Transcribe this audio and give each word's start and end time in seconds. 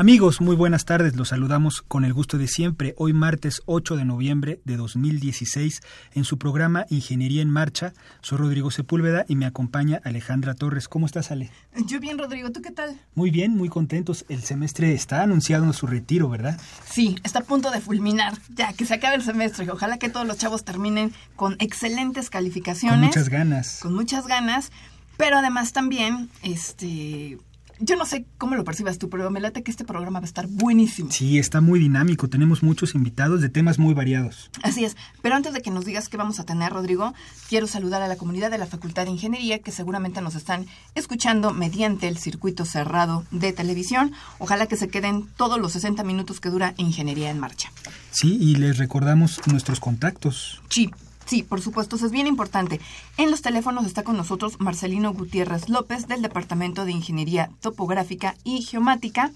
Amigos, 0.00 0.40
muy 0.40 0.56
buenas 0.56 0.86
tardes. 0.86 1.14
Los 1.14 1.28
saludamos 1.28 1.82
con 1.82 2.06
el 2.06 2.14
gusto 2.14 2.38
de 2.38 2.48
siempre. 2.48 2.94
Hoy 2.96 3.12
martes 3.12 3.60
8 3.66 3.96
de 3.96 4.06
noviembre 4.06 4.58
de 4.64 4.78
2016 4.78 5.82
en 6.14 6.24
su 6.24 6.38
programa 6.38 6.86
Ingeniería 6.88 7.42
en 7.42 7.50
Marcha. 7.50 7.92
Soy 8.22 8.38
Rodrigo 8.38 8.70
Sepúlveda 8.70 9.26
y 9.28 9.36
me 9.36 9.44
acompaña 9.44 10.00
Alejandra 10.02 10.54
Torres. 10.54 10.88
¿Cómo 10.88 11.04
estás, 11.04 11.30
Ale? 11.30 11.50
Yo 11.84 12.00
bien, 12.00 12.16
Rodrigo. 12.16 12.50
¿Tú 12.50 12.62
qué 12.62 12.70
tal? 12.70 12.98
Muy 13.14 13.30
bien, 13.30 13.54
muy 13.54 13.68
contentos. 13.68 14.24
El 14.30 14.40
semestre 14.40 14.94
está 14.94 15.22
anunciado 15.22 15.70
su 15.74 15.86
retiro, 15.86 16.30
¿verdad? 16.30 16.58
Sí, 16.90 17.16
está 17.22 17.40
a 17.40 17.44
punto 17.44 17.70
de 17.70 17.82
fulminar. 17.82 18.38
Ya, 18.54 18.72
que 18.72 18.86
se 18.86 18.94
acabe 18.94 19.16
el 19.16 19.22
semestre. 19.22 19.70
Ojalá 19.70 19.98
que 19.98 20.08
todos 20.08 20.26
los 20.26 20.38
chavos 20.38 20.64
terminen 20.64 21.12
con 21.36 21.56
excelentes 21.58 22.30
calificaciones. 22.30 23.00
Con 23.00 23.06
muchas 23.08 23.28
ganas. 23.28 23.80
Con 23.82 23.92
muchas 23.92 24.26
ganas. 24.26 24.72
Pero 25.18 25.36
además 25.36 25.74
también, 25.74 26.30
este 26.42 27.36
yo 27.80 27.96
no 27.96 28.06
sé 28.06 28.26
cómo 28.38 28.54
lo 28.54 28.64
percibas 28.64 28.98
tú, 28.98 29.08
pero 29.08 29.30
me 29.30 29.40
late 29.40 29.62
que 29.62 29.70
este 29.70 29.84
programa 29.84 30.20
va 30.20 30.24
a 30.24 30.26
estar 30.26 30.46
buenísimo. 30.46 31.10
Sí, 31.10 31.38
está 31.38 31.60
muy 31.60 31.80
dinámico. 31.80 32.28
Tenemos 32.28 32.62
muchos 32.62 32.94
invitados 32.94 33.40
de 33.40 33.48
temas 33.48 33.78
muy 33.78 33.94
variados. 33.94 34.50
Así 34.62 34.84
es. 34.84 34.96
Pero 35.22 35.34
antes 35.34 35.52
de 35.52 35.62
que 35.62 35.70
nos 35.70 35.84
digas 35.84 36.08
qué 36.08 36.16
vamos 36.16 36.40
a 36.40 36.44
tener, 36.44 36.72
Rodrigo, 36.72 37.14
quiero 37.48 37.66
saludar 37.66 38.02
a 38.02 38.08
la 38.08 38.16
comunidad 38.16 38.50
de 38.50 38.58
la 38.58 38.66
Facultad 38.66 39.04
de 39.04 39.12
Ingeniería 39.12 39.60
que 39.60 39.72
seguramente 39.72 40.20
nos 40.20 40.34
están 40.34 40.66
escuchando 40.94 41.52
mediante 41.52 42.08
el 42.08 42.18
circuito 42.18 42.64
cerrado 42.64 43.24
de 43.30 43.52
televisión. 43.52 44.12
Ojalá 44.38 44.66
que 44.66 44.76
se 44.76 44.88
queden 44.88 45.26
todos 45.36 45.58
los 45.58 45.72
60 45.72 46.04
minutos 46.04 46.40
que 46.40 46.50
dura 46.50 46.74
Ingeniería 46.76 47.30
en 47.30 47.38
Marcha. 47.38 47.72
Sí, 48.10 48.36
y 48.40 48.56
les 48.56 48.78
recordamos 48.78 49.40
nuestros 49.46 49.80
contactos. 49.80 50.60
Sí, 50.68 50.90
Sí, 51.30 51.42
por 51.44 51.60
supuesto, 51.60 51.94
eso 51.94 52.06
es 52.06 52.10
bien 52.10 52.26
importante. 52.26 52.80
En 53.16 53.30
los 53.30 53.40
teléfonos 53.40 53.86
está 53.86 54.02
con 54.02 54.16
nosotros 54.16 54.58
Marcelino 54.58 55.12
Gutiérrez 55.12 55.68
López 55.68 56.08
del 56.08 56.22
Departamento 56.22 56.84
de 56.84 56.90
Ingeniería 56.90 57.52
Topográfica 57.60 58.34
y 58.42 58.62
Geomática 58.62 59.30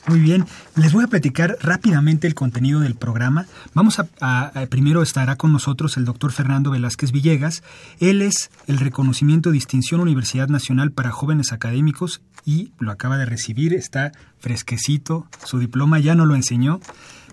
Muy 0.09 0.21
bien, 0.21 0.47
les 0.75 0.93
voy 0.93 1.05
a 1.05 1.09
platicar 1.09 1.57
rápidamente 1.61 2.27
el 2.27 2.35
contenido 2.35 2.81
del 2.81 2.97
programa. 2.97 3.47
Vamos 3.73 4.01
a, 4.01 4.53
primero 4.69 5.03
estará 5.03 5.37
con 5.37 5.53
nosotros 5.53 5.97
el 5.97 6.05
doctor 6.05 6.33
Fernando 6.33 6.73
Velázquez 6.73 7.13
Villegas. 7.13 7.63
Él 8.01 8.21
es 8.21 8.51
el 8.67 8.79
reconocimiento 8.79 9.53
distinción 9.53 10.01
Universidad 10.01 10.49
Nacional 10.49 10.91
para 10.91 11.13
jóvenes 11.13 11.53
académicos 11.53 12.21
y 12.45 12.73
lo 12.79 12.91
acaba 12.91 13.17
de 13.17 13.27
recibir, 13.27 13.75
está 13.75 14.13
fresquecito, 14.41 15.27
su 15.45 15.61
diploma 15.61 16.01
ya 16.01 16.15
no 16.15 16.27
lo 16.27 16.35
enseñó. 16.35 16.81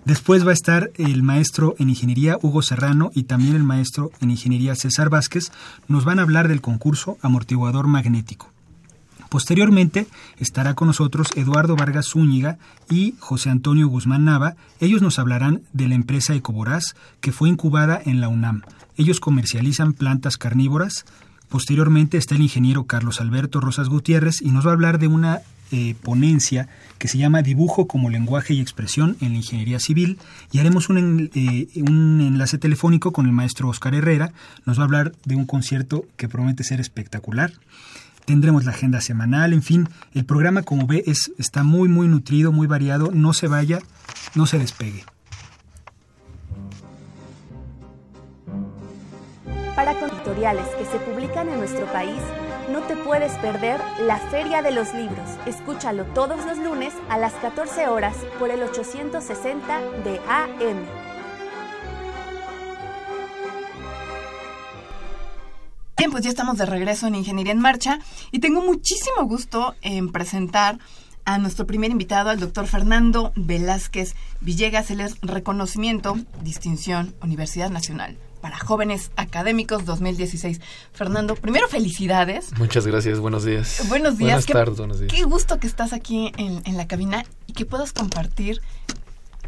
Después 0.04 0.46
va 0.46 0.50
a 0.50 0.54
estar 0.54 0.90
el 0.96 1.22
maestro 1.22 1.74
en 1.78 1.90
ingeniería 1.90 2.38
Hugo 2.40 2.62
Serrano 2.62 3.10
y 3.14 3.24
también 3.24 3.54
el 3.54 3.64
maestro 3.64 4.10
en 4.20 4.30
ingeniería 4.30 4.74
César 4.74 5.10
Vázquez. 5.10 5.52
Nos 5.88 6.04
van 6.04 6.18
a 6.18 6.22
hablar 6.22 6.48
del 6.48 6.60
concurso 6.60 7.18
amortiguador 7.20 7.86
magnético. 7.86 8.49
Posteriormente 9.30 10.08
estará 10.38 10.74
con 10.74 10.88
nosotros 10.88 11.28
Eduardo 11.36 11.76
Vargas 11.76 12.08
Zúñiga 12.08 12.58
y 12.90 13.14
José 13.20 13.48
Antonio 13.48 13.86
Guzmán 13.86 14.24
Nava. 14.24 14.56
Ellos 14.80 15.02
nos 15.02 15.20
hablarán 15.20 15.62
de 15.72 15.86
la 15.86 15.94
empresa 15.94 16.34
Ecoboraz 16.34 16.96
que 17.20 17.30
fue 17.30 17.48
incubada 17.48 18.02
en 18.04 18.20
la 18.20 18.28
UNAM. 18.28 18.62
Ellos 18.96 19.20
comercializan 19.20 19.92
plantas 19.92 20.36
carnívoras. 20.36 21.04
Posteriormente 21.48 22.18
está 22.18 22.34
el 22.34 22.42
ingeniero 22.42 22.84
Carlos 22.84 23.20
Alberto 23.20 23.60
Rosas 23.60 23.88
Gutiérrez 23.88 24.42
y 24.42 24.50
nos 24.50 24.66
va 24.66 24.70
a 24.70 24.74
hablar 24.74 24.98
de 24.98 25.06
una 25.06 25.42
eh, 25.70 25.94
ponencia 26.02 26.68
que 26.98 27.06
se 27.06 27.16
llama 27.16 27.42
Dibujo 27.42 27.86
como 27.86 28.10
lenguaje 28.10 28.54
y 28.54 28.60
expresión 28.60 29.16
en 29.20 29.30
la 29.30 29.36
ingeniería 29.36 29.78
civil 29.78 30.18
y 30.50 30.58
haremos 30.58 30.88
un, 30.88 31.30
eh, 31.36 31.68
un, 31.76 32.20
enlace 32.20 32.58
telefónico 32.58 33.12
con 33.12 33.26
el 33.26 33.32
maestro 33.32 33.68
Oscar 33.68 33.94
Herrera. 33.94 34.32
Nos 34.66 34.78
va 34.78 34.82
a 34.82 34.86
hablar 34.86 35.12
de 35.24 35.36
un 35.36 35.46
concierto 35.46 36.04
que 36.16 36.28
promete 36.28 36.64
ser 36.64 36.80
espectacular 36.80 37.52
tendremos 38.30 38.64
la 38.64 38.70
agenda 38.70 39.00
semanal, 39.00 39.52
en 39.52 39.60
fin, 39.60 39.88
el 40.14 40.24
programa 40.24 40.62
como 40.62 40.86
ve 40.86 41.02
es, 41.04 41.32
está 41.36 41.64
muy 41.64 41.88
muy 41.88 42.06
nutrido, 42.06 42.52
muy 42.52 42.68
variado, 42.68 43.10
no 43.12 43.32
se 43.32 43.48
vaya, 43.48 43.80
no 44.36 44.46
se 44.46 44.60
despegue. 44.60 45.04
Para 49.74 49.98
editoriales 49.98 50.68
que 50.78 50.84
se 50.84 50.98
publican 51.00 51.48
en 51.48 51.58
nuestro 51.58 51.86
país, 51.86 52.20
no 52.70 52.82
te 52.82 52.94
puedes 52.94 53.32
perder 53.38 53.80
la 54.06 54.18
Feria 54.18 54.62
de 54.62 54.70
los 54.70 54.94
Libros. 54.94 55.28
Escúchalo 55.44 56.04
todos 56.14 56.46
los 56.46 56.58
lunes 56.58 56.94
a 57.08 57.18
las 57.18 57.32
14 57.32 57.88
horas 57.88 58.14
por 58.38 58.50
el 58.50 58.62
860 58.62 59.80
de 60.04 60.20
AM. 60.28 61.09
Bien, 66.00 66.10
pues 66.10 66.24
ya 66.24 66.30
estamos 66.30 66.56
de 66.56 66.64
regreso 66.64 67.08
en 67.08 67.14
Ingeniería 67.14 67.52
en 67.52 67.58
Marcha 67.58 67.98
y 68.32 68.38
tengo 68.38 68.62
muchísimo 68.62 69.26
gusto 69.26 69.74
en 69.82 70.10
presentar 70.10 70.78
a 71.26 71.36
nuestro 71.36 71.66
primer 71.66 71.90
invitado, 71.90 72.30
al 72.30 72.40
doctor 72.40 72.66
Fernando 72.66 73.34
Velázquez 73.36 74.14
Villegas. 74.40 74.90
Él 74.90 75.00
es 75.00 75.20
reconocimiento, 75.20 76.16
distinción, 76.40 77.14
Universidad 77.22 77.68
Nacional 77.68 78.16
para 78.40 78.58
jóvenes 78.58 79.10
académicos 79.16 79.84
2016. 79.84 80.62
Fernando, 80.94 81.36
primero 81.36 81.68
felicidades. 81.68 82.56
Muchas 82.56 82.86
gracias, 82.86 83.18
buenos 83.18 83.44
días. 83.44 83.86
Buenos 83.90 84.16
días. 84.16 84.46
Buenas 84.46 84.46
tardes, 84.46 84.78
buenos 84.78 85.00
días. 85.00 85.12
Qué 85.12 85.24
gusto 85.24 85.58
que 85.58 85.66
estás 85.66 85.92
aquí 85.92 86.32
en, 86.38 86.62
en 86.64 86.78
la 86.78 86.88
cabina 86.88 87.26
y 87.46 87.52
que 87.52 87.66
puedas 87.66 87.92
compartir 87.92 88.62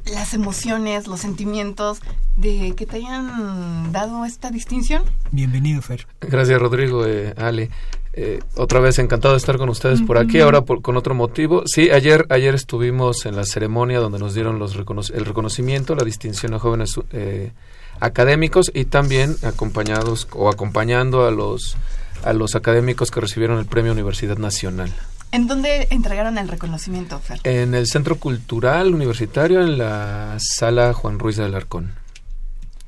las 0.06 0.34
emociones, 0.34 1.06
los 1.06 1.20
sentimientos 1.20 2.00
de 2.36 2.74
que 2.76 2.86
te 2.86 2.96
hayan 2.96 3.92
dado 3.92 4.24
esta 4.24 4.50
distinción. 4.50 5.02
Bienvenido, 5.30 5.82
Fer. 5.82 6.06
Gracias, 6.20 6.60
Rodrigo, 6.60 7.06
eh, 7.06 7.34
Ale. 7.36 7.70
Eh, 8.14 8.40
otra 8.56 8.80
vez 8.80 8.98
encantado 8.98 9.32
de 9.32 9.38
estar 9.38 9.56
con 9.56 9.70
ustedes 9.70 10.02
por 10.02 10.18
aquí, 10.18 10.40
ahora 10.40 10.62
por, 10.62 10.82
con 10.82 10.96
otro 10.96 11.14
motivo. 11.14 11.62
Sí, 11.64 11.90
ayer, 11.90 12.26
ayer 12.28 12.54
estuvimos 12.54 13.24
en 13.24 13.36
la 13.36 13.44
ceremonia 13.44 14.00
donde 14.00 14.18
nos 14.18 14.34
dieron 14.34 14.58
los 14.58 14.74
el 14.74 15.24
reconocimiento, 15.24 15.94
la 15.94 16.04
distinción 16.04 16.52
a 16.52 16.58
jóvenes 16.58 16.94
eh, 17.12 17.52
académicos 18.00 18.70
y 18.74 18.84
también 18.84 19.36
acompañados 19.42 20.28
o 20.32 20.50
acompañando 20.50 21.26
a 21.26 21.30
los, 21.30 21.76
a 22.22 22.34
los 22.34 22.54
académicos 22.54 23.10
que 23.10 23.20
recibieron 23.20 23.58
el 23.58 23.66
Premio 23.66 23.92
Universidad 23.92 24.36
Nacional. 24.36 24.92
¿En 25.32 25.46
dónde 25.46 25.88
entregaron 25.90 26.36
el 26.36 26.46
reconocimiento, 26.46 27.18
Fer? 27.18 27.40
En 27.44 27.74
el 27.74 27.86
Centro 27.86 28.16
Cultural 28.16 28.94
Universitario, 28.94 29.62
en 29.62 29.78
la 29.78 30.36
sala 30.38 30.92
Juan 30.92 31.18
Ruiz 31.18 31.36
del 31.36 31.54
Arcón. 31.54 31.92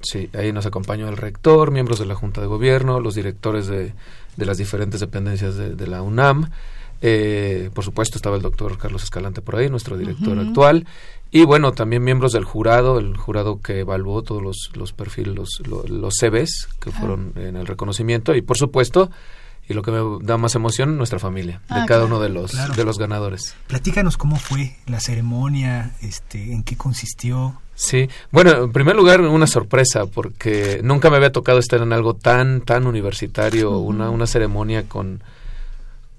Sí, 0.02 0.29
ahí 0.35 0.52
nos 0.52 0.67
acompañó 0.67 1.08
el 1.08 1.17
rector, 1.17 1.70
miembros 1.70 1.99
de 1.99 2.05
la 2.05 2.14
Junta 2.14 2.43
de 2.43 2.46
Gobierno, 2.46 3.00
los 3.00 3.14
directores 3.14 3.67
de, 3.67 3.94
de 4.37 4.46
las 4.46 4.58
diferentes 4.58 5.00
dependencias 5.00 5.56
de, 5.56 5.87
la 5.87 6.02
UNAM. 6.02 6.50
Eh, 7.00 7.70
por 7.75 7.82
supuesto 7.82 8.19
estaba 8.19 8.37
el 8.37 8.43
doctor 8.43 8.76
Carlos 8.79 9.02
Escalante 9.02 9.40
por 9.40 9.56
ahí, 9.56 9.70
nuestro 9.70 9.97
director 9.97 10.38
actual. 10.38 10.87
Y 11.31 11.44
bueno, 11.44 11.73
también 11.73 12.05
miembros 12.05 12.32
del 12.32 12.44
jurado, 12.44 12.99
el 12.99 13.17
jurado 13.17 13.61
que 13.61 13.81
evaluó 13.81 14.23
todos 14.23 14.43
los, 14.43 14.70
los 14.75 14.93
perfiles, 14.93 15.35
los, 15.35 15.62
los, 15.88 16.14
CVs 16.14 16.69
que 16.79 16.93
fueron 16.93 17.32
en 17.37 17.56
el 17.56 17.67
reconocimiento. 17.67 18.35
Y 18.35 18.43
por 18.43 18.56
supuesto, 18.56 19.11
y 19.69 19.75
lo 19.75 19.82
que 19.82 19.90
me 19.90 19.99
da 20.25 20.37
más 20.37 20.55
emoción, 20.55 20.96
nuestra 20.96 21.19
familia, 21.19 21.61
de 21.69 21.75
Ah, 21.81 21.84
cada 21.87 22.00
claro. 22.02 22.06
uno 22.06 22.20
de 22.20 22.28
los, 22.28 22.50
Claro. 22.52 22.75
de 22.75 22.84
los 22.84 22.99
ganadores. 22.99 23.55
Platícanos 23.66 24.16
cómo 24.16 24.37
fue 24.37 24.76
la 24.87 25.00
ceremonia, 25.00 25.93
este, 26.02 26.52
en 26.52 26.62
qué 26.62 26.76
consistió. 26.76 27.61
Sí, 27.75 28.08
bueno, 28.31 28.50
en 28.64 28.72
primer 28.72 28.94
lugar 28.94 29.20
una 29.22 29.46
sorpresa 29.46 30.06
porque 30.06 30.81
nunca 30.84 31.11
me 31.11 31.16
había 31.16 31.32
tocado 31.32 31.58
estar 31.58 31.81
en 31.81 31.93
algo 31.93 32.14
tan 32.14 32.61
tan 32.61 32.87
universitario, 32.87 33.78
una 33.78 34.11
una 34.11 34.26
ceremonia 34.26 34.84
con 34.88 35.22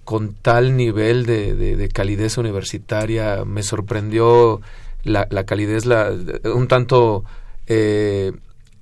con 0.04 0.34
tal 0.36 0.76
nivel 0.78 1.26
de, 1.26 1.56
de- 1.56 1.76
de 1.78 1.90
calidez 1.90 2.38
universitaria, 2.38 3.44
me 3.46 3.64
sorprendió 3.64 4.62
la, 5.04 5.28
la 5.32 5.46
calidez, 5.46 5.86
la 5.86 6.12
un 6.54 6.68
tanto 6.68 7.24
eh, 7.68 8.32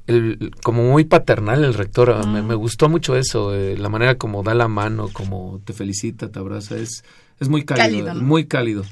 el- 0.08 0.52
como 0.64 0.84
muy 0.84 1.06
paternal 1.06 1.64
el 1.64 1.74
rector, 1.74 2.12
ah, 2.12 2.26
me, 2.26 2.42
me 2.42 2.56
gustó 2.56 2.90
mucho 2.90 3.16
eso, 3.16 3.54
eh, 3.56 3.78
la 3.78 3.90
manera 3.90 4.16
como 4.18 4.44
da 4.44 4.54
la 4.54 4.68
mano, 4.68 5.10
como 5.14 5.62
te 5.66 5.74
felicita, 5.74 6.30
te 6.30 6.40
abraza, 6.40 6.78
es 6.78 7.04
es 7.40 7.50
muy 7.50 7.64
cálido, 7.66 7.98
muy 8.24 8.46
cálido. 8.46 8.84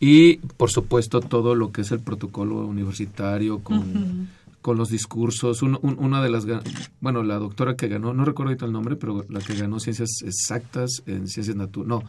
Y, 0.00 0.36
por 0.56 0.70
supuesto, 0.70 1.20
todo 1.20 1.54
lo 1.54 1.72
que 1.72 1.80
es 1.82 1.90
el 1.90 1.98
protocolo 2.00 2.64
universitario 2.66 3.58
con, 3.58 4.28
con 4.62 4.78
los 4.78 4.88
discursos. 4.90 5.60
Un- 5.62 5.78
un- 5.82 5.98
una 5.98 6.22
de 6.22 6.30
las, 6.30 6.46
bueno, 7.00 7.22
la 7.24 7.36
doctora 7.38 7.74
que 7.76 7.88
ganó, 7.88 8.14
no 8.14 8.24
recuerdo 8.24 8.50
ahorita 8.50 8.66
el 8.66 8.72
nombre, 8.72 8.96
pero 8.96 9.26
la 9.28 9.40
que 9.40 9.54
ganó 9.56 9.80
ciencias 9.80 10.22
exactas 10.24 11.02
en 11.06 11.26
ciencias 11.28 11.56
naturales, 11.56 11.88
no, 11.88 12.02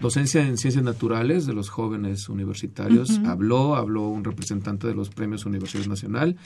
docencia 0.00 0.46
en 0.46 0.56
ciencias 0.58 0.84
naturales 0.84 1.46
de 1.46 1.52
los 1.54 1.68
jóvenes 1.68 2.28
universitarios, 2.28 3.18
habló, 3.26 3.74
habló 3.76 4.08
un 4.08 4.24
representante 4.24 4.86
de 4.86 4.94
los 4.94 5.10
premios 5.10 5.44
Universidad 5.46 5.86
Nacional 5.86 6.36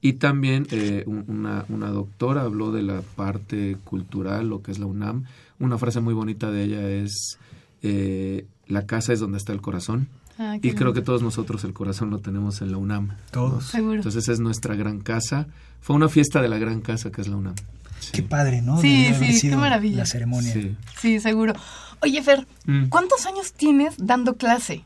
y 0.00 0.14
también 0.14 0.66
eh, 0.70 1.04
un- 1.06 1.24
una, 1.28 1.64
una 1.68 1.88
doctora 1.90 2.42
habló 2.42 2.72
de 2.72 2.82
la 2.82 3.02
parte 3.02 3.76
cultural, 3.84 4.48
lo 4.48 4.62
que 4.62 4.72
es 4.72 4.78
la 4.78 4.86
UNAM. 4.86 5.24
Una 5.60 5.78
frase 5.78 6.00
muy 6.00 6.14
bonita 6.14 6.50
de 6.50 6.64
ella 6.64 6.88
es, 6.90 7.38
eh, 7.82 8.46
la 8.66 8.86
casa 8.86 9.12
es 9.12 9.20
donde 9.20 9.38
está 9.38 9.52
el 9.52 9.60
corazón. 9.60 10.08
Ah, 10.38 10.56
Y 10.56 10.60
creo 10.60 10.72
lindo. 10.72 10.92
que 10.94 11.02
todos 11.02 11.22
nosotros 11.22 11.62
el 11.64 11.72
corazón 11.74 12.10
lo 12.10 12.18
tenemos 12.18 12.62
en 12.62 12.70
la 12.72 12.78
UNAM. 12.78 13.10
Todos. 13.30 13.64
Seguro. 13.66 13.96
Entonces 13.96 14.28
es 14.28 14.40
nuestra 14.40 14.74
gran 14.74 15.00
casa. 15.00 15.46
Fue 15.80 15.94
una 15.94 16.08
fiesta 16.08 16.40
de 16.40 16.48
la 16.48 16.58
gran 16.58 16.80
casa 16.80 17.12
que 17.12 17.20
es 17.20 17.28
la 17.28 17.36
UNAM. 17.36 17.54
Sí. 18.02 18.12
Qué 18.12 18.22
padre, 18.22 18.62
¿no? 18.62 18.80
Sí, 18.80 19.12
sí, 19.14 19.48
qué 19.50 19.56
maravilla. 19.56 19.98
La 19.98 20.06
ceremonia. 20.06 20.52
Sí. 20.52 20.76
Sí, 21.00 21.20
seguro. 21.20 21.52
Oye, 22.00 22.20
Fer, 22.22 22.46
Mm. 22.66 22.86
¿cuántos 22.88 23.26
años 23.26 23.52
tienes 23.52 23.94
dando 23.98 24.36
clase? 24.36 24.84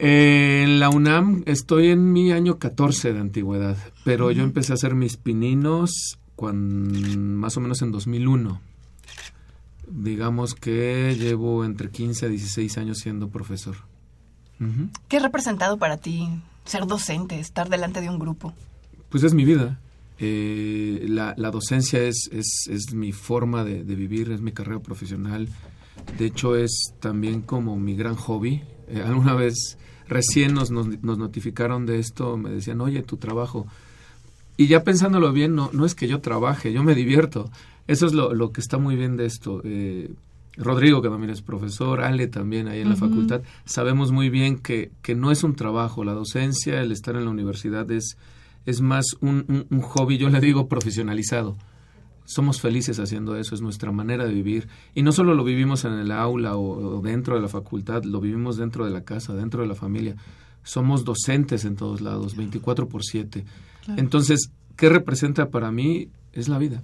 Eh, 0.00 0.62
en 0.64 0.78
la 0.80 0.90
UNAM 0.90 1.42
estoy 1.46 1.88
en 1.88 2.12
mi 2.12 2.30
año 2.32 2.58
14 2.58 3.12
de 3.12 3.20
antigüedad, 3.20 3.76
pero 4.04 4.30
yo 4.30 4.44
empecé 4.44 4.72
a 4.72 4.74
hacer 4.74 4.94
mis 4.94 5.16
pininos 5.16 6.18
cuan- 6.36 7.34
más 7.36 7.56
o 7.56 7.60
menos 7.60 7.82
en 7.82 7.90
2001. 7.90 8.60
Digamos 9.90 10.54
que 10.54 11.16
llevo 11.18 11.64
entre 11.64 11.90
15 11.90 12.26
a 12.26 12.28
16 12.28 12.76
años 12.78 12.98
siendo 12.98 13.28
profesor. 13.28 13.76
¿Qué 15.08 15.16
ha 15.16 15.20
representado 15.20 15.78
para 15.78 15.96
ti 15.96 16.28
ser 16.64 16.86
docente, 16.86 17.38
estar 17.40 17.68
delante 17.68 18.00
de 18.00 18.10
un 18.10 18.18
grupo? 18.18 18.52
Pues 19.08 19.24
es 19.24 19.32
mi 19.32 19.44
vida. 19.44 19.78
Eh, 20.18 21.06
la, 21.08 21.34
la 21.36 21.50
docencia 21.50 22.02
es, 22.02 22.28
es, 22.32 22.68
es 22.68 22.92
mi 22.92 23.12
forma 23.12 23.64
de, 23.64 23.84
de 23.84 23.94
vivir, 23.94 24.32
es 24.32 24.40
mi 24.40 24.52
carrera 24.52 24.80
profesional. 24.80 25.48
De 26.18 26.26
hecho, 26.26 26.56
es 26.56 26.92
también 27.00 27.42
como 27.42 27.76
mi 27.76 27.94
gran 27.94 28.16
hobby. 28.16 28.62
Eh, 28.88 29.02
alguna 29.04 29.34
vez 29.34 29.78
recién 30.08 30.54
nos, 30.54 30.70
nos, 30.70 30.86
nos 31.02 31.18
notificaron 31.18 31.86
de 31.86 31.98
esto, 31.98 32.36
me 32.36 32.50
decían, 32.50 32.80
oye, 32.80 33.02
tu 33.02 33.16
trabajo. 33.16 33.66
Y 34.56 34.66
ya 34.66 34.82
pensándolo 34.82 35.32
bien, 35.32 35.54
no, 35.54 35.70
no 35.72 35.84
es 35.84 35.94
que 35.94 36.08
yo 36.08 36.20
trabaje, 36.20 36.72
yo 36.72 36.82
me 36.82 36.94
divierto. 36.94 37.50
Eso 37.86 38.06
es 38.06 38.12
lo, 38.12 38.34
lo 38.34 38.50
que 38.52 38.60
está 38.60 38.78
muy 38.78 38.96
bien 38.96 39.16
de 39.16 39.26
esto. 39.26 39.60
Eh, 39.64 40.10
Rodrigo, 40.56 41.00
que 41.00 41.08
también 41.08 41.30
es 41.30 41.42
profesor, 41.42 42.00
Ale 42.00 42.26
también 42.26 42.66
ahí 42.66 42.80
en 42.80 42.88
la 42.88 42.96
facultad, 42.96 43.42
sabemos 43.64 44.10
muy 44.10 44.28
bien 44.28 44.58
que, 44.58 44.90
que 45.02 45.14
no 45.14 45.30
es 45.30 45.44
un 45.44 45.54
trabajo. 45.54 46.02
La 46.02 46.12
docencia, 46.14 46.80
el 46.80 46.90
estar 46.90 47.14
en 47.14 47.24
la 47.24 47.30
universidad 47.30 47.88
es, 47.92 48.16
es 48.68 48.80
más 48.80 49.04
un, 49.20 49.44
un- 49.48 49.66
un 49.70 49.80
hobby, 49.82 50.18
yo 50.18 50.28
le 50.28 50.40
digo 50.40 50.68
profesionalizado. 50.68 51.56
Somos 52.24 52.60
felices 52.60 52.98
haciendo 53.00 53.36
eso, 53.36 53.54
es 53.54 53.62
nuestra 53.62 53.90
manera 53.90 54.26
de 54.26 54.34
vivir. 54.34 54.68
Y 54.94 55.02
no 55.02 55.12
solo 55.12 55.34
lo 55.34 55.44
vivimos 55.44 55.84
en 55.86 55.92
el 55.94 56.12
aula 56.12 56.56
o, 56.56 56.98
o 56.98 57.00
dentro 57.00 57.34
de 57.36 57.40
la 57.40 57.48
facultad, 57.48 58.04
lo 58.04 58.20
vivimos 58.20 58.56
dentro 58.58 58.84
de 58.84 58.90
la 58.90 59.02
casa, 59.02 59.32
dentro 59.34 59.62
de 59.62 59.68
la 59.68 59.74
familia. 59.74 60.14
Somos 60.62 61.04
docentes 61.04 61.64
en 61.64 61.76
todos 61.76 62.02
lados, 62.02 62.36
24 62.36 62.86
por 62.88 63.02
7. 63.02 63.44
Entonces, 63.96 64.50
¿qué 64.76 64.90
representa 64.90 65.48
para 65.48 65.70
mí? 65.72 66.10
Es 66.34 66.48
la 66.48 66.58
vida. 66.58 66.82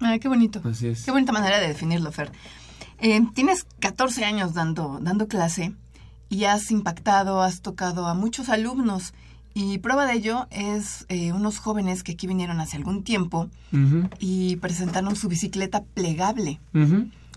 Ah, 0.00 0.18
qué 0.20 0.28
bonito. 0.28 0.60
Así 0.64 0.88
es. 0.88 1.04
Qué 1.06 1.10
bonita 1.10 1.32
manera 1.32 1.58
de 1.58 1.68
definirlo, 1.68 2.12
Fer. 2.12 2.30
Eh, 3.00 3.20
tienes 3.34 3.64
14 3.80 4.26
años 4.26 4.52
dando, 4.52 4.98
dando 5.00 5.26
clase 5.26 5.74
y 6.28 6.44
has 6.44 6.70
impactado, 6.70 7.40
has 7.40 7.62
tocado 7.62 8.06
a 8.06 8.12
muchos 8.12 8.50
alumnos. 8.50 9.14
Y 9.58 9.78
prueba 9.78 10.04
de 10.04 10.12
ello 10.12 10.46
es 10.50 11.06
eh, 11.08 11.32
unos 11.32 11.58
jóvenes 11.58 12.02
que 12.02 12.12
aquí 12.12 12.26
vinieron 12.26 12.60
hace 12.60 12.76
algún 12.76 13.02
tiempo 13.04 13.48
y 14.18 14.56
presentaron 14.56 15.16
su 15.16 15.28
bicicleta 15.28 15.82
plegable. 15.94 16.60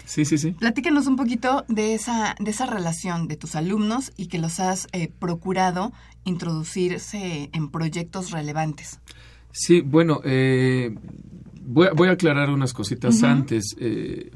Sí, 0.05 0.25
sí, 0.25 0.37
sí. 0.37 0.51
Platícanos 0.51 1.07
un 1.07 1.15
poquito 1.15 1.63
de 1.69 1.93
esa, 1.93 2.35
de 2.39 2.51
esa 2.51 2.65
relación 2.65 3.27
de 3.29 3.37
tus 3.37 3.55
alumnos 3.55 4.11
y 4.17 4.25
que 4.27 4.37
los 4.37 4.59
has 4.59 4.87
eh, 4.91 5.09
procurado 5.17 5.93
introducirse 6.25 7.49
en 7.53 7.69
proyectos 7.69 8.31
relevantes. 8.31 8.99
Sí, 9.51 9.81
bueno, 9.81 10.19
eh, 10.25 10.93
voy, 11.61 11.87
a- 11.87 11.93
voy 11.93 12.09
a 12.09 12.11
aclarar 12.11 12.49
unas 12.49 12.73
cositas 12.73 13.23
antes. 13.23 13.75
eh, 13.79 14.31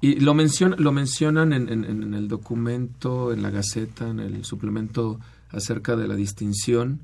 y 0.00 0.20
lo, 0.20 0.34
mencion- 0.34 0.76
lo 0.76 0.92
mencionan 0.92 1.52
en, 1.52 1.68
en- 1.68 1.84
en 1.84 2.14
el 2.14 2.28
documento, 2.28 3.32
en 3.32 3.42
la 3.42 3.50
Gaceta, 3.50 4.08
en 4.08 4.20
el 4.20 4.44
suplemento 4.44 5.18
acerca 5.50 5.96
de 5.96 6.06
la 6.06 6.14
distinción. 6.14 7.00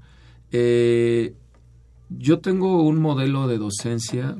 Eh, 0.52 1.34
yo 2.08 2.40
tengo 2.40 2.82
un 2.82 3.00
modelo 3.00 3.46
de 3.48 3.58
docencia 3.58 4.36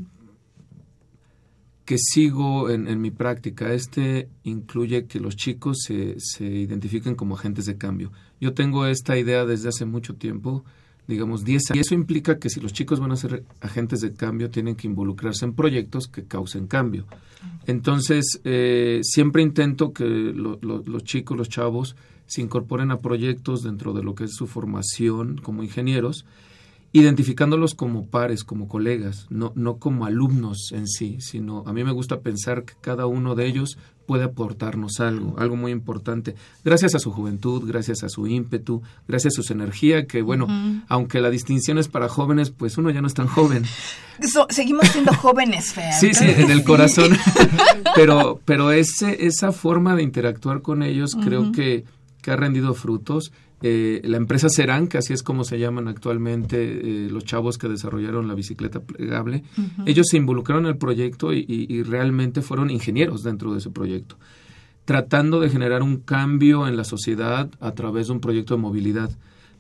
que 1.84 1.98
sigo 1.98 2.70
en, 2.70 2.86
en 2.88 3.00
mi 3.00 3.10
práctica. 3.10 3.72
Este 3.72 4.28
incluye 4.44 5.06
que 5.06 5.18
los 5.20 5.36
chicos 5.36 5.78
se, 5.86 6.14
se 6.18 6.44
identifiquen 6.44 7.14
como 7.14 7.34
agentes 7.34 7.66
de 7.66 7.76
cambio. 7.76 8.12
Yo 8.40 8.54
tengo 8.54 8.86
esta 8.86 9.18
idea 9.18 9.44
desde 9.44 9.68
hace 9.70 9.84
mucho 9.86 10.14
tiempo, 10.14 10.64
digamos 11.08 11.44
10 11.44 11.70
años. 11.70 11.76
Y 11.76 11.80
eso 11.80 11.94
implica 11.94 12.38
que 12.38 12.48
si 12.48 12.60
los 12.60 12.72
chicos 12.72 13.00
van 13.00 13.10
a 13.12 13.16
ser 13.16 13.44
agentes 13.60 14.00
de 14.00 14.12
cambio, 14.14 14.50
tienen 14.50 14.76
que 14.76 14.86
involucrarse 14.86 15.44
en 15.44 15.52
proyectos 15.54 16.06
que 16.06 16.24
causen 16.24 16.68
cambio. 16.68 17.06
Entonces, 17.66 18.40
eh, 18.44 19.00
siempre 19.02 19.42
intento 19.42 19.92
que 19.92 20.04
lo- 20.04 20.58
lo- 20.62 20.82
los 20.86 21.02
chicos, 21.02 21.36
los 21.36 21.48
chavos, 21.48 21.96
se 22.30 22.40
incorporen 22.40 22.92
a 22.92 23.00
proyectos 23.00 23.62
dentro 23.64 23.92
de 23.92 24.04
lo 24.04 24.14
que 24.14 24.24
es 24.24 24.34
su 24.36 24.46
formación 24.46 25.38
como 25.42 25.64
ingenieros, 25.64 26.24
identificándolos 26.92 27.74
como 27.74 28.06
pares, 28.06 28.42
como 28.44 28.68
colegas, 28.68 29.26
no, 29.30 29.52
no 29.54 29.76
como 29.78 30.06
alumnos 30.06 30.70
en 30.72 30.86
sí, 30.88 31.18
sino 31.20 31.62
a 31.66 31.72
mí 31.72 31.84
me 31.84 31.92
gusta 31.92 32.20
pensar 32.20 32.64
que 32.64 32.74
cada 32.80 33.06
uno 33.06 33.34
de 33.34 33.46
ellos 33.46 33.78
puede 34.06 34.24
aportarnos 34.24 34.98
algo, 34.98 35.38
algo 35.38 35.54
muy 35.54 35.70
importante, 35.70 36.34
gracias 36.64 36.96
a 36.96 36.98
su 36.98 37.12
juventud, 37.12 37.62
gracias 37.64 38.02
a 38.02 38.08
su 38.08 38.26
ímpetu, 38.26 38.82
gracias 39.06 39.38
a 39.38 39.42
su 39.42 39.52
energía, 39.52 40.06
que 40.06 40.20
bueno, 40.22 40.48
aunque 40.88 41.20
la 41.20 41.30
distinción 41.30 41.78
es 41.78 41.86
para 41.86 42.08
jóvenes, 42.08 42.50
pues 42.50 42.76
uno 42.76 42.90
ya 42.90 43.00
no 43.00 43.06
es 43.06 43.14
tan 43.14 43.28
joven. 43.28 43.64
So- 44.20 44.48
seguimos 44.50 44.86
siendo 44.88 45.14
jóvenes, 45.14 45.72
Fer. 45.72 45.92
Sí, 45.94 46.12
sí, 46.12 46.24
en 46.26 46.50
el 46.50 46.62
corazón. 46.64 47.16
pero 47.94 48.40
pero 48.44 48.70
ese, 48.72 49.24
esa 49.26 49.50
forma 49.52 49.94
de 49.96 50.02
interactuar 50.02 50.60
con 50.60 50.82
ellos 50.82 51.12
creo 51.24 51.52
que, 51.52 51.84
que 52.22 52.30
ha 52.30 52.36
rendido 52.36 52.74
frutos. 52.74 53.32
Eh, 53.62 54.00
la 54.04 54.16
empresa 54.16 54.48
Serán, 54.48 54.88
que 54.88 54.96
así 54.98 55.12
es 55.12 55.22
como 55.22 55.44
se 55.44 55.58
llaman 55.58 55.86
actualmente 55.88 56.56
eh, 57.06 57.08
los 57.10 57.24
chavos 57.24 57.58
que 57.58 57.68
desarrollaron 57.68 58.26
la 58.26 58.34
bicicleta 58.34 58.80
plegable, 58.80 59.42
ellos 59.84 60.06
se 60.10 60.16
involucraron 60.16 60.64
en 60.64 60.70
el 60.72 60.78
proyecto 60.78 61.32
y, 61.34 61.44
y- 61.46 61.66
y 61.68 61.82
realmente 61.82 62.40
fueron 62.40 62.70
ingenieros 62.70 63.22
dentro 63.22 63.52
de 63.52 63.58
ese 63.58 63.68
proyecto, 63.70 64.16
tratando 64.86 65.40
de 65.40 65.50
generar 65.50 65.82
un 65.82 65.98
cambio 65.98 66.66
en 66.66 66.76
la 66.76 66.84
sociedad 66.84 67.50
a 67.60 67.72
través 67.72 68.06
de 68.06 68.14
un 68.14 68.20
proyecto 68.20 68.54
de 68.56 68.62
movilidad. 68.62 69.10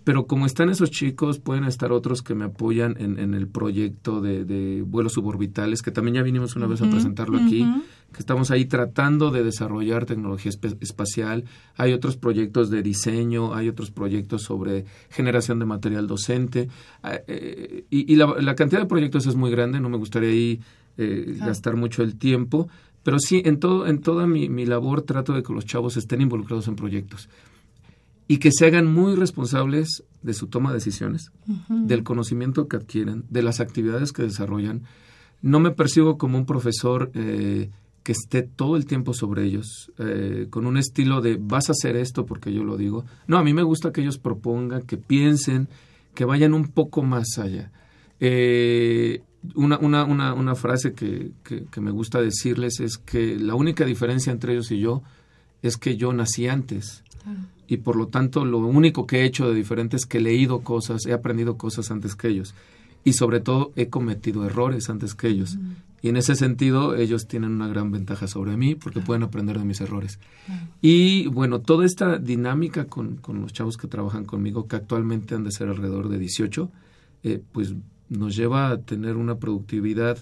Pero 0.02 0.26
como 0.26 0.46
están 0.46 0.70
esos 0.70 0.90
chicos, 0.90 1.38
pueden 1.38 1.64
estar 1.64 1.92
otros 1.92 2.22
que 2.22 2.34
me 2.34 2.46
apoyan 2.46 2.96
en, 2.98 3.18
en 3.18 3.34
el 3.34 3.48
proyecto 3.48 4.20
de, 4.20 4.44
de 4.44 4.82
vuelos 4.82 5.12
suborbitales, 5.12 5.82
que 5.82 5.90
también 5.90 6.14
ya 6.14 6.22
vinimos 6.22 6.56
una 6.56 6.66
vez 6.66 6.80
a 6.80 6.88
presentarlo 6.88 7.38
aquí, 7.38 7.66
que 8.12 8.18
estamos 8.18 8.50
ahí 8.50 8.64
tratando 8.64 9.30
de 9.30 9.44
desarrollar 9.44 10.06
tecnología 10.06 10.50
espacial. 10.80 11.44
Hay 11.76 11.92
otros 11.92 12.16
proyectos 12.16 12.70
de 12.70 12.82
diseño, 12.82 13.54
hay 13.54 13.68
otros 13.68 13.90
proyectos 13.90 14.42
sobre 14.42 14.86
generación 15.10 15.58
de 15.58 15.66
material 15.66 16.06
docente. 16.06 16.68
Ah, 17.02 17.20
eh, 17.26 17.84
y 17.90 18.10
y 18.12 18.16
la, 18.16 18.34
la 18.40 18.54
cantidad 18.54 18.80
de 18.80 18.86
proyectos 18.86 19.26
es 19.26 19.36
muy 19.36 19.50
grande, 19.50 19.80
no 19.80 19.90
me 19.90 19.98
gustaría 19.98 20.30
ahí 20.30 20.60
eh, 20.96 21.36
gastar 21.38 21.76
mucho 21.76 22.02
el 22.02 22.16
tiempo. 22.16 22.68
Pero 23.02 23.18
sí, 23.18 23.42
en, 23.44 23.58
todo, 23.58 23.86
en 23.86 24.00
toda 24.00 24.26
mi, 24.26 24.48
mi 24.48 24.66
labor 24.66 25.02
trato 25.02 25.32
de 25.32 25.42
que 25.42 25.52
los 25.52 25.64
chavos 25.64 25.96
estén 25.96 26.20
involucrados 26.20 26.68
en 26.68 26.76
proyectos 26.76 27.28
y 28.30 28.38
que 28.38 28.50
se 28.52 28.64
hagan 28.64 28.86
muy 28.86 29.16
responsables 29.16 30.04
de 30.22 30.34
su 30.34 30.46
toma 30.46 30.70
de 30.70 30.76
decisiones, 30.76 31.32
del 31.68 32.04
conocimiento 32.04 32.68
que 32.68 32.76
adquieren, 32.76 33.24
de 33.28 33.42
las 33.42 33.58
actividades 33.58 34.12
que 34.12 34.22
desarrollan. 34.22 34.82
No 35.42 35.58
me 35.58 35.72
percibo 35.72 36.16
como 36.16 36.38
un 36.38 36.46
profesor 36.46 37.10
eh, 37.14 37.70
que 38.04 38.12
esté 38.12 38.42
todo 38.44 38.76
el 38.76 38.86
tiempo 38.86 39.14
sobre 39.14 39.46
ellos, 39.46 39.90
eh, 39.98 40.46
con 40.48 40.66
un 40.66 40.76
estilo 40.76 41.20
de 41.20 41.38
vas 41.40 41.70
a 41.70 41.72
hacer 41.72 41.96
esto 41.96 42.24
porque 42.24 42.52
yo 42.52 42.62
lo 42.62 42.76
digo. 42.76 43.04
No, 43.26 43.36
a 43.36 43.42
mí 43.42 43.52
me 43.52 43.64
gusta 43.64 43.90
que 43.90 44.00
ellos 44.00 44.18
propongan, 44.18 44.82
que 44.82 44.96
piensen, 44.96 45.66
que 46.14 46.24
vayan 46.24 46.54
un 46.54 46.68
poco 46.68 47.02
más 47.02 47.36
allá. 47.36 47.72
Eh, 48.20 49.22
una, 49.56 49.76
una, 49.78 50.04
una, 50.04 50.34
una, 50.34 50.54
frase 50.54 50.92
que, 50.92 51.32
que, 51.42 51.80
me 51.80 51.90
gusta 51.90 52.20
decirles 52.20 52.78
es 52.78 52.96
que 52.96 53.34
la 53.40 53.56
única 53.56 53.84
diferencia 53.84 54.30
entre 54.30 54.52
ellos 54.52 54.70
y 54.70 54.78
yo 54.78 55.02
es 55.62 55.76
que 55.76 55.96
yo 55.96 56.12
nací 56.12 56.46
antes. 56.46 57.02
Y 57.70 57.76
por 57.76 57.94
lo 57.94 58.08
tanto, 58.08 58.44
lo 58.44 58.58
único 58.58 59.06
que 59.06 59.20
he 59.20 59.24
hecho 59.24 59.48
de 59.48 59.54
diferente 59.54 59.96
es 59.96 60.04
que 60.04 60.18
he 60.18 60.20
leído 60.20 60.62
cosas, 60.62 61.06
he 61.06 61.12
aprendido 61.12 61.56
cosas 61.56 61.92
antes 61.92 62.16
que 62.16 62.26
ellos. 62.26 62.52
Y 63.04 63.12
sobre 63.12 63.38
todo, 63.38 63.70
he 63.76 63.86
cometido 63.86 64.44
errores 64.44 64.90
antes 64.90 65.14
que 65.14 65.28
ellos. 65.28 65.56
Y 66.02 66.08
en 66.08 66.16
ese 66.16 66.34
sentido, 66.34 66.96
ellos 66.96 67.28
tienen 67.28 67.52
una 67.52 67.68
gran 67.68 67.92
ventaja 67.92 68.26
sobre 68.26 68.56
mí 68.56 68.74
porque 68.74 68.98
pueden 68.98 69.22
aprender 69.22 69.56
de 69.56 69.64
mis 69.64 69.80
errores. 69.80 70.18
Y 70.82 71.28
bueno, 71.28 71.60
toda 71.60 71.86
esta 71.86 72.18
dinámica 72.18 72.86
con, 72.86 73.18
con, 73.18 73.40
los 73.40 73.52
chavos 73.52 73.76
que 73.76 73.86
trabajan 73.86 74.24
conmigo, 74.24 74.66
que 74.66 74.74
actualmente 74.74 75.36
han 75.36 75.44
de 75.44 75.52
ser 75.52 75.68
alrededor 75.68 76.08
de 76.08 76.18
18, 76.18 76.70
eh, 77.22 77.40
pues 77.52 77.74
nos 78.08 78.34
lleva 78.34 78.70
a 78.70 78.80
tener 78.80 79.16
una 79.16 79.36
productividad 79.36 80.18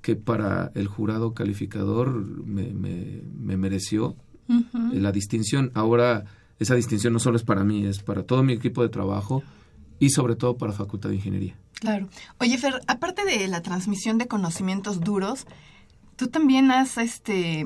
que 0.00 0.16
para 0.16 0.72
el 0.74 0.86
jurado 0.86 1.34
calificador 1.34 2.24
me, 2.46 2.72
me, 2.72 3.56
mereció 3.58 4.16
la 4.92 5.12
distinción. 5.12 5.70
Ahora, 5.74 6.24
esa 6.58 6.74
distinción 6.74 7.12
no 7.12 7.18
solo 7.18 7.36
es 7.36 7.44
para 7.44 7.64
mí, 7.64 7.86
es 7.86 8.02
para 8.02 8.22
todo 8.24 8.42
mi 8.42 8.52
equipo 8.52 8.82
de 8.82 8.88
trabajo 8.88 9.42
y 9.98 10.10
sobre 10.10 10.36
todo 10.36 10.56
para 10.56 10.72
Facultad 10.72 11.10
de 11.10 11.16
Ingeniería. 11.16 11.56
Claro. 11.80 12.08
Oye, 12.40 12.58
Fer, 12.58 12.80
aparte 12.86 13.24
de 13.24 13.46
la 13.48 13.62
transmisión 13.62 14.18
de 14.18 14.26
conocimientos 14.26 15.00
duros, 15.00 15.46
tú 16.16 16.28
también 16.28 16.70
has 16.70 16.98
este, 16.98 17.64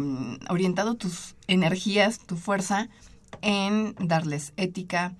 orientado 0.48 0.94
tus 0.94 1.34
energías, 1.46 2.18
tu 2.18 2.36
fuerza 2.36 2.88
en 3.40 3.94
darles 3.98 4.52
ética, 4.56 5.14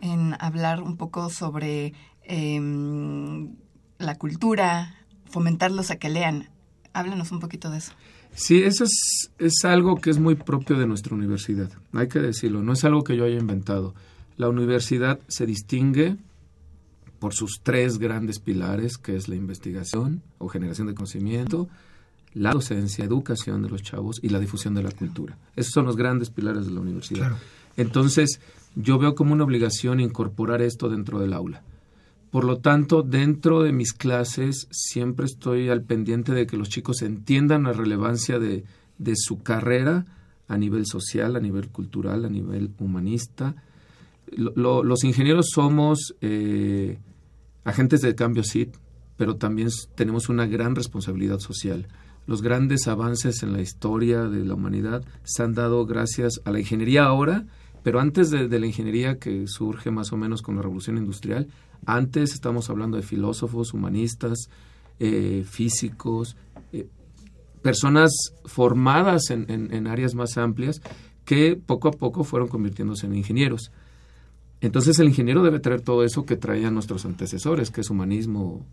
en 0.00 0.34
hablar 0.40 0.82
un 0.82 0.96
poco 0.96 1.28
sobre 1.28 1.92
em, 2.22 3.56
la 3.98 4.16
cultura, 4.16 4.94
fomentarlos 5.26 5.90
a 5.90 5.96
que 5.96 6.08
lean. 6.08 6.48
Háblanos 6.94 7.30
un 7.30 7.40
poquito 7.40 7.70
de 7.70 7.78
eso. 7.78 7.92
Sí, 8.38 8.62
eso 8.62 8.84
es, 8.84 9.32
es 9.38 9.64
algo 9.64 9.96
que 9.96 10.10
es 10.10 10.20
muy 10.20 10.36
propio 10.36 10.78
de 10.78 10.86
nuestra 10.86 11.14
universidad, 11.14 11.70
hay 11.92 12.06
que 12.06 12.20
decirlo, 12.20 12.62
no 12.62 12.72
es 12.72 12.84
algo 12.84 13.02
que 13.02 13.16
yo 13.16 13.24
haya 13.24 13.36
inventado. 13.36 13.94
La 14.36 14.48
universidad 14.48 15.18
se 15.26 15.44
distingue 15.44 16.16
por 17.18 17.34
sus 17.34 17.60
tres 17.64 17.98
grandes 17.98 18.38
pilares, 18.38 18.96
que 18.96 19.16
es 19.16 19.28
la 19.28 19.34
investigación 19.34 20.22
o 20.38 20.46
generación 20.46 20.86
de 20.86 20.94
conocimiento, 20.94 21.68
la 22.32 22.52
docencia, 22.52 23.04
educación 23.04 23.62
de 23.62 23.70
los 23.70 23.82
chavos 23.82 24.20
y 24.22 24.28
la 24.28 24.38
difusión 24.38 24.72
de 24.74 24.84
la 24.84 24.92
cultura. 24.92 25.36
Esos 25.56 25.72
son 25.72 25.86
los 25.86 25.96
grandes 25.96 26.30
pilares 26.30 26.66
de 26.66 26.72
la 26.72 26.80
universidad. 26.80 27.32
Entonces, 27.76 28.40
yo 28.76 28.98
veo 28.98 29.16
como 29.16 29.32
una 29.32 29.42
obligación 29.42 29.98
incorporar 29.98 30.62
esto 30.62 30.88
dentro 30.88 31.18
del 31.18 31.32
aula. 31.32 31.64
Por 32.30 32.44
lo 32.44 32.58
tanto, 32.58 33.02
dentro 33.02 33.62
de 33.62 33.72
mis 33.72 33.92
clases 33.92 34.68
siempre 34.70 35.26
estoy 35.26 35.70
al 35.70 35.82
pendiente 35.82 36.32
de 36.32 36.46
que 36.46 36.58
los 36.58 36.68
chicos 36.68 37.02
entiendan 37.02 37.62
la 37.62 37.72
relevancia 37.72 38.38
de, 38.38 38.64
su 39.14 39.42
carrera 39.42 40.04
a 40.46 40.58
nivel 40.58 40.86
social, 40.86 41.36
a 41.36 41.40
nivel 41.40 41.68
cultural, 41.68 42.24
a 42.24 42.28
nivel 42.28 42.70
humanista. 42.78 43.54
los 44.30 45.04
ingenieros 45.04 45.46
somos 45.54 46.14
eh, 46.20 46.98
agentes 47.64 48.02
de 48.02 48.14
cambio 48.14 48.42
sí, 48.42 48.70
pero 49.16 49.36
también 49.36 49.68
tenemos 49.94 50.28
una 50.28 50.46
gran 50.46 50.74
responsabilidad 50.74 51.38
social. 51.38 51.88
Los 52.26 52.42
grandes 52.42 52.88
avances 52.88 53.42
en 53.42 53.54
la 53.54 53.62
historia 53.62 54.24
de 54.24 54.44
la 54.44 54.54
humanidad 54.54 55.02
se 55.24 55.42
han 55.42 55.54
dado 55.54 55.86
gracias 55.86 56.42
a 56.44 56.50
la 56.50 56.60
ingeniería 56.60 57.04
ahora, 57.04 57.46
pero 57.82 58.00
antes 58.00 58.30
de, 58.30 58.48
la 58.58 58.66
ingeniería 58.66 59.18
que 59.18 59.46
surge 59.46 59.90
más 59.90 60.12
o 60.12 60.16
menos 60.16 60.42
con 60.42 60.56
la 60.56 60.62
revolución 60.62 60.98
industrial, 60.98 61.48
antes 61.86 62.32
estamos 62.32 62.70
hablando 62.70 62.96
de 62.96 63.02
filósofos, 63.02 63.72
humanistas, 63.72 64.50
eh, 64.98 65.44
físicos, 65.48 66.36
eh, 66.72 66.88
personas 67.62 68.12
formadas 68.44 69.30
en, 69.30 69.86
áreas 69.86 70.14
más 70.14 70.38
amplias 70.38 70.80
que 71.24 71.56
poco 71.56 71.88
a 71.88 71.92
poco 71.92 72.24
fueron 72.24 72.48
convirtiéndose 72.48 73.06
en 73.06 73.14
ingenieros. 73.14 73.70
Entonces 74.60 74.98
el 74.98 75.08
ingeniero 75.08 75.42
debe 75.42 75.60
traer 75.60 75.82
todo 75.82 76.02
eso 76.02 76.24
que 76.24 76.36
traían 76.36 76.74
nuestros 76.74 77.04
antecesores, 77.04 77.70
que 77.70 77.82
es 77.82 77.90
humanismo, 77.90 78.66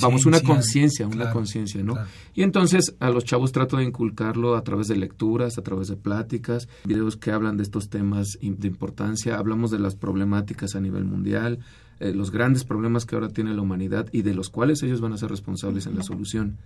vamos, 0.00 0.26
una 0.26 0.40
conciencia, 0.40 1.06
una 1.06 1.30
conciencia, 1.30 1.82
¿no? 1.82 1.96
Y 2.34 2.42
entonces 2.42 2.94
a 3.00 3.10
los 3.10 3.24
chavos 3.24 3.52
trato 3.52 3.76
de 3.76 3.84
inculcarlo 3.84 4.56
a 4.56 4.62
través 4.62 4.88
de 4.88 4.96
lecturas, 4.96 5.58
a 5.58 5.62
través 5.62 5.88
de 5.88 5.96
pláticas, 5.96 6.68
videos 6.84 7.16
que 7.16 7.32
hablan 7.32 7.56
de 7.56 7.62
estos 7.62 7.88
temas 7.88 8.38
de 8.40 8.68
importancia, 8.68 9.36
hablamos 9.36 9.70
de 9.70 9.78
las 9.78 9.96
problemáticas 9.96 10.74
a 10.74 10.80
nivel 10.80 11.04
mundial, 11.04 11.60
eh, 12.00 12.12
los 12.14 12.30
grandes 12.30 12.64
problemas 12.64 13.04
que 13.04 13.14
ahora 13.14 13.28
tiene 13.28 13.54
la 13.54 13.62
humanidad 13.62 14.08
y 14.12 14.22
de 14.22 14.34
los 14.34 14.48
cuales 14.48 14.82
ellos 14.82 15.00
van 15.00 15.12
a 15.12 15.18
ser 15.18 15.30
responsables 15.30 15.86
en 15.86 15.96
la 15.96 16.02
solución. 16.02 16.58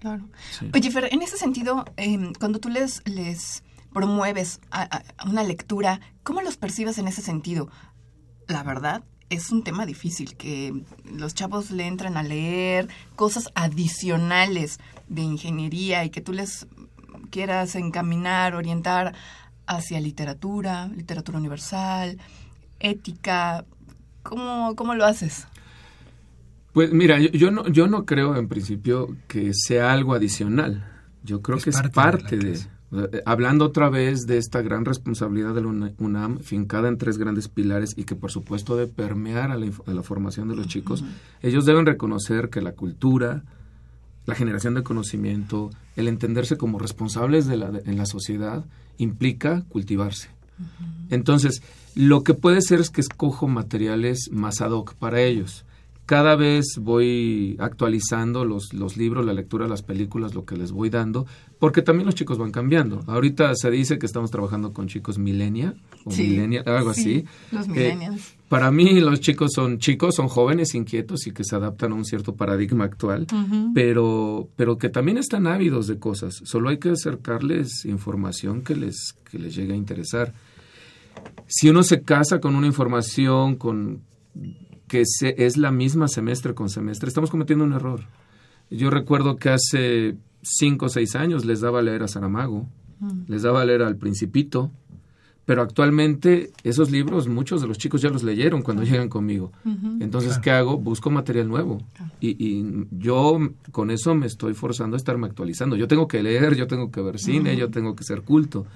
Claro. 0.00 0.28
Oye, 0.74 0.90
Fer, 0.90 1.08
en 1.12 1.22
ese 1.22 1.36
sentido, 1.36 1.84
em, 1.96 2.32
cuando 2.32 2.58
tú 2.58 2.68
les, 2.68 3.02
les 3.06 3.62
promueves 3.92 4.60
una 5.24 5.44
lectura, 5.44 6.00
¿cómo 6.24 6.42
los 6.42 6.56
percibes 6.56 6.98
en 6.98 7.06
ese 7.06 7.22
sentido? 7.22 7.68
La 8.48 8.64
verdad, 8.64 9.04
es 9.32 9.50
un 9.50 9.62
tema 9.62 9.86
difícil, 9.86 10.36
que 10.36 10.74
los 11.10 11.34
chavos 11.34 11.70
le 11.70 11.86
entran 11.86 12.16
a 12.16 12.22
leer 12.22 12.88
cosas 13.16 13.50
adicionales 13.54 14.78
de 15.08 15.22
ingeniería 15.22 16.04
y 16.04 16.10
que 16.10 16.20
tú 16.20 16.32
les 16.32 16.66
quieras 17.30 17.74
encaminar, 17.74 18.54
orientar 18.54 19.14
hacia 19.66 20.00
literatura, 20.00 20.88
literatura 20.88 21.38
universal, 21.38 22.18
ética. 22.78 23.64
¿Cómo, 24.22 24.76
cómo 24.76 24.94
lo 24.94 25.06
haces? 25.06 25.46
Pues 26.72 26.92
mira, 26.92 27.18
yo, 27.18 27.50
no, 27.50 27.66
yo 27.68 27.86
no 27.86 28.04
creo 28.04 28.36
en 28.36 28.48
principio 28.48 29.16
que 29.28 29.52
sea 29.54 29.92
algo 29.92 30.14
adicional. 30.14 30.88
Yo 31.22 31.40
creo 31.40 31.58
que 31.58 31.70
es 31.70 31.82
parte 31.94 32.36
de, 32.36 32.54
eh, 32.54 32.66
hablando 33.24 33.66
otra 33.66 33.88
vez 33.88 34.26
de 34.26 34.38
esta 34.38 34.60
gran 34.60 34.84
responsabilidad 34.84 35.54
de 35.54 35.62
la 35.62 35.92
UNAM, 35.98 36.40
fincada 36.40 36.88
en 36.88 36.98
tres 36.98 37.16
grandes 37.16 37.48
pilares 37.48 37.94
y 37.96 38.04
que 38.04 38.16
por 38.16 38.30
supuesto 38.30 38.76
debe 38.76 38.92
permear 38.92 39.50
a 39.50 39.56
la, 39.56 40.02
formación 40.02 40.48
de 40.48 40.56
los 40.56 40.68
chicos, 40.68 41.02
ellos 41.40 41.64
deben 41.64 41.86
reconocer 41.86 42.50
que 42.50 42.60
la 42.60 42.72
cultura, 42.72 43.44
la 44.26 44.34
generación 44.34 44.74
de 44.74 44.82
conocimiento, 44.82 45.70
el 45.96 46.08
entenderse 46.08 46.56
como 46.56 46.78
responsables 46.78 47.46
de 47.46 47.56
la, 47.56 47.72
en 47.84 47.96
la 47.96 48.06
sociedad, 48.06 48.64
implica 48.98 49.62
cultivarse. 49.68 50.28
Entonces, 51.08 51.62
lo 51.94 52.22
que 52.22 52.34
puede 52.34 52.60
ser 52.62 52.80
es 52.80 52.90
que 52.90 53.00
escojo 53.00 53.48
materiales 53.48 54.28
más 54.30 54.60
ad 54.60 54.70
hoc 54.70 54.94
para 54.94 55.20
ellos. 55.22 55.64
Cada 56.06 56.36
vez 56.36 56.76
voy 56.80 57.56
actualizando 57.58 58.44
los, 58.44 58.74
los 58.74 58.96
libros, 58.96 59.24
la 59.24 59.32
lectura, 59.32 59.68
las 59.68 59.82
películas, 59.82 60.34
lo 60.34 60.44
que 60.44 60.56
les 60.56 60.72
voy 60.72 60.90
dando, 60.90 61.26
porque 61.62 61.80
también 61.80 62.06
los 62.06 62.16
chicos 62.16 62.38
van 62.38 62.50
cambiando. 62.50 63.04
Ahorita 63.06 63.54
se 63.54 63.70
dice 63.70 63.96
que 63.96 64.04
estamos 64.04 64.32
trabajando 64.32 64.72
con 64.72 64.88
chicos 64.88 65.16
millennial 65.16 65.80
o 66.04 66.10
millennial, 66.10 66.64
algo 66.66 66.90
así. 66.90 67.24
Los 67.52 67.68
millennials. 67.68 68.34
para 68.48 68.72
mí 68.72 68.98
los 68.98 69.20
chicos 69.20 69.52
son 69.54 69.78
chicos, 69.78 70.16
son 70.16 70.26
jóvenes, 70.26 70.74
inquietos 70.74 71.24
y 71.28 71.30
que 71.30 71.44
se 71.44 71.54
adaptan 71.54 71.92
a 71.92 71.94
un 71.94 72.04
cierto 72.04 72.34
paradigma 72.34 72.82
actual, 72.82 73.28
pero, 73.76 74.48
pero 74.56 74.76
que 74.76 74.88
también 74.88 75.18
están 75.18 75.46
ávidos 75.46 75.86
de 75.86 76.00
cosas. 76.00 76.34
Solo 76.42 76.68
hay 76.68 76.78
que 76.78 76.88
acercarles 76.88 77.84
información 77.84 78.62
que 78.62 78.74
les, 78.74 79.14
que 79.30 79.38
les 79.38 79.54
llegue 79.54 79.74
a 79.74 79.76
interesar. 79.76 80.34
Si 81.46 81.70
uno 81.70 81.84
se 81.84 82.02
casa 82.02 82.40
con 82.40 82.56
una 82.56 82.66
información, 82.66 83.54
con 83.54 84.02
que 84.88 85.04
es 85.36 85.56
la 85.56 85.70
misma 85.70 86.08
semestre 86.08 86.54
con 86.54 86.68
semestre, 86.68 87.06
estamos 87.06 87.30
cometiendo 87.30 87.64
un 87.64 87.72
error. 87.72 88.00
Yo 88.68 88.90
recuerdo 88.90 89.36
que 89.36 89.50
hace 89.50 90.16
cinco 90.42 90.86
o 90.86 90.88
seis 90.88 91.14
años 91.14 91.44
les 91.44 91.60
daba 91.60 91.78
a 91.78 91.82
leer 91.82 92.02
a 92.02 92.08
Saramago, 92.08 92.68
mm. 93.00 93.22
les 93.28 93.42
daba 93.42 93.62
a 93.62 93.64
leer 93.64 93.82
al 93.82 93.96
Principito, 93.96 94.70
pero 95.44 95.62
actualmente 95.62 96.52
esos 96.62 96.90
libros 96.90 97.26
muchos 97.26 97.60
de 97.60 97.66
los 97.66 97.78
chicos 97.78 98.00
ya 98.00 98.10
los 98.10 98.22
leyeron 98.22 98.62
cuando 98.62 98.84
llegan 98.84 99.08
conmigo. 99.08 99.52
Entonces, 100.00 100.38
¿qué 100.38 100.52
hago? 100.52 100.78
Busco 100.78 101.10
material 101.10 101.48
nuevo. 101.48 101.82
Y, 102.20 102.86
yo 102.92 103.38
con 103.72 103.90
eso 103.90 104.14
me 104.14 104.26
estoy 104.26 104.54
forzando 104.54 104.94
a 104.94 104.98
estarme 104.98 105.26
actualizando. 105.26 105.74
Yo 105.74 105.88
tengo 105.88 106.06
que 106.06 106.22
leer, 106.22 106.54
yo 106.54 106.66
tengo 106.68 106.92
que 106.92 107.00
ver 107.00 107.18
cine, 107.18 107.56
yo 107.56 107.70
tengo 107.70 107.96
que 107.96 108.04
ser 108.04 108.22
culto 108.22 108.66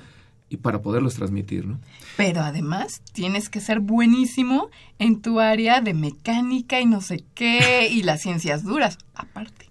y 0.48 0.58
para 0.58 0.80
poderlos 0.80 1.14
transmitir, 1.14 1.66
¿no? 1.66 1.80
Pero 2.16 2.40
además 2.40 3.02
tienes 3.12 3.48
que 3.48 3.60
ser 3.60 3.80
buenísimo 3.80 4.70
en 4.98 5.20
tu 5.20 5.40
área 5.40 5.80
de 5.80 5.94
mecánica 5.94 6.80
y 6.80 6.86
no 6.86 7.00
sé 7.00 7.24
qué 7.34 7.88
y 7.90 8.02
las 8.02 8.22
ciencias 8.22 8.64
duras, 8.64 8.98
aparte. 9.14 9.65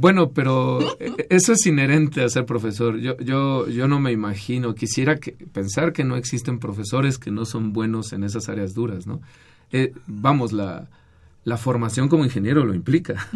Bueno, 0.00 0.30
pero 0.30 0.78
e, 1.00 1.26
eso 1.28 1.52
es 1.52 1.66
inherente 1.66 2.22
a 2.22 2.28
ser 2.28 2.46
profesor. 2.46 2.98
Yo, 2.98 3.16
yo, 3.18 3.68
yo 3.68 3.88
no 3.88 3.98
me 3.98 4.12
imagino, 4.12 4.76
quisiera 4.76 5.16
que, 5.16 5.32
pensar 5.32 5.92
que 5.92 6.04
no 6.04 6.14
existen 6.14 6.60
profesores 6.60 7.18
que 7.18 7.32
no 7.32 7.44
son 7.44 7.72
buenos 7.72 8.12
en 8.12 8.22
esas 8.22 8.48
áreas 8.48 8.74
duras, 8.74 9.08
¿no? 9.08 9.20
Eh, 9.72 9.92
vamos, 10.06 10.52
la, 10.52 10.88
la 11.42 11.56
formación 11.56 12.08
como 12.08 12.24
ingeniero 12.24 12.64
lo 12.64 12.74
implica. 12.74 13.28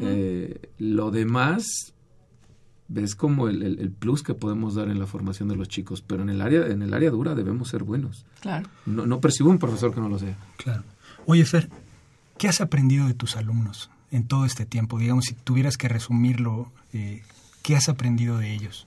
Eh, 0.00 0.70
lo 0.78 1.10
demás 1.10 1.92
ves 2.88 3.14
como 3.14 3.48
el, 3.48 3.62
el, 3.62 3.90
plus 3.90 4.22
que 4.22 4.32
podemos 4.32 4.76
dar 4.76 4.88
en 4.88 4.98
la 4.98 5.06
formación 5.06 5.50
de 5.50 5.56
los 5.56 5.68
chicos, 5.68 6.00
pero 6.00 6.22
en 6.22 6.30
el 6.30 6.40
área, 6.40 6.66
en 6.66 6.80
el 6.80 6.94
área 6.94 7.10
dura 7.10 7.34
debemos 7.34 7.68
ser 7.68 7.84
buenos. 7.84 8.24
Claro. 8.40 8.70
No, 8.86 9.04
no 9.04 9.20
percibo 9.20 9.50
un 9.50 9.58
profesor 9.58 9.92
que 9.92 10.00
no 10.00 10.08
lo 10.08 10.18
sea. 10.18 10.38
Claro. 10.56 10.82
Oye, 11.26 11.44
Fer, 11.44 11.68
¿qué 12.38 12.48
has 12.48 12.62
aprendido 12.62 13.06
de 13.06 13.12
tus 13.12 13.36
alumnos 13.36 13.90
en 14.10 14.26
todo 14.26 14.44
este 14.44 14.66
tiempo? 14.66 14.98
Digamos, 14.98 15.26
si 15.26 15.34
tuvieras 15.34 15.76
que 15.76 15.88
resumirlo, 15.88 16.70
eh, 16.92 17.22
¿qué 17.62 17.76
has 17.76 17.88
aprendido 17.88 18.38
de 18.38 18.52
ellos? 18.52 18.86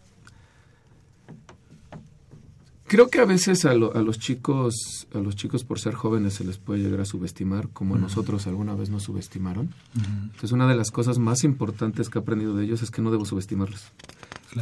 Creo 2.85 3.09
que 3.09 3.21
a 3.21 3.25
veces 3.25 3.65
a, 3.65 3.73
los 3.73 4.19
chicos, 4.19 5.07
a 5.15 5.17
los 5.17 5.35
chicos 5.35 5.63
por 5.63 5.79
ser 5.79 5.95
jóvenes 5.95 6.35
se 6.35 6.43
les 6.43 6.59
puede 6.59 6.83
llegar 6.83 7.01
a 7.01 7.05
subestimar, 7.05 7.69
como 7.69 7.95
a 7.95 7.97
nosotros 7.97 8.45
alguna 8.45 8.75
vez 8.75 8.91
nos 8.91 9.03
subestimaron. 9.03 9.73
Entonces 9.95 10.51
una 10.51 10.67
de 10.67 10.75
las 10.75 10.91
cosas 10.91 11.17
más 11.17 11.43
importantes 11.43 12.09
que 12.09 12.19
he 12.19 12.21
aprendido 12.21 12.55
de 12.55 12.65
ellos 12.65 12.83
es 12.83 12.91
que 12.91 13.01
no 13.01 13.09
debo 13.09 13.25
subestimarlos, 13.25 13.91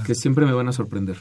que 0.06 0.16
siempre 0.16 0.46
me 0.46 0.54
van 0.54 0.70
a 0.70 0.72
sorprender. 0.72 1.18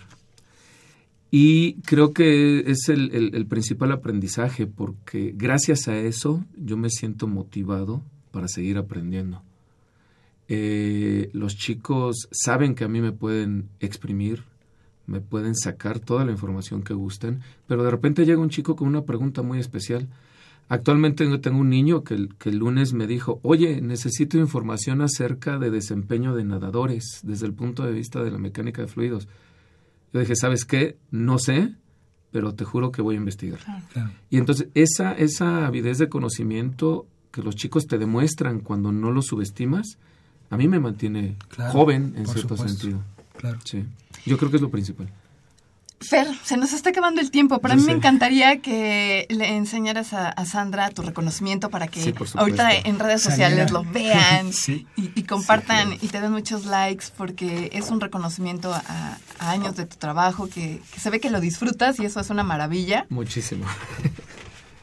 Y 1.33 1.75
creo 1.83 2.13
que 2.13 2.71
es 2.71 2.89
el, 2.89 3.47
principal 3.49 3.93
aprendizaje, 3.93 4.67
porque 4.67 5.33
gracias 5.37 5.89
a 5.89 5.97
eso 5.97 6.45
yo 6.57 6.77
me 6.77 6.91
siento 6.91 7.27
motivado 7.27 8.03
para 8.31 8.49
seguir 8.49 8.79
aprendiendo. 8.79 9.43
Eh, 10.49 11.31
los 11.33 11.57
chicos 11.57 12.29
saben 12.33 12.75
que 12.75 12.85
a 12.85 12.89
mí 12.89 13.01
me 13.01 13.13
pueden 13.13 13.69
exprimir, 13.79 14.43
me 15.07 15.21
pueden 15.21 15.55
sacar 15.55 16.01
toda 16.01 16.25
la 16.25 16.33
información 16.33 16.83
que 16.83 16.95
gusten, 16.95 17.41
pero 17.67 17.85
de 17.85 17.91
repente 17.91 18.27
llega 18.27 18.41
un 18.41 18.51
chico 18.51 18.75
con 18.75 18.89
una 18.89 19.03
pregunta 19.03 19.43
muy 19.43 19.59
especial. 19.59 20.09
Actualmente 20.69 21.27
tengo 21.39 21.59
un 21.59 21.71
niño 21.71 22.05
que 22.05 22.15
el, 22.15 22.35
que 22.37 22.49
el 22.49 22.59
lunes 22.59 22.93
me 22.93 23.07
dijo, 23.07 23.41
oye, 23.43 23.81
necesito 23.81 24.39
información 24.39 25.03
acerca 25.03 25.59
de 25.59 25.71
desempeño 25.71 26.35
de 26.35 26.45
nadadores 26.45 27.21
desde 27.23 27.47
el 27.47 27.53
punto 27.53 27.85
de 27.85 27.93
vista 27.93 28.23
de 28.23 28.31
la 28.31 28.39
mecánica 28.39 28.83
de 28.83 28.89
fluidos. 28.89 29.29
Yo 30.13 30.21
dije, 30.21 30.37
¿sabes 30.37 30.65
qué? 30.65 30.97
No 31.11 31.39
sé, 31.39 31.75
pero 32.31 32.55
te 32.55 32.65
juro 32.65 32.93
que 32.93 33.03
voy 33.03 33.17
a 33.17 33.19
investigar. 33.19 33.61
Y 34.31 34.39
entonces 34.39 34.69
esa, 34.75 35.13
esa 35.13 35.67
avidez 35.67 35.99
de 35.99 36.09
conocimiento 36.09 37.07
que 37.31 37.43
los 37.43 37.57
chicos 37.57 37.87
te 37.87 37.99
demuestran 37.99 38.61
cuando 38.61 38.93
no 38.93 39.11
los 39.11 39.27
subestimas, 39.27 39.99
a 40.51 40.57
mí 40.57 40.69
me 40.69 40.81
mantiene 40.81 41.37
joven 41.73 42.15
en 42.17 42.27
cierto 42.27 42.57
sentido. 42.57 43.01
Claro. 43.37 43.59
Sí. 43.65 43.85
Yo 44.27 44.37
creo 44.37 44.51
que 44.51 44.57
es 44.57 44.63
lo 44.63 44.71
principal. 44.71 45.09
Fer, 46.03 46.27
se 46.45 46.57
nos 46.57 46.73
está 46.73 46.91
acabando 46.91 47.21
el 47.21 47.31
tiempo. 47.31 47.59
Para 47.59 47.77
mí 47.77 47.83
me 47.83 47.93
encantaría 47.93 48.61
que 48.63 49.27
le 49.29 49.57
enseñaras 49.57 50.15
a, 50.15 50.45
Sandra 50.47 50.89
tu 50.91 51.03
reconocimiento 51.03 51.69
para 51.69 51.89
que 51.89 52.15
ahorita 52.35 52.73
en 52.73 52.99
redes 52.99 53.23
sociales 53.23 53.71
lo 53.71 53.85
vean 53.85 54.51
y, 54.97 55.23
compartan 55.25 55.93
y 55.93 56.09
te 56.09 56.23
den 56.23 56.33
muchos 56.33 56.65
likes 56.65 57.07
porque 57.19 57.69
es 57.75 57.91
un 57.91 58.01
reconocimiento 58.01 58.73
a, 58.73 59.19
años 59.39 59.77
de 59.77 59.85
tu 59.85 59.97
trabajo 59.97 60.49
que, 60.49 60.81
que, 60.91 61.01
se 61.01 61.11
ve 61.11 61.21
que 61.21 61.29
lo 61.29 61.39
disfrutas 61.39 62.01
y 62.01 62.07
eso 62.07 62.19
es 62.19 62.31
una 62.31 62.45
maravilla. 62.45 63.05
Muchísimo. 63.11 63.67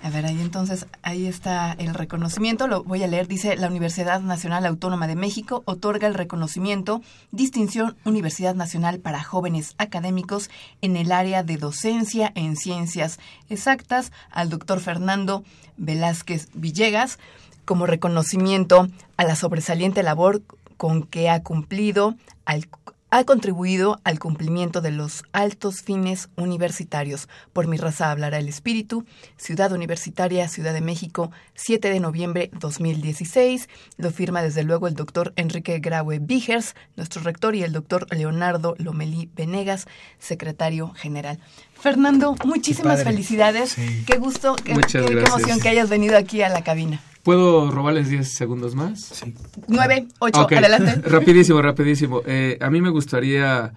A 0.07 0.09
ver, 0.09 0.25
ahí 0.25 0.39
entonces, 0.39 0.85
ahí 1.01 1.27
está 1.27 1.73
el 1.73 1.93
reconocimiento, 1.93 2.67
lo 2.67 2.81
voy 2.85 3.03
a 3.03 3.07
leer, 3.07 3.27
dice 3.27 3.57
la 3.57 3.67
Universidad 3.67 4.21
Nacional 4.21 4.65
Autónoma 4.65 5.05
de 5.05 5.17
México 5.17 5.63
otorga 5.65 6.07
el 6.07 6.13
reconocimiento 6.13 7.01
Distinción 7.31 7.97
Universidad 8.05 8.55
Nacional 8.55 8.99
para 8.99 9.21
jóvenes 9.21 9.75
académicos 9.77 10.49
en 10.81 10.95
el 10.95 11.11
área 11.11 11.43
de 11.43 11.57
docencia 11.57 12.31
en 12.35 12.55
ciencias 12.55 13.19
exactas 13.49 14.13
al 14.31 14.49
doctor 14.49 14.79
Fernando 14.79 15.43
Velázquez 15.75 16.47
Villegas 16.53 17.19
como 17.65 17.85
reconocimiento 17.85 18.87
a 19.17 19.25
la 19.25 19.35
sobresaliente 19.35 20.03
labor 20.03 20.41
con 20.77 21.03
que 21.03 21.29
ha 21.29 21.43
cumplido 21.43 22.15
al 22.45 22.69
ha 23.09 23.23
contribuido 23.23 23.99
al 24.03 24.19
cumplimiento 24.19 24.81
de 24.81 24.91
los 24.91 25.23
altos 25.31 25.81
fines 25.81 26.29
universitarios. 26.35 27.29
Por 27.53 27.67
mi 27.67 27.77
raza 27.77 28.11
hablará 28.11 28.37
el 28.37 28.49
espíritu. 28.49 29.05
Ciudad 29.37 29.71
Universitaria, 29.71 30.47
Ciudad 30.49 30.73
de 30.73 30.81
México, 30.81 31.31
7 31.55 31.89
de 31.89 31.99
noviembre 31.99 32.51
2016. 32.59 33.69
Lo 33.97 34.11
firma 34.11 34.41
desde 34.41 34.63
luego 34.63 34.87
el 34.87 34.95
doctor 34.95 35.33
Enrique 35.35 35.79
Graue 35.79 36.19
Vigers, 36.19 36.75
nuestro 36.95 37.21
rector, 37.21 37.55
y 37.55 37.63
el 37.63 37.71
doctor 37.71 38.07
Leonardo 38.13 38.75
Lomelí 38.77 39.29
Venegas, 39.35 39.87
secretario 40.19 40.89
general. 40.93 41.39
Fernando, 41.79 42.35
muchísimas 42.43 43.03
felicidades. 43.03 43.75
Qué 44.05 44.17
gusto, 44.17 44.55
qué, 44.55 44.73
qué 44.73 44.99
emoción 44.99 45.59
que 45.59 45.69
hayas 45.69 45.89
venido 45.89 46.17
aquí 46.17 46.41
a 46.41 46.49
la 46.49 46.63
cabina. 46.63 47.01
¿Puedo 47.27 47.69
robarles 47.71 48.07
10 48.07 48.25
segundos 48.25 48.73
más? 48.73 49.01
Sí. 49.01 49.33
9, 49.67 50.07
8, 50.19 50.47
adelante. 50.49 51.01
rapidísimo, 51.09 51.61
rapidísimo. 51.61 52.21
Eh, 52.25 52.57
a 52.61 52.69
mí 52.69 52.79
me 52.79 52.89
gustaría 52.89 53.73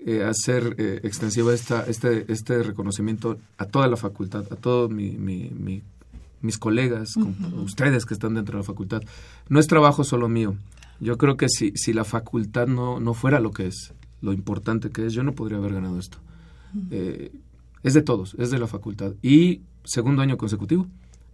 eh, 0.00 0.24
hacer 0.24 0.74
eh, 0.78 0.98
extensivo 1.04 1.52
esta, 1.52 1.84
este, 1.86 2.24
este 2.26 2.60
reconocimiento 2.60 3.38
a 3.56 3.66
toda 3.66 3.86
la 3.86 3.96
facultad, 3.96 4.46
a 4.50 4.56
todos 4.56 4.90
mi, 4.90 5.16
mis 6.40 6.58
colegas, 6.58 7.16
ustedes 7.62 8.04
que 8.04 8.14
están 8.14 8.34
dentro 8.34 8.58
de 8.58 8.64
la 8.64 8.66
facultad. 8.66 9.00
No 9.48 9.60
es 9.60 9.68
trabajo 9.68 10.02
solo 10.02 10.28
mío. 10.28 10.56
Yo 10.98 11.18
creo 11.18 11.36
que 11.36 11.48
si, 11.48 11.70
si 11.76 11.92
la 11.92 12.02
facultad 12.02 12.66
no, 12.66 12.98
no 12.98 13.14
fuera 13.14 13.38
lo 13.38 13.52
que 13.52 13.68
es, 13.68 13.94
lo 14.22 14.32
importante 14.32 14.90
que 14.90 15.06
es, 15.06 15.12
yo 15.12 15.22
no 15.22 15.36
podría 15.36 15.58
haber 15.58 15.74
ganado 15.74 16.00
esto. 16.00 16.18
es 16.90 17.94
de 17.94 18.02
todos, 18.02 18.34
es 18.40 18.50
de 18.50 18.58
la 18.58 18.66
facultad. 18.66 19.12
Y 19.22 19.60
segundo 19.84 20.20
año 20.20 20.36
consecutivo. 20.36 20.88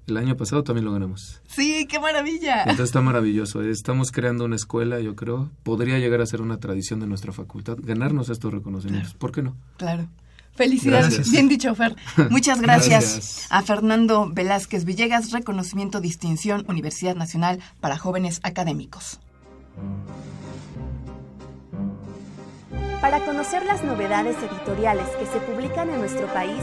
El 0.06 0.16
año 0.18 0.36
pasado 0.36 0.62
también 0.64 0.84
lo 0.84 0.92
ganamos. 0.92 1.40
Sí, 1.46 1.86
qué 1.88 1.98
maravilla. 1.98 2.60
Entonces 2.60 2.86
está 2.86 3.00
maravilloso. 3.00 3.62
Estamos 3.62 4.12
creando 4.12 4.44
una 4.44 4.56
escuela, 4.56 5.00
yo 5.00 5.16
creo. 5.16 5.50
Podría 5.62 5.98
llegar 5.98 6.20
a 6.20 6.26
ser 6.26 6.42
una 6.42 6.58
tradición 6.58 7.00
de 7.00 7.06
nuestra 7.06 7.32
facultad, 7.32 7.78
ganarnos 7.80 8.28
estos 8.28 8.52
reconocimientos. 8.52 9.14
¿Por 9.14 9.32
qué 9.32 9.42
no? 9.42 9.56
Claro. 9.78 10.08
Felicidades, 10.54 11.30
bien 11.32 11.48
dicho, 11.48 11.74
Fer. 11.74 11.96
Muchas 12.30 12.60
gracias, 12.60 13.48
a 13.50 13.62
Fernando 13.62 14.30
Velázquez 14.32 14.84
Villegas, 14.84 15.32
reconocimiento 15.32 16.00
distinción 16.00 16.64
Universidad 16.68 17.16
Nacional 17.16 17.60
para 17.80 17.98
Jóvenes 17.98 18.40
Académicos. 18.44 19.18
Para 23.00 23.20
conocer 23.24 23.66
las 23.66 23.82
novedades 23.84 24.36
editoriales 24.38 25.08
que 25.18 25.26
se 25.26 25.38
publican 25.40 25.90
en 25.90 25.98
nuestro 25.98 26.26
país, 26.32 26.62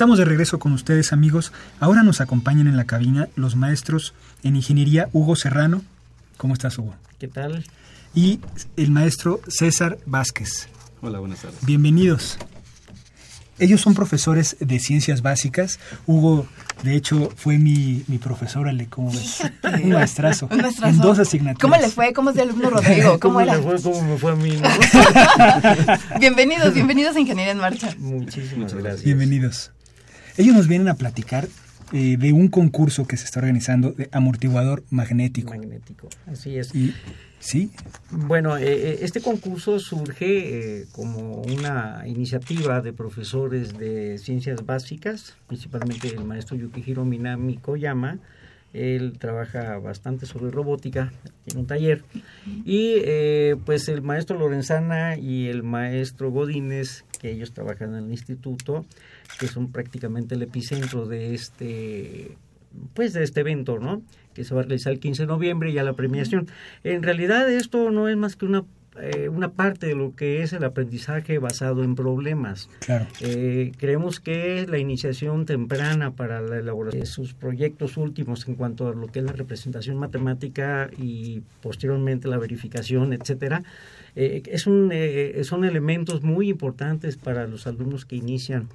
Estamos 0.00 0.16
de 0.16 0.24
regreso 0.24 0.58
con 0.58 0.72
ustedes 0.72 1.12
amigos. 1.12 1.52
Ahora 1.78 2.02
nos 2.02 2.22
acompañan 2.22 2.66
en 2.66 2.78
la 2.78 2.86
cabina 2.86 3.28
los 3.36 3.54
maestros 3.54 4.14
en 4.42 4.56
ingeniería 4.56 5.10
Hugo 5.12 5.36
Serrano. 5.36 5.82
¿Cómo 6.38 6.54
estás 6.54 6.78
Hugo? 6.78 6.94
¿Qué 7.18 7.28
tal? 7.28 7.66
Y 8.14 8.40
el 8.78 8.92
maestro 8.92 9.42
César 9.46 9.98
Vázquez. 10.06 10.68
Hola, 11.02 11.18
buenas 11.18 11.42
tardes. 11.42 11.58
Bienvenidos. 11.66 12.38
Ellos 13.58 13.82
son 13.82 13.92
profesores 13.92 14.56
de 14.58 14.78
ciencias 14.78 15.20
básicas. 15.20 15.78
Hugo, 16.06 16.46
de 16.82 16.96
hecho, 16.96 17.30
fue 17.36 17.58
mi, 17.58 18.02
mi 18.08 18.16
profesor, 18.16 18.70
como 18.88 19.10
un 19.10 19.90
maestrazo, 19.90 20.48
un 20.50 20.62
maestrazo. 20.62 20.86
En 20.86 20.98
dos 20.98 21.18
asignaturas. 21.18 21.60
¿Cómo 21.60 21.76
le 21.76 21.92
fue? 21.92 22.14
¿Cómo 22.14 22.30
es 22.30 22.36
de 22.36 22.42
alumno 22.42 22.70
Rodrigo? 22.70 23.20
¿Cómo, 23.20 23.38
era? 23.38 23.60
fue? 23.60 23.78
¿Cómo 23.82 24.00
me 24.00 24.16
fue 24.16 24.32
a 24.32 24.34
mí? 24.34 24.50
bienvenidos, 26.20 26.72
bienvenidos 26.72 27.16
a 27.16 27.20
Ingeniería 27.20 27.52
en 27.52 27.58
Marcha. 27.58 27.94
Muchísimas 27.98 28.72
gracias. 28.72 29.04
Bienvenidos. 29.04 29.72
Ellos 30.40 30.54
nos 30.54 30.68
vienen 30.68 30.88
a 30.88 30.94
platicar 30.94 31.48
eh, 31.92 32.16
de 32.16 32.32
un 32.32 32.48
concurso 32.48 33.06
que 33.06 33.18
se 33.18 33.26
está 33.26 33.40
organizando 33.40 33.92
de 33.92 34.08
amortiguador 34.10 34.84
magnético. 34.88 35.50
Magnético, 35.50 36.08
así 36.26 36.56
es. 36.56 36.72
¿Sí? 37.40 37.70
Bueno, 38.10 38.56
eh, 38.56 38.64
eh, 38.64 38.98
este 39.02 39.20
concurso 39.20 39.78
surge 39.78 40.86
como 40.92 41.42
una 41.42 42.04
iniciativa 42.06 42.80
de 42.80 42.94
profesores 42.94 43.76
de 43.76 44.16
ciencias 44.16 44.64
básicas, 44.64 45.36
principalmente 45.46 46.08
el 46.08 46.24
maestro 46.24 46.56
Yukihiro 46.56 47.04
Minami 47.04 47.58
Koyama, 47.58 48.18
Él 48.72 49.18
trabaja 49.18 49.76
bastante 49.76 50.24
sobre 50.24 50.50
robótica 50.50 51.12
en 51.48 51.58
un 51.58 51.66
taller. 51.66 52.02
Y 52.64 53.02
pues 53.66 53.88
el 53.88 54.00
maestro 54.00 54.38
Lorenzana 54.38 55.18
y 55.18 55.48
el 55.48 55.62
maestro 55.64 56.30
Godínez, 56.30 57.04
que 57.20 57.30
ellos 57.30 57.52
trabajan 57.52 57.90
en 57.94 58.04
el 58.04 58.10
instituto, 58.10 58.86
que 59.38 59.48
son 59.48 59.70
prácticamente 59.70 60.34
el 60.34 60.42
epicentro 60.42 61.06
de 61.06 61.34
este 61.34 62.36
pues 62.94 63.12
de 63.12 63.24
este 63.24 63.40
evento, 63.40 63.78
¿no? 63.78 64.02
Que 64.34 64.44
se 64.44 64.54
va 64.54 64.60
a 64.60 64.64
realizar 64.64 64.92
el 64.92 65.00
15 65.00 65.22
de 65.22 65.26
noviembre 65.26 65.72
ya 65.72 65.82
la 65.82 65.94
premiación. 65.94 66.48
En 66.84 67.02
realidad 67.02 67.50
esto 67.50 67.90
no 67.90 68.08
es 68.08 68.16
más 68.16 68.36
que 68.36 68.46
una 68.46 68.64
eh, 69.00 69.28
una 69.28 69.52
parte 69.52 69.86
de 69.86 69.94
lo 69.94 70.16
que 70.16 70.42
es 70.42 70.52
el 70.52 70.64
aprendizaje 70.64 71.38
basado 71.38 71.84
en 71.84 71.94
problemas. 71.94 72.68
Claro. 72.80 73.06
Eh, 73.20 73.70
creemos 73.78 74.18
que 74.18 74.66
la 74.68 74.78
iniciación 74.78 75.46
temprana 75.46 76.10
para 76.10 76.40
la 76.40 76.58
elaboración 76.58 77.00
de 77.00 77.06
sus 77.06 77.32
proyectos 77.32 77.96
últimos 77.96 78.48
en 78.48 78.56
cuanto 78.56 78.88
a 78.88 78.94
lo 78.94 79.06
que 79.06 79.20
es 79.20 79.24
la 79.24 79.32
representación 79.32 79.96
matemática 79.96 80.90
y 80.98 81.42
posteriormente 81.62 82.26
la 82.26 82.38
verificación, 82.38 83.12
etcétera, 83.12 83.62
eh, 84.16 84.42
es 84.46 84.66
un, 84.66 84.92
son 85.44 85.64
elementos 85.64 86.22
muy 86.22 86.48
importantes 86.50 87.16
para 87.16 87.46
los 87.46 87.68
alumnos 87.68 88.04
que 88.04 88.16
inician 88.16 88.68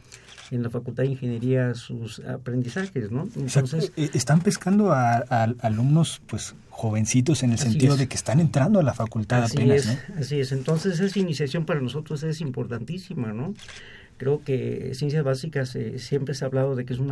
en 0.52 0.64
la 0.64 0.70
Facultad 0.70 1.04
de 1.04 1.10
Ingeniería 1.10 1.74
sus 1.74 2.20
aprendizajes, 2.20 3.12
¿no? 3.12 3.28
Entonces, 3.36 3.92
están 3.96 4.42
pescando 4.42 4.92
a, 4.92 5.18
alumnos 5.60 6.22
pues 6.26 6.56
jovencitos 6.70 7.44
en 7.44 7.52
el 7.52 7.58
sentido 7.58 7.96
de 7.96 8.08
que 8.08 8.16
están 8.16 8.40
entrando 8.40 8.80
a 8.80 8.84
la 8.84 8.94
facultad 8.94 9.44
así 9.44 9.58
apenas, 9.58 9.86
es, 9.86 10.00
Así 10.18 10.40
es, 10.40 10.52
entonces 10.52 11.00
esa 11.00 11.20
iniciación 11.20 11.66
para 11.66 11.80
nosotros 11.80 12.24
es 12.24 12.42
importantísima, 12.42 13.32
¿no? 13.32 13.54
Creo 14.18 14.42
que 14.44 14.92
ciencias 14.94 15.24
básicas 15.24 15.76
eh, 15.76 16.00
siempre 16.00 16.34
se 16.34 16.46
ha 16.46 16.48
hablado 16.48 16.76
de 16.76 16.86
que 16.86 16.94
es 16.94 17.00
un 17.00 17.12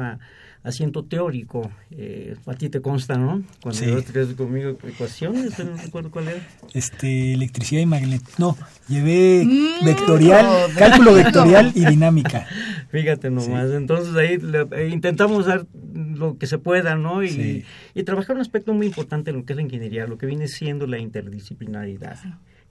asiento 0.63 1.03
teórico. 1.03 1.69
Eh, 1.91 2.35
a 2.45 2.53
ti 2.53 2.69
te 2.69 2.81
consta, 2.81 3.17
¿no? 3.17 3.43
Cuando 3.61 4.01
sí. 4.01 4.35
conmigo 4.35 4.77
ecuaciones, 4.83 5.59
no 5.59 5.75
recuerdo 5.77 6.11
cuál 6.11 6.29
era. 6.29 6.47
Este, 6.73 7.33
electricidad 7.33 7.81
y 7.81 7.85
magnetismo. 7.85 8.33
No, 8.37 8.57
llevé 8.87 9.43
mm, 9.45 9.85
vectorial, 9.85 10.73
cálculo 10.77 11.13
vectorial 11.15 11.71
y 11.75 11.85
dinámica. 11.85 12.47
Fíjate 12.89 13.29
nomás. 13.29 13.71
Entonces 13.71 14.15
ahí 14.15 14.39
eh, 14.71 14.89
intentamos 14.91 15.45
dar 15.45 15.65
lo 15.93 16.37
que 16.37 16.47
se 16.47 16.57
pueda, 16.57 16.95
¿no? 16.95 17.23
Y, 17.23 17.65
y 17.93 18.03
trabajar 18.03 18.35
un 18.35 18.41
aspecto 18.41 18.73
muy 18.73 18.87
importante 18.87 19.31
en 19.31 19.37
lo 19.37 19.45
que 19.45 19.53
es 19.53 19.57
la 19.57 19.63
ingeniería, 19.63 20.07
lo 20.07 20.17
que 20.17 20.25
viene 20.25 20.47
siendo 20.47 20.87
la 20.87 20.99
interdisciplinaridad. 20.99 22.17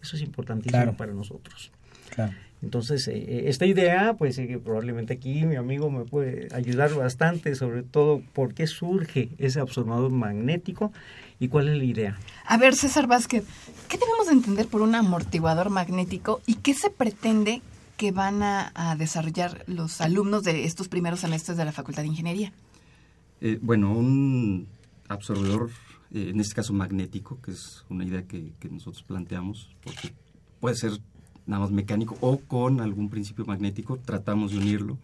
Eso 0.03 0.17
es 0.17 0.23
importantísimo 0.23 0.97
para 0.97 1.13
nosotros. 1.13 1.71
Claro. 2.15 2.33
Entonces, 2.63 3.09
eh, 3.09 3.17
eh, 3.17 3.43
esta 3.47 3.67
idea, 3.67 4.15
pues 4.17 4.39
eh, 4.39 4.61
probablemente 4.63 5.15
aquí 5.15 5.45
mi 5.45 5.57
amigo 5.57 5.91
me 5.91 6.05
puede 6.05 6.49
ayudar 6.55 6.95
bastante, 6.95 7.57
sobre 7.57 7.83
todo 7.83 8.23
por 8.33 8.55
qué 8.55 8.69
surge 8.69 9.31
ese 9.39 9.59
absorbador 9.59 10.13
magnético 10.13 10.93
y 11.41 11.49
cuál 11.49 11.69
es 11.69 11.77
la 11.77 11.85
idea. 11.85 12.19
A 12.47 12.57
ver, 12.57 12.77
César 12.77 13.09
Vázquez, 13.09 13.45
¿qué 13.89 13.99
debemos 13.99 14.29
entender 14.31 14.69
por 14.69 14.81
un 14.81 14.95
amortiguador 14.95 15.71
magnético 15.71 16.41
y 16.47 16.55
qué 16.55 16.73
se 16.73 16.89
pretende 16.89 17.63
que 17.97 18.13
van 18.13 18.43
a, 18.43 18.97
desarrollar 18.97 19.65
los 19.67 20.01
alumnos 20.01 20.45
de 20.45 20.65
estos 20.65 20.89
primeros 20.89 21.21
semestres 21.21 21.57
de 21.57 21.65
la 21.65 21.73
Facultad 21.73 22.03
de 22.03 22.09
Ingeniería? 22.09 22.53
bueno, 23.61 23.93
un 23.93 24.69
absorbedor, 25.09 25.71
en 26.13 26.39
este 26.39 26.55
caso 26.55 26.73
magnético, 26.73 27.41
que 27.43 27.51
es 27.51 27.85
una 27.89 28.05
idea 28.05 28.23
que, 28.23 28.53
que 28.61 28.69
nosotros 28.69 29.03
planteamos, 29.03 29.75
porque 29.83 30.15
puede 30.61 30.77
ser 30.77 30.93
nada 31.47 31.63
más 31.63 31.71
mecánico 31.71 32.17
o 32.21 32.39
con 32.39 32.81
algún 32.81 33.09
principio 33.09 33.45
magnético, 33.45 33.99
tratamos 33.99 34.53
de 34.53 34.59
unirlo. 34.59 34.99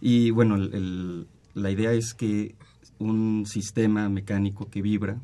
Y 0.00 0.30
bueno, 0.30 0.56
la 1.54 1.70
idea 1.70 1.92
es 1.92 2.14
que 2.14 2.54
un 2.98 3.44
sistema 3.46 4.08
mecánico 4.08 4.68
que 4.68 4.82
vibra 4.82 5.20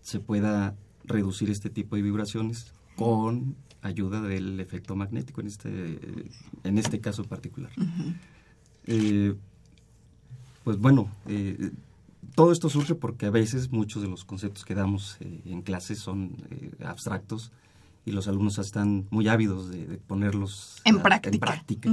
se 0.00 0.20
pueda 0.20 0.74
reducir 1.04 1.50
este 1.50 1.70
tipo 1.70 1.96
de 1.96 2.02
vibraciones 2.02 2.72
con 2.96 3.56
ayuda 3.82 4.20
del 4.20 4.58
efecto 4.60 4.96
magnético 4.96 5.40
en 5.40 5.46
este, 5.46 5.98
en 6.64 6.78
este 6.78 7.00
caso 7.00 7.24
particular. 7.24 7.70
Eh, 8.86 9.34
pues 10.64 10.78
bueno, 10.78 11.10
eh, 11.26 11.70
todo 12.34 12.52
esto 12.52 12.68
surge 12.68 12.94
porque 12.94 13.26
a 13.26 13.30
veces 13.30 13.70
muchos 13.70 14.02
de 14.02 14.08
los 14.08 14.24
conceptos 14.24 14.64
que 14.64 14.74
damos 14.74 15.16
eh, 15.20 15.42
en 15.46 15.62
clases 15.62 15.98
son 15.98 16.36
abstractos 16.84 17.52
y 18.08 18.10
los 18.10 18.26
alumnos 18.26 18.58
están 18.58 19.06
muy 19.10 19.28
ávidos 19.28 19.70
de, 19.70 19.98
ponerlos 20.06 20.80
en 20.84 21.00
práctica. 21.00 21.90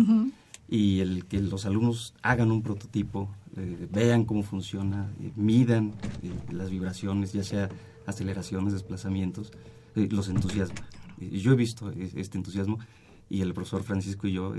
Y 0.67 1.01
el 1.01 1.25
que 1.25 1.41
los 1.41 1.65
alumnos 1.65 2.15
hagan 2.23 2.51
un 2.51 2.63
prototipo, 2.63 3.29
eh, 3.55 3.87
vean 3.91 4.23
cómo 4.25 4.41
funciona, 4.41 5.11
eh, 5.21 5.31
midan 5.35 5.93
eh, 6.23 6.31
las 6.51 6.71
vibraciones, 6.71 7.33
ya 7.33 7.43
sea 7.43 7.69
aceleraciones, 8.07 8.73
desplazamientos, 8.73 9.51
los 9.93 10.29
entusiasma. 10.29 10.87
yo 11.19 11.51
he 11.51 11.55
visto 11.55 11.91
este 11.91 12.37
entusiasmo 12.37 12.79
y 13.29 13.41
el 13.41 13.53
profesor 13.53 13.83
Francisco 13.83 14.27
y 14.27 14.33
yo 14.33 14.53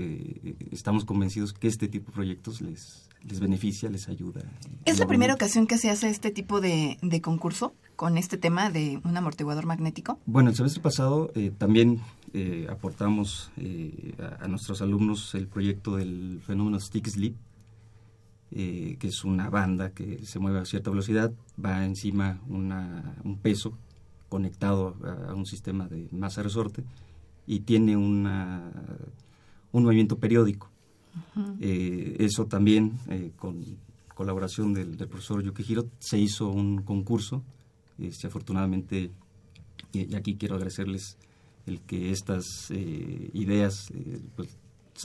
estamos 0.71 1.05
convencidos 1.05 1.53
que 1.53 1.67
este 1.67 1.87
tipo 1.87 2.11
de 2.11 2.15
proyectos 2.15 2.61
les, 2.61 3.07
les 3.23 3.39
beneficia, 3.39 3.89
les 3.89 4.09
ayuda. 4.09 4.41
¿Es 4.85 4.99
la 4.99 5.07
primera 5.07 5.33
ocasión 5.33 5.67
que 5.67 5.77
se 5.77 5.89
hace 5.89 6.09
este 6.09 6.31
tipo 6.31 6.59
de, 6.61 6.97
de 7.01 7.21
concurso? 7.21 7.73
Con 7.97 8.17
este 8.17 8.37
tema 8.37 8.69
de 8.69 9.01
un 9.03 9.17
amortiguador 9.17 9.65
magnético? 9.65 10.19
Bueno, 10.27 10.51
el 10.51 10.55
semestre 10.55 10.81
pasado 10.81 11.31
eh, 11.33 11.51
también 11.57 11.99
eh, 12.31 12.67
aportamos 12.69 13.51
eh, 13.57 14.13
a, 14.39 14.47
nuestros 14.47 14.83
alumnos 14.83 15.33
el 15.33 15.47
proyecto 15.47 15.97
del 15.97 16.39
fenómeno 16.45 16.79
stick 16.79 17.07
slip, 17.07 17.35
que 18.49 18.97
es 19.01 19.25
una 19.25 19.49
banda 19.49 19.89
que 19.89 20.25
se 20.25 20.39
mueve 20.39 20.59
a 20.59 20.65
cierta 20.65 20.89
velocidad, 20.89 21.33
va 21.63 21.83
encima 21.83 22.39
un 22.47 23.39
peso 23.41 23.73
conectado 24.29 24.95
a, 25.27 25.33
un 25.33 25.45
sistema 25.45 25.87
de 25.87 26.07
masa 26.11 26.43
resorte 26.43 26.83
y 27.45 27.61
tiene 27.61 27.97
una, 27.97 28.71
un 29.73 29.83
movimiento 29.83 30.17
periódico. 30.17 30.69
eso 31.49 32.45
también, 32.45 32.93
con 33.35 33.65
colaboración 34.13 34.73
del, 34.73 34.95
del 34.95 35.09
profesor 35.09 35.43
Yukihiro, 35.43 35.87
se 35.99 36.17
hizo 36.17 36.47
un 36.47 36.83
concurso 36.83 37.43
este, 37.99 38.27
afortunadamente, 38.27 39.11
y 39.93 40.15
aquí 40.15 40.35
quiero 40.35 40.55
agradecerles 40.55 41.17
el 41.65 41.81
que 41.81 42.11
estas 42.11 42.71
eh, 42.71 43.29
ideas 43.33 43.91
eh, 43.93 44.19
pues, 44.35 44.57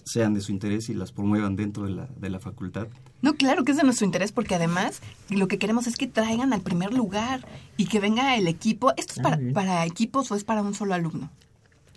sean 0.05 0.35
de 0.35 0.41
su 0.41 0.53
interés 0.53 0.89
y 0.89 0.95
las 0.95 1.13
promuevan 1.13 1.57
dentro 1.57 1.85
de 1.85 1.91
la, 1.91 2.09
de 2.17 2.31
la 2.31 2.39
facultad. 2.39 2.89
No, 3.21 3.35
claro 3.35 3.65
que 3.65 3.73
es 3.73 3.79
de 3.79 3.85
nuestro 3.85 4.07
interés 4.07 4.33
porque 4.33 4.55
además 4.55 5.01
lo 5.29 5.49
que 5.49 5.59
queremos 5.59 5.87
es 5.87 5.97
que 5.97 6.07
traigan 6.07 6.53
al 6.53 6.61
primer 6.61 6.95
lugar 6.95 7.47
y 7.77 7.87
que 7.87 8.01
venga 8.01 8.37
el 8.37 8.49
equipo. 8.49 8.93
¿Esto 8.97 9.15
es 9.17 9.21
para, 9.21 9.37
ah, 9.37 9.53
para 9.53 9.87
equipos 9.87 10.31
o 10.31 10.35
es 10.35 10.45
para 10.45 10.63
un 10.63 10.75
solo 10.75 10.95
alumno? 10.95 11.31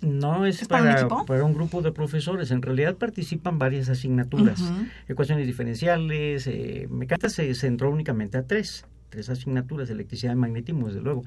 No, 0.02 0.46
es, 0.46 0.68
para, 0.68 1.08
para, 1.08 1.44
un 1.44 1.54
grupo 1.54 1.82
de 1.82 1.92
profesores. 1.92 2.52
En 2.52 2.62
realidad 2.62 2.96
participan 2.96 3.58
varias 3.58 3.90
asignaturas. 3.90 4.62
Ecuaciones 5.08 5.48
diferenciales, 5.48 6.46
eh, 6.48 6.88
mecánica 6.92 7.30
se 7.30 7.56
centró 7.56 7.90
únicamente 7.90 8.38
a 8.38 8.46
tres 8.46 8.86
tres 9.10 9.30
asignaturas, 9.30 9.90
electricidad 9.90 10.34
y 10.34 10.38
magnetismo, 10.38 10.88
desde 10.88 11.02
luego. 11.02 11.24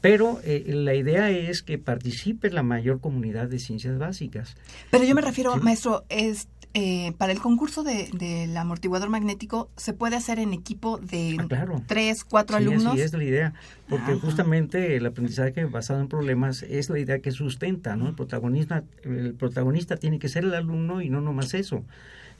Pero 0.00 0.40
eh, 0.44 0.64
la 0.66 0.94
idea 0.94 1.30
es 1.30 1.62
que 1.62 1.78
participe 1.78 2.50
la 2.50 2.62
mayor 2.62 3.00
comunidad 3.00 3.48
de 3.48 3.58
ciencias 3.58 3.98
básicas. 3.98 4.56
Pero 4.90 5.04
yo 5.04 5.14
me 5.14 5.20
refiero, 5.20 5.56
maestro, 5.58 6.04
es 6.08 6.48
eh, 6.72 7.12
para 7.18 7.32
el 7.32 7.40
concurso 7.40 7.82
del 7.82 8.12
de, 8.12 8.56
amortiguador 8.56 9.10
magnético, 9.10 9.68
¿se 9.76 9.92
puede 9.92 10.14
hacer 10.14 10.38
en 10.38 10.52
equipo 10.52 10.98
de 10.98 11.36
ah, 11.50 11.66
tres, 11.86 12.22
cuatro 12.22 12.56
alumnos? 12.56 12.94
Sí, 12.94 13.00
es 13.00 13.12
la 13.12 13.24
idea, 13.24 13.54
porque 13.88 14.14
justamente 14.14 14.96
el 14.96 15.04
aprendizaje 15.04 15.64
basado 15.64 16.00
en 16.00 16.08
problemas 16.08 16.62
es 16.62 16.88
la 16.88 17.00
idea 17.00 17.18
que 17.18 17.32
sustenta, 17.32 17.96
¿no? 17.96 18.08
El 18.08 18.14
protagonista, 18.14 18.84
el 19.02 19.34
protagonista 19.34 19.96
tiene 19.96 20.20
que 20.20 20.28
ser 20.28 20.44
el 20.44 20.54
alumno 20.54 21.02
y 21.02 21.10
no 21.10 21.20
nomás 21.20 21.54
eso 21.54 21.84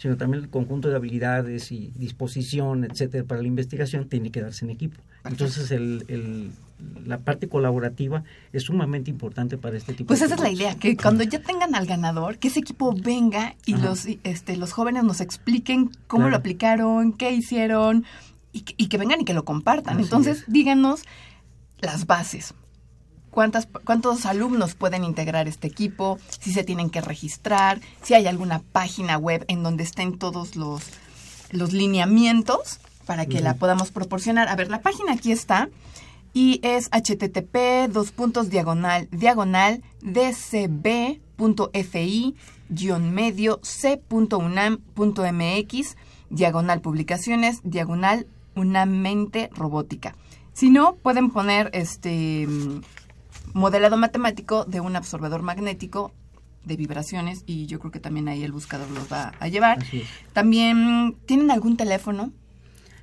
sino 0.01 0.17
también 0.17 0.45
el 0.45 0.49
conjunto 0.49 0.89
de 0.89 0.97
habilidades 0.97 1.71
y 1.73 1.93
disposición, 1.95 2.85
etcétera, 2.85 3.23
para 3.25 3.43
la 3.43 3.49
investigación 3.49 4.09
tiene 4.09 4.31
que 4.31 4.41
darse 4.41 4.65
en 4.65 4.71
equipo. 4.71 4.99
Entonces, 5.27 5.71
el, 5.73 6.53
la 7.05 7.19
parte 7.19 7.51
colaborativa 7.51 8.25
es 8.55 8.63
sumamente 8.63 9.11
importante 9.11 9.59
para 9.59 9.77
este 9.77 9.93
tipo 9.93 10.09
pues 10.09 10.23
esa 10.23 10.37
es 10.37 10.41
la 10.41 10.51
idea 10.51 10.75
que 10.77 10.97
cuando 10.97 11.23
ya 11.25 11.43
tengan 11.43 11.75
al 11.75 11.85
ganador 11.85 12.39
que 12.39 12.49
ese 12.49 12.61
equipo 12.61 12.95
venga 12.95 13.55
y 13.67 13.77
los 13.77 14.07
este 14.25 14.57
los 14.57 14.73
jóvenes 14.73 15.05
nos 15.05 15.21
expliquen 15.21 15.91
cómo 16.07 16.31
lo 16.31 16.37
aplicaron 16.37 17.13
qué 17.13 17.33
hicieron 17.33 18.07
y, 18.53 18.63
que 18.63 18.97
vengan 18.97 19.21
y 19.21 19.25
que 19.27 19.35
lo 19.35 19.45
compartan. 19.45 20.01
Entonces 20.01 20.45
díganos 20.47 21.03
las 21.81 22.07
bases 22.07 22.55
cuántas, 23.31 23.69
cuántos 23.85 24.27
alumnos 24.27 24.75
pueden 24.75 25.05
integrar 25.05 25.49
este 25.49 25.69
equipo, 25.69 26.19
si 26.39 26.53
se 26.53 26.65
tienen 26.65 26.91
que 26.91 27.01
registrar, 27.01 27.81
si 28.03 28.15
hay 28.15 28.27
alguna 28.27 28.61
página 28.61 29.17
web 29.19 29.45
en 29.49 29.63
donde 29.63 29.85
estén 29.85 30.19
todos 30.19 30.57
los, 30.57 30.83
los 31.51 31.73
lineamientos 31.73 32.81
para 33.07 33.27
que 33.27 33.41
la 33.41 33.55
podamos 33.55 33.91
proporcionar. 33.91 34.49
A 34.49 34.57
ver, 34.57 34.71
la 34.71 34.83
página 34.83 35.13
aquí 35.13 35.33
está 35.33 35.69
y 36.33 36.61
es 36.63 36.89
http 36.91 37.89
dos 37.91 38.13
puntos 38.13 38.51
diagonal 38.51 39.09
diagonal 39.11 39.83
dcb.fi 40.01 41.17
medio 43.01 43.59
c.unam.mx 43.63 44.87
diagonal 46.31 46.81
publicaciones 46.81 47.61
diagonal 47.65 48.29
una 48.55 48.87
mente 48.87 49.51
robótica. 49.55 50.15
Si 50.53 50.71
no, 50.71 50.95
pueden 50.97 51.31
poner 51.31 51.71
este 51.73 52.47
modelado 53.53 53.97
matemático 53.97 54.65
de 54.65 54.81
un 54.81 54.97
absorbedor 54.97 55.43
magnético 55.43 56.13
de 56.65 56.77
vibraciones 56.77 57.43
y 57.47 57.67
yo 57.67 57.79
creo 57.79 57.91
que 57.91 58.01
también 58.01 58.29
ahí 58.29 58.43
el 58.43 58.53
buscador 58.53 58.91
los 58.91 59.11
va 59.11 59.33
a 59.41 59.49
llevar. 59.49 59.79
Así 59.81 60.01
es. 60.01 60.09
También, 60.33 61.17
¿tienen 61.27 61.51
algún 61.51 61.77
teléfono? 61.77 62.33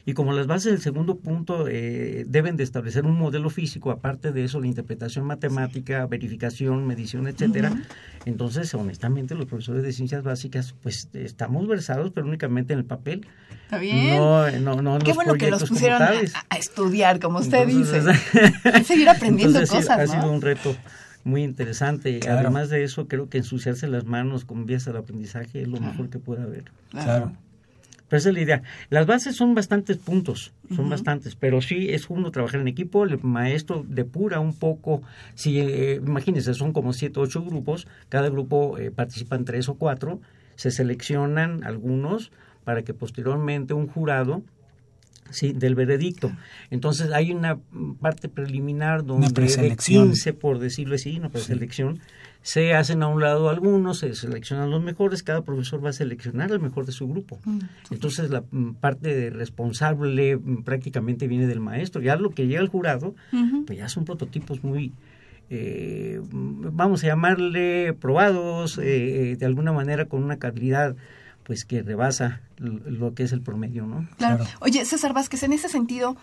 Y 0.07 0.12
como 0.12 0.33
las 0.33 0.47
bases 0.47 0.73
del 0.73 0.81
segundo 0.83 1.17
punto 1.17 1.67
eh, 1.67 2.25
deben 2.29 2.57
de 2.57 2.64
establecer 2.64 3.07
un 3.07 3.17
modelo 3.19 3.49
físico, 3.49 3.90
aparte 3.90 4.33
de 4.33 4.45
eso, 4.45 4.61
la 4.61 4.67
interpretación 4.67 5.25
matemática, 5.25 6.05
verificación, 6.07 6.87
medición, 6.87 7.27
etcétera, 7.27 7.73
entonces, 8.27 8.75
honestamente, 8.75 9.35
los 9.35 9.47
profesores 9.47 9.83
de 9.83 9.93
ciencias 9.93 10.23
básicas, 10.23 10.75
pues 10.83 11.09
estamos 11.14 11.67
versados, 11.67 12.11
pero 12.14 12.27
únicamente 12.27 12.75
en 12.75 12.81
el 12.81 12.85
papel. 12.85 13.27
Está 13.64 13.79
bien. 13.79 14.17
No, 14.17 14.51
no, 14.51 14.83
no 14.83 14.99
Qué 14.99 15.09
los 15.09 15.17
bueno 15.17 15.35
que 15.35 15.51
los 15.51 15.69
pusieron 15.69 16.03
a, 16.03 16.57
estudiar, 16.57 17.19
como 17.19 17.38
usted 17.38 17.69
Entonces, 17.69 18.05
dice. 18.05 18.85
Seguir 18.85 19.09
aprendiendo 19.09 19.59
Entonces, 19.59 19.71
sí, 19.71 19.88
cosas, 19.88 20.11
Ha 20.11 20.17
¿no? 20.17 20.23
sido 20.23 20.33
un 20.33 20.40
reto 20.43 20.77
muy 21.25 21.43
interesante. 21.43 22.19
Claro. 22.21 22.40
Además 22.40 22.69
de 22.71 22.85
eso, 22.85 23.09
creo 23.09 23.29
que 23.29 23.38
ensuciarse 23.38 23.88
las 23.88 24.05
manos 24.05 24.45
con 24.45 24.67
vías 24.67 24.87
al 24.88 24.97
aprendizaje 24.97 25.62
es 25.62 25.69
lo 25.69 25.81
mejor 25.81 26.11
que 26.11 26.19
puede 26.19 26.43
haber. 26.43 26.64
Claro. 26.90 27.33
Pero 28.14 28.20
esa 28.20 28.29
es 28.29 28.35
la 28.37 28.42
idea. 28.42 28.62
Las 28.90 29.07
bases 29.07 29.35
son 29.35 29.57
bastantes 29.57 29.96
puntos, 29.96 30.53
son 30.77 30.88
bastantes, 30.88 31.35
pero 31.35 31.61
sí 31.61 31.88
es 31.90 32.09
uno 32.09 32.31
trabajar 32.31 32.61
en 32.61 32.68
equipo, 32.68 33.03
el 33.03 33.20
maestro 33.20 33.85
depura 33.88 34.38
un 34.38 34.55
poco, 34.55 35.03
si 35.35 35.59
eh, 35.59 35.96
imagínense, 35.96 36.55
son 36.55 36.72
como 36.72 36.92
siete, 36.92 37.18
ocho 37.18 37.42
grupos, 37.42 37.88
cada 38.09 38.29
grupo 38.29 38.79
eh, 38.79 38.92
participan 38.92 39.44
tres 39.44 39.68
o 39.68 39.74
cuatro, 39.74 40.20
se 40.55 40.70
seleccionan 40.70 41.64
algunos 41.64 42.31
para 42.62 42.83
que 42.83 42.94
posteriormente 42.94 43.74
un 43.74 43.88
jurado 43.88 44.44
sí, 45.31 45.53
del 45.53 45.74
veredicto. 45.74 46.31
Entonces 46.70 47.11
hay 47.11 47.33
una 47.33 47.59
parte 48.00 48.29
preliminar 48.29 49.05
donde 49.05 49.27
de 49.27 49.35
preselección. 49.35 50.11
15, 50.11 50.35
por 50.35 50.61
decirlo 50.61 50.94
así, 50.94 51.18
una 51.18 51.31
preselección, 51.31 51.98
se 52.44 52.74
hacen 52.74 53.02
a 53.02 53.09
un 53.09 53.22
lado 53.22 53.48
algunos, 53.48 54.00
se 54.00 54.14
seleccionan 54.14 54.70
los 54.70 54.83
mejores, 54.83 55.22
cada 55.22 55.40
profesor 55.40 55.83
va 55.83 55.88
a 55.88 55.92
seleccionar 55.94 56.52
al 56.52 56.61
mejor 56.61 56.85
de 56.85 56.92
su 56.92 57.09
grupo. 57.09 57.38
Entonces 57.90 58.28
la 58.28 58.44
mm, 58.50 58.74
parte 58.74 59.14
de 59.14 59.30
responsable 59.30 60.37
mm, 60.37 60.62
prácticamente 60.62 61.26
viene 61.26 61.46
del 61.46 61.61
maestro. 61.61 62.02
Ya 62.02 62.16
lo 62.16 62.33
que 62.33 62.46
llega 62.46 62.61
al 62.61 62.68
jurado, 62.68 63.14
pues 63.66 63.78
ya 63.78 63.88
son 63.88 64.04
prototipos 64.04 64.62
muy, 64.62 64.92
eh, 65.48 66.20
mm, 66.20 66.76
vamos 66.76 67.02
a 67.02 67.07
llamarle 67.07 67.94
probados, 67.94 68.76
eh, 68.76 69.37
de 69.38 69.46
alguna 69.46 69.72
manera 69.72 70.04
con 70.04 70.22
una 70.22 70.37
calidad 70.37 70.96
pues 71.44 71.64
que 71.64 71.83
rebasa 71.83 72.40
lo 72.59 73.14
que 73.14 73.22
es 73.22 73.33
el 73.33 73.40
promedio, 73.40 73.87
¿no? 73.87 74.07
Claro. 74.16 74.44
Claro. 74.44 74.50
Oye, 74.61 74.85
César 74.85 75.12
Vázquez, 75.12 75.42
en 75.42 75.52
ese 75.52 75.68
sentido, 75.68 76.16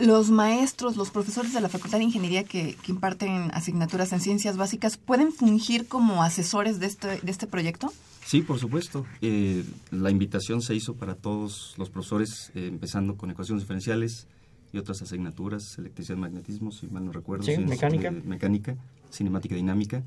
los 0.00 0.30
maestros, 0.30 0.96
los 0.96 1.10
profesores 1.10 1.52
de 1.52 1.60
la 1.60 1.68
Facultad 1.68 1.98
de 1.98 2.04
Ingeniería 2.04 2.44
que, 2.44 2.74
que 2.82 2.92
imparten 2.92 3.50
asignaturas 3.52 4.12
en 4.12 4.20
ciencias 4.20 4.56
básicas, 4.56 4.96
¿pueden 4.96 5.32
fungir 5.32 5.86
como 5.86 6.22
asesores 6.22 6.80
de 6.80 6.86
este, 6.86 7.20
de 7.20 7.30
este 7.30 7.46
proyecto? 7.46 7.92
Sí, 8.24 8.42
por 8.42 8.58
supuesto. 8.58 9.04
Eh, 9.20 9.64
la 9.90 10.10
invitación 10.10 10.62
se 10.62 10.74
hizo 10.74 10.94
para 10.94 11.14
todos 11.14 11.74
los 11.78 11.90
profesores, 11.90 12.50
eh, 12.54 12.66
empezando 12.68 13.16
con 13.16 13.30
ecuaciones 13.30 13.62
diferenciales 13.64 14.26
y 14.72 14.78
otras 14.78 15.02
asignaturas, 15.02 15.78
electricidad, 15.78 16.16
magnetismo, 16.18 16.72
si 16.72 16.86
mal 16.88 17.04
no 17.04 17.12
recuerdo. 17.12 17.44
Sí, 17.44 17.58
mecánica. 17.58 18.08
eh, 18.08 18.22
mecánica, 18.24 18.76
cinemática 19.10 19.54
dinámica. 19.54 20.02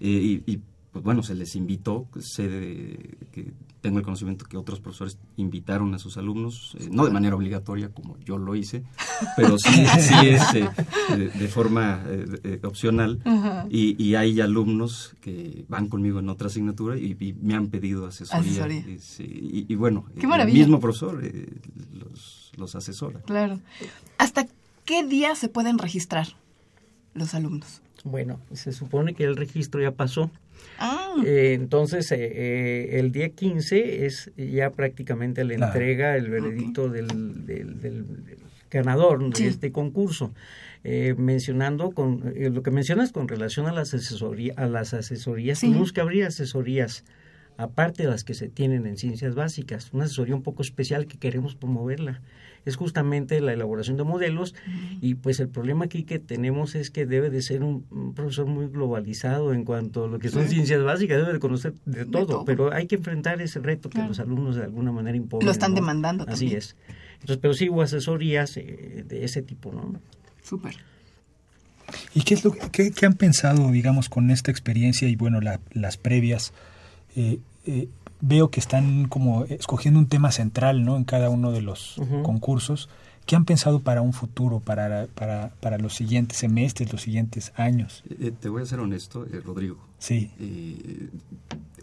Eh, 0.00 0.42
y, 0.46 0.52
y, 0.52 0.60
pues 0.90 1.04
bueno, 1.04 1.22
se 1.22 1.34
les 1.34 1.54
invitó, 1.56 2.06
sé 2.20 2.48
de- 2.48 3.16
que 3.30 3.52
tengo 3.82 3.98
el 3.98 4.04
conocimiento 4.04 4.46
que 4.46 4.56
otros 4.56 4.80
profesores 4.80 5.18
invitaron 5.36 5.92
a 5.92 5.98
sus 5.98 6.16
alumnos, 6.16 6.74
eh, 6.80 6.88
no 6.90 7.04
de 7.04 7.10
manera 7.10 7.36
obligatoria 7.36 7.90
como 7.90 8.16
yo 8.20 8.38
lo 8.38 8.54
hice, 8.54 8.84
pero 9.36 9.58
sí, 9.58 9.70
sí 9.98 10.14
es 10.28 10.54
eh, 10.54 10.70
de, 11.16 11.28
de 11.28 11.48
forma 11.48 12.02
eh, 12.06 12.24
eh, 12.44 12.60
opcional. 12.64 13.20
Y, 13.68 14.02
y 14.02 14.14
hay 14.14 14.40
alumnos 14.40 15.14
que 15.20 15.64
van 15.68 15.88
conmigo 15.88 16.20
en 16.20 16.28
otra 16.30 16.46
asignatura 16.46 16.96
y, 16.96 17.16
y 17.20 17.34
me 17.42 17.54
han 17.54 17.68
pedido 17.68 18.06
asesoría. 18.06 18.40
Asesoría. 18.64 18.88
Y, 18.88 18.98
sí, 19.00 19.24
y- 19.24 19.66
y 19.70 19.74
bueno, 19.76 20.06
Qué 20.18 20.26
el 20.26 20.52
mismo 20.52 20.80
profesor 20.80 21.20
eh, 21.22 21.46
los, 21.92 22.52
los 22.56 22.74
asesora. 22.74 23.20
Claro. 23.22 23.58
¿Hasta 24.18 24.46
qué 24.84 25.04
día 25.04 25.34
se 25.34 25.48
pueden 25.48 25.78
registrar 25.78 26.28
los 27.14 27.34
alumnos? 27.34 27.82
Bueno, 28.04 28.40
se 28.52 28.72
supone 28.72 29.14
que 29.14 29.24
el 29.24 29.36
registro 29.36 29.80
ya 29.82 29.92
pasó. 29.92 30.30
Ah, 30.78 31.14
Eh, 31.24 31.52
entonces, 31.54 32.10
eh, 32.12 32.16
eh, 32.20 32.98
el 32.98 33.12
día 33.12 33.28
15 33.30 34.06
es 34.06 34.32
ya 34.36 34.70
prácticamente 34.70 35.44
la 35.44 35.54
Claro. 35.54 35.72
entrega, 35.72 36.16
el 36.16 36.28
veredicto 36.30 36.88
del, 36.88 37.08
del- 37.46 37.80
del- 37.80 38.24
del 38.24 38.36
ganador 38.70 39.32
de 39.32 39.46
este 39.46 39.70
concurso. 39.72 40.34
Eh, 40.84 41.14
mencionando 41.16 41.92
con 41.92 42.32
eh, 42.34 42.50
lo 42.50 42.62
que 42.64 42.70
mencionas 42.72 43.12
con 43.12 43.28
relación 43.28 43.66
a 43.68 43.72
las 43.72 43.94
asesorías, 43.94 44.58
a 44.58 44.66
las 44.66 44.94
asesorías, 44.94 45.58
Sí. 45.60 45.68
tenemos 45.68 45.92
que 45.92 46.00
abrir 46.00 46.24
asesorías 46.24 47.04
aparte 47.58 48.02
de 48.04 48.08
las 48.08 48.24
que 48.24 48.34
se 48.34 48.48
tienen 48.48 48.86
en 48.86 48.96
ciencias 48.96 49.34
básicas, 49.36 49.92
una 49.92 50.04
asesoría 50.04 50.34
un 50.34 50.42
poco 50.42 50.62
especial 50.62 51.06
que 51.06 51.18
queremos 51.18 51.54
promoverla. 51.54 52.20
Es 52.64 52.76
justamente 52.76 53.40
la 53.40 53.52
elaboración 53.52 53.96
de 53.96 54.04
modelos 54.04 54.54
y 55.00 55.14
pues 55.16 55.40
el 55.40 55.48
problema 55.48 55.86
aquí 55.86 56.04
que 56.04 56.18
tenemos 56.20 56.74
es 56.76 56.90
que 56.90 57.06
debe 57.06 57.28
de 57.30 57.42
ser 57.42 57.62
un, 57.64 57.84
un 57.90 58.14
profesor 58.14 58.46
muy 58.46 58.68
globalizado 58.68 59.52
en 59.52 59.64
cuanto 59.64 60.04
a 60.04 60.08
lo 60.08 60.18
que 60.20 60.28
son 60.28 60.44
Sí. 60.44 60.54
ciencias 60.54 60.82
básicas, 60.84 61.18
debe 61.18 61.32
de 61.32 61.38
conocer 61.40 61.74
de 61.86 62.04
todo, 62.04 62.26
todo. 62.26 62.44
pero 62.44 62.72
hay 62.72 62.86
que 62.86 62.94
enfrentar 62.94 63.40
ese 63.42 63.58
reto 63.58 63.88
que 63.90 63.94
Claro. 63.94 64.08
los 64.10 64.20
alumnos 64.20 64.54
de 64.56 64.62
alguna 64.62 64.92
manera 64.92 65.16
imponen. 65.16 65.46
Lo 65.46 65.50
están 65.52 65.72
¿no? 65.72 65.76
demandando 65.76 66.22
Así 66.24 66.30
también. 66.44 66.58
es. 66.58 66.76
Entonces, 67.14 67.38
pero 67.42 67.54
sí 67.54 67.68
hubo 67.68 67.82
asesorías 67.82 68.56
eh, 68.56 69.04
de 69.08 69.24
ese 69.24 69.42
tipo, 69.42 69.72
¿no? 69.72 70.00
súper. 70.42 70.74
¿Y 72.14 72.22
qué 72.22 72.34
es 72.34 72.44
lo 72.44 72.52
qué, 72.70 72.90
qué 72.92 73.06
han 73.06 73.14
pensado, 73.14 73.70
digamos, 73.70 74.08
con 74.08 74.30
esta 74.30 74.50
experiencia 74.50 75.08
y 75.08 75.16
bueno, 75.16 75.40
la- 75.40 75.60
las 75.72 75.96
previas? 75.96 76.52
Eh, 77.16 77.38
eh, 77.66 77.88
veo 78.22 78.48
que 78.50 78.60
están 78.60 79.08
como 79.08 79.44
escogiendo 79.44 80.00
un 80.00 80.06
tema 80.06 80.32
central, 80.32 80.84
¿no? 80.84 80.96
En 80.96 81.04
cada 81.04 81.28
uno 81.28 81.52
de 81.52 81.60
los 81.60 81.98
Ujú. 81.98 82.22
concursos. 82.22 82.88
¿Qué 83.26 83.36
han 83.36 83.44
pensado 83.44 83.80
para 83.80 84.00
un 84.00 84.12
futuro, 84.12 84.58
para, 84.60 85.06
para, 85.14 85.50
para 85.60 85.76
los 85.78 85.94
siguientes 85.94 86.38
semestres, 86.38 86.90
los 86.92 87.02
siguientes 87.02 87.52
años? 87.56 88.02
Eh, 88.08 88.32
te 88.40 88.48
voy 88.48 88.62
a 88.62 88.66
ser 88.66 88.80
honesto, 88.80 89.26
eh, 89.26 89.40
Rodrigo. 89.44 89.76
Sí, 89.98 90.30
Eh, 90.40 91.08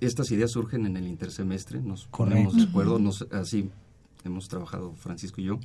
estas 0.01 0.31
ideas 0.31 0.51
surgen 0.51 0.85
en 0.85 0.97
el 0.97 1.07
intersemestre, 1.07 1.79
nos 1.81 2.07
Correcto. 2.07 2.35
ponemos 2.49 2.55
de 2.57 2.63
acuerdo, 2.63 2.99
nos- 2.99 3.27
así 3.31 3.69
hemos 4.25 4.47
trabajado 4.49 4.93
Francisco 4.95 5.39
y 5.41 5.45
yo. 5.45 5.59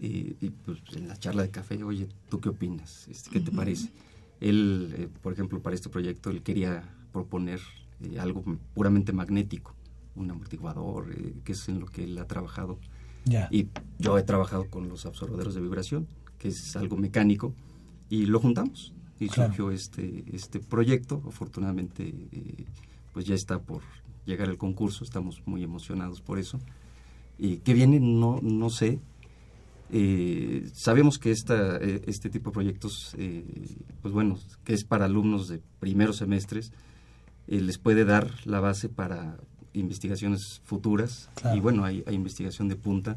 Y, 0.00 0.36
y, 0.40 0.50
pues, 0.64 0.78
en 0.96 1.06
la 1.08 1.16
charla 1.16 1.42
de 1.42 1.50
café, 1.50 1.82
oye, 1.84 2.08
¿tú 2.28 2.40
qué 2.40 2.48
opinas? 2.48 3.06
Este, 3.08 3.30
¿Qué 3.30 3.40
te 3.40 3.52
parece? 3.52 3.90
Él, 4.40 4.92
eh, 4.98 5.08
por 5.22 5.32
ejemplo, 5.32 5.60
para 5.60 5.76
este 5.76 5.88
proyecto, 5.88 6.30
él 6.30 6.42
quería 6.42 6.82
proponer 7.12 7.60
eh, 8.02 8.18
algo 8.18 8.42
puramente 8.74 9.12
magnético, 9.12 9.74
un 10.16 10.30
amortiguador, 10.30 11.12
eh, 11.12 11.34
que 11.44 11.52
es 11.52 11.68
en 11.68 11.80
lo 11.80 11.86
que 11.86 12.04
él 12.04 12.16
ha 12.18 12.26
trabajado. 12.26 12.78
ya. 13.24 13.48
Y 13.50 13.68
yo 13.98 14.18
he 14.18 14.22
trabajado 14.22 14.68
con 14.68 14.88
los 14.88 15.06
absorbedores 15.06 15.54
de 15.54 15.60
vibración, 15.60 16.06
que 16.38 16.48
es 16.48 16.76
algo 16.76 16.96
mecánico, 16.96 17.54
y 18.10 18.26
lo 18.26 18.38
juntamos. 18.40 18.92
Y 19.20 19.28
Claro. 19.28 19.50
surgió 19.50 19.70
este, 19.70 20.24
este 20.32 20.58
proyecto. 20.60 21.22
Afortunadamente, 21.26 22.02
eh, 22.32 22.64
pues 23.12 23.24
ya 23.24 23.34
está 23.34 23.60
por 23.62 23.80
llegar 24.26 24.48
el 24.50 24.58
concurso. 24.58 25.04
Estamos 25.04 25.40
muy 25.46 25.62
emocionados 25.62 26.20
por 26.20 26.38
eso. 26.38 26.58
Y 27.38 27.58
¿Qué 27.58 27.72
viene? 27.74 27.98
No, 28.00 28.40
no 28.42 28.70
sé. 28.70 29.00
Eh, 29.90 30.68
sabemos 30.72 31.18
que 31.18 31.30
esta, 31.30 31.76
eh, 31.76 32.02
este 32.06 32.28
tipo 32.30 32.50
de 32.50 32.54
proyectos, 32.54 33.14
eh, 33.18 33.44
pues 34.02 34.12
bueno, 34.12 34.38
que 34.64 34.74
es 34.74 34.84
para 34.84 35.04
alumnos 35.04 35.48
de 35.48 35.60
primeros 35.78 36.16
semestres, 36.16 36.72
eh, 37.48 37.60
les 37.60 37.78
puede 37.78 38.04
dar 38.04 38.30
la 38.44 38.60
base 38.60 38.88
para 38.88 39.36
investigaciones 39.72 40.60
futuras. 40.64 41.30
Claro. 41.34 41.56
Y 41.56 41.60
bueno, 41.60 41.84
hay, 41.84 42.02
hay 42.06 42.14
investigación 42.14 42.68
de 42.68 42.76
punta 42.76 43.16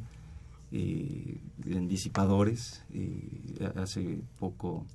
eh, 0.71 1.37
en 1.65 1.87
disipadores. 1.87 2.83
eh, 2.93 3.71
hace 3.75 4.19
poco... 4.39 4.85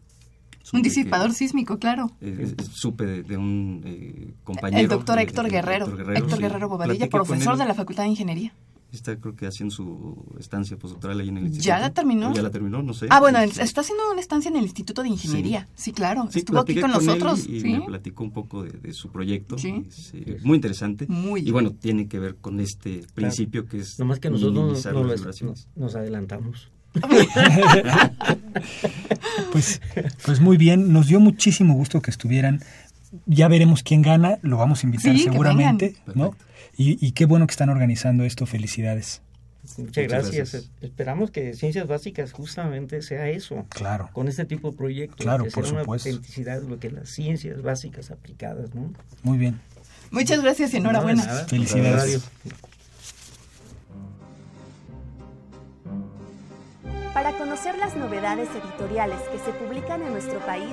Un 0.73 0.83
disipador 0.83 1.31
que- 1.31 1.35
sísmico, 1.37 1.79
claro. 1.79 2.13
eh, 2.21 2.55
eh, 2.57 2.63
supe 2.73 3.05
de, 3.05 3.23
de 3.25 3.37
un 3.37 3.83
eh, 3.85 4.33
compañero. 4.45 4.81
El 4.83 4.89
doctor 4.89 5.19
Héctor 5.19 5.51
Guerrero. 5.51 5.87
Héctor 6.15 6.37
sí. 6.37 6.43
Guerrero 6.43 6.69
Bobadilla, 6.69 7.09
profesor 7.09 7.57
de 7.57 7.65
la 7.67 7.75
Facultad 7.75 8.05
de 8.05 8.11
Ingeniería. 8.11 8.53
Está 8.93 9.17
creo 9.17 9.35
que 9.35 9.47
haciendo 9.47 9.75
su 9.75 10.37
estancia 10.39 10.77
postdoctoral 10.77 11.19
ahí 11.21 11.31
en 11.31 11.39
el 11.39 11.45
instituto. 11.45 11.67
¿Ya 11.67 11.79
la 11.79 11.91
terminó? 11.91 12.31
¿O 12.31 12.35
ya 12.35 12.43
la 12.43 12.51
terminó, 12.51 12.83
no 12.83 12.93
sé. 12.93 13.07
Ah, 13.09 13.21
bueno, 13.21 13.39
Este, 13.39 13.63
está 13.63 13.81
haciendo 13.81 14.05
una 14.11 14.21
estancia 14.21 14.51
en 14.51 14.57
el 14.57 14.65
Instituto 14.65 15.03
de 15.03 15.09
Ingeniería. 15.09 15.67
Sí, 15.75 15.93
claro. 15.93 16.29
Sí, 16.31 16.41
Estuvo 16.41 16.59
aquí 16.59 16.79
con, 16.79 16.91
nosotros. 16.91 17.47
y, 17.49 17.57
y 17.57 17.61
¿sí? 17.63 17.69
me 17.69 17.81
platicó 17.81 18.23
un 18.23 18.33
poco 18.33 18.63
de, 18.63 18.73
de 18.73 18.93
su 18.93 19.11
proyecto. 19.11 19.57
Sí. 19.57 19.87
Es, 19.89 20.13
eh, 20.13 20.39
muy 20.43 20.57
interesante. 20.57 21.07
Muy. 21.09 21.41
Y 21.41 21.51
bueno, 21.51 21.71
tiene 21.71 22.07
que 22.07 22.19
ver 22.19 22.37
con 22.37 22.61
este 22.61 23.01
principio 23.15 23.67
que 23.67 23.79
es 23.79 23.99
Nomás 23.99 24.21
que 24.21 24.29
nosotros 24.29 24.85
nos, 25.77 25.95
adelantamos. 25.95 26.71
Pues, 29.51 29.81
pues 30.25 30.41
muy 30.41 30.57
bien, 30.57 30.93
nos 30.93 31.07
dio 31.07 31.19
muchísimo 31.21 31.75
gusto 31.75 32.01
que 32.01 32.11
estuvieran. 32.11 32.61
Ya 33.27 33.49
veremos 33.49 33.83
quién 33.83 34.03
gana, 34.03 34.39
lo 34.43 34.57
vamos 34.59 34.83
a 34.83 34.87
invitar 34.87 35.17
seguramente. 35.19 35.97
¿no? 36.15 36.35
Y, 36.77 37.05
y 37.07 37.13
qué 37.13 37.27
bueno 37.27 37.47
que 37.47 37.53
están 37.53 37.69
organizando 37.69 38.25
esto, 38.25 38.47
felicidades. 38.47 39.23
Muchas, 39.63 39.79
Muchas 39.79 40.09
gracias. 40.09 40.35
gracias. 40.53 40.71
Esperamos 40.81 41.31
que 41.31 41.55
Ciencias 41.55 41.87
Básicas 41.87 42.33
justamente 42.33 43.01
sea 43.03 43.29
eso. 43.29 43.65
Claro. 43.69 44.11
Con 44.13 44.27
este 44.27 44.45
tipo 44.45 44.71
de 44.73 44.77
proyectos. 44.77 45.21
Claro, 45.25 45.45
que 45.45 45.51
por 45.51 45.65
sea 45.65 45.75
una 45.75 45.83
supuesto. 45.83 46.09
autenticidad 46.09 46.61
de 46.61 46.69
lo 46.69 46.81
que 46.81 46.89
es 46.89 46.93
las 46.93 47.09
ciencias 47.09 47.63
básicas 47.63 48.11
aplicadas, 48.11 48.75
¿no? 48.75 48.93
Muy 49.23 49.39
bien. 49.39 49.61
Muchas 50.11 50.43
gracias 50.43 50.75
y 50.75 50.79
enhorabuena. 50.79 51.23
Felicidades. 51.47 52.23
Para 57.15 57.33
conocer 57.37 57.77
las 57.79 57.95
novedades 57.97 58.49
editoriales 58.51 59.21
que 59.31 59.39
se 59.39 59.53
publican 59.59 60.03
en 60.03 60.13
nuestro 60.13 60.39
país, 60.41 60.73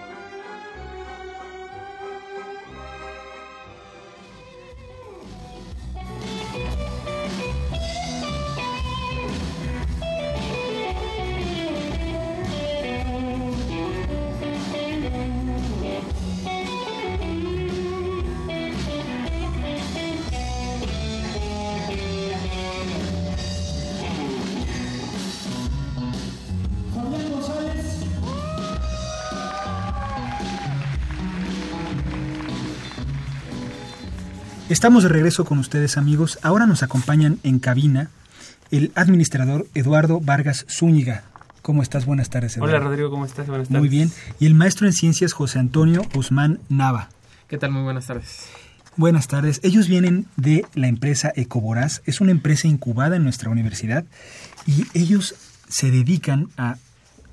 Estamos 34.71 35.03
de 35.03 35.09
regreso 35.09 35.43
con 35.43 35.59
ustedes 35.59 35.97
amigos. 35.97 36.39
Ahora 36.43 36.65
nos 36.65 36.81
acompañan 36.81 37.39
en 37.43 37.59
cabina 37.59 38.09
el 38.71 38.93
administrador 38.95 39.67
Eduardo 39.75 40.21
Vargas 40.21 40.65
Zúñiga. 40.69 41.25
¿Cómo 41.61 41.81
estás? 41.81 42.05
Buenas 42.05 42.29
tardes, 42.29 42.55
Eduardo. 42.55 42.77
Hola 42.77 42.85
Rodrigo, 42.85 43.09
¿cómo 43.09 43.25
estás? 43.25 43.47
Buenas 43.47 43.67
tardes. 43.67 43.81
Muy 43.81 43.89
bien. 43.89 44.09
Y 44.39 44.45
el 44.45 44.55
maestro 44.55 44.87
en 44.87 44.93
ciencias 44.93 45.33
José 45.33 45.59
Antonio 45.59 46.03
Guzmán 46.13 46.61
Nava. 46.69 47.09
¿Qué 47.49 47.57
tal? 47.57 47.71
Muy 47.71 47.83
buenas 47.83 48.07
tardes. 48.07 48.45
Buenas 48.95 49.27
tardes. 49.27 49.59
Ellos 49.61 49.89
vienen 49.89 50.27
de 50.37 50.65
la 50.73 50.87
empresa 50.87 51.33
Ecoboraz. 51.35 52.01
Es 52.05 52.21
una 52.21 52.31
empresa 52.31 52.69
incubada 52.69 53.17
en 53.17 53.25
nuestra 53.25 53.49
universidad 53.49 54.05
y 54.65 54.85
ellos 54.93 55.35
se 55.67 55.91
dedican 55.91 56.47
a 56.55 56.77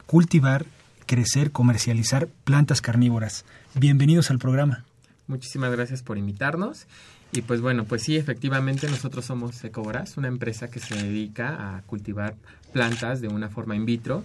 cultivar, 0.07 0.67
crecer, 1.07 1.53
comercializar 1.53 2.27
plantas 2.43 2.81
carnívoras. 2.81 3.45
Bienvenidos 3.77 4.33
al 4.33 4.41
programa. 4.41 4.83
Muchísimas 5.29 5.71
gracias 5.71 6.03
por 6.03 6.19
invitarnos. 6.19 6.89
Y 7.33 7.43
pues 7.43 7.61
bueno, 7.61 7.85
pues 7.85 8.03
sí, 8.03 8.17
efectivamente 8.17 8.89
nosotros 8.89 9.25
somos 9.27 9.63
Ecoboraz, 9.63 10.17
una 10.17 10.29
empresa 10.29 10.71
que 10.71 10.81
se 10.81 10.95
dedica 10.97 11.77
a 11.77 11.83
cultivar 11.83 12.37
plantas 12.73 13.21
de 13.21 13.29
una 13.29 13.49
forma 13.51 13.77
in 13.77 13.85
vitro. 13.85 14.25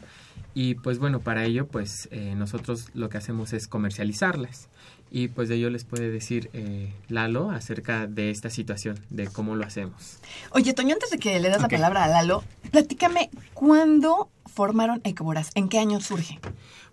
Y 0.53 0.75
pues 0.75 0.99
bueno, 0.99 1.19
para 1.19 1.43
ello 1.45 1.67
pues 1.67 2.07
eh, 2.11 2.33
nosotros 2.35 2.89
lo 2.93 3.09
que 3.09 3.17
hacemos 3.17 3.51
es 3.53 3.67
comercializarlas. 3.67 4.69
Y 5.11 5.27
pues 5.27 5.47
de 5.49 5.55
ello 5.55 5.69
les 5.69 5.83
puede 5.83 6.09
decir 6.09 6.49
eh, 6.53 6.91
Lalo 7.07 7.51
acerca 7.51 8.07
de 8.07 8.31
esta 8.31 8.49
situación, 8.49 8.99
de 9.09 9.27
cómo 9.27 9.55
lo 9.55 9.63
hacemos. 9.65 10.17
Oye, 10.51 10.73
Toño, 10.73 10.93
antes 10.93 11.11
de 11.11 11.19
que 11.19 11.39
le 11.39 11.49
das 11.49 11.57
Ok. 11.57 11.63
la 11.73 11.77
palabra 11.77 12.03
a 12.05 12.07
Lalo, 12.07 12.43
platícame, 12.71 13.29
¿cuándo 13.53 14.29
formaron 14.45 15.01
Ecoboras? 15.03 15.51
¿En 15.55 15.69
qué 15.69 15.77
año 15.77 15.99
surge? 16.01 16.39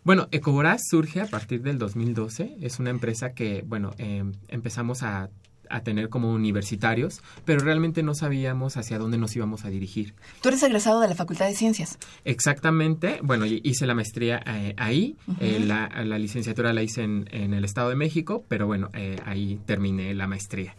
Bueno, 0.05 0.29
Ecoboraz 0.33 0.83
surge 0.90 1.20
a 1.20 1.27
partir 1.27 1.62
del 1.62 1.79
2012. 1.79 2.57
Es 2.61 2.79
una 2.79 2.90
empresa 2.90 3.33
que, 3.33 3.62
bueno, 3.66 3.92
em, 3.99 4.33
empezamos 4.49 5.03
a, 5.03 5.31
a 5.70 5.83
tener 5.83 6.09
como 6.09 6.33
universitarios, 6.33 7.22
pero 7.44 7.61
realmente 7.61 8.02
no 8.02 8.14
sabíamos 8.14 8.76
hacia 8.76 8.98
dónde 8.98 9.18
nos 9.18 9.35
íbamos 9.37 9.64
a 9.64 9.70
dirigir. 9.70 10.14
Tú 10.42 10.48
eres 10.48 10.62
egresado 10.62 11.00
de 11.00 11.09
la 11.09 11.14
Facultad 11.14 11.46
de 11.46 11.54
Ciencias. 11.54 11.98
Exactamente, 12.24 13.20
bueno, 13.22 13.46
hice 13.46 13.87
la 13.87 13.94
maestría 13.94 14.42
eh, 14.46 14.74
ahí, 14.76 15.16
eh, 15.40 15.62
la, 15.64 15.88
la 16.04 16.18
licenciatura 16.18 16.72
la 16.72 16.83
hice 16.83 17.02
en, 17.02 17.28
en 17.30 17.54
el 17.54 17.64
Estado 17.64 17.90
de 17.90 17.96
México, 17.96 18.44
pero 18.48 18.66
bueno, 18.66 18.90
eh, 18.94 19.16
ahí 19.24 19.61
terminé 19.66 20.14
la 20.14 20.26
maestría. 20.26 20.76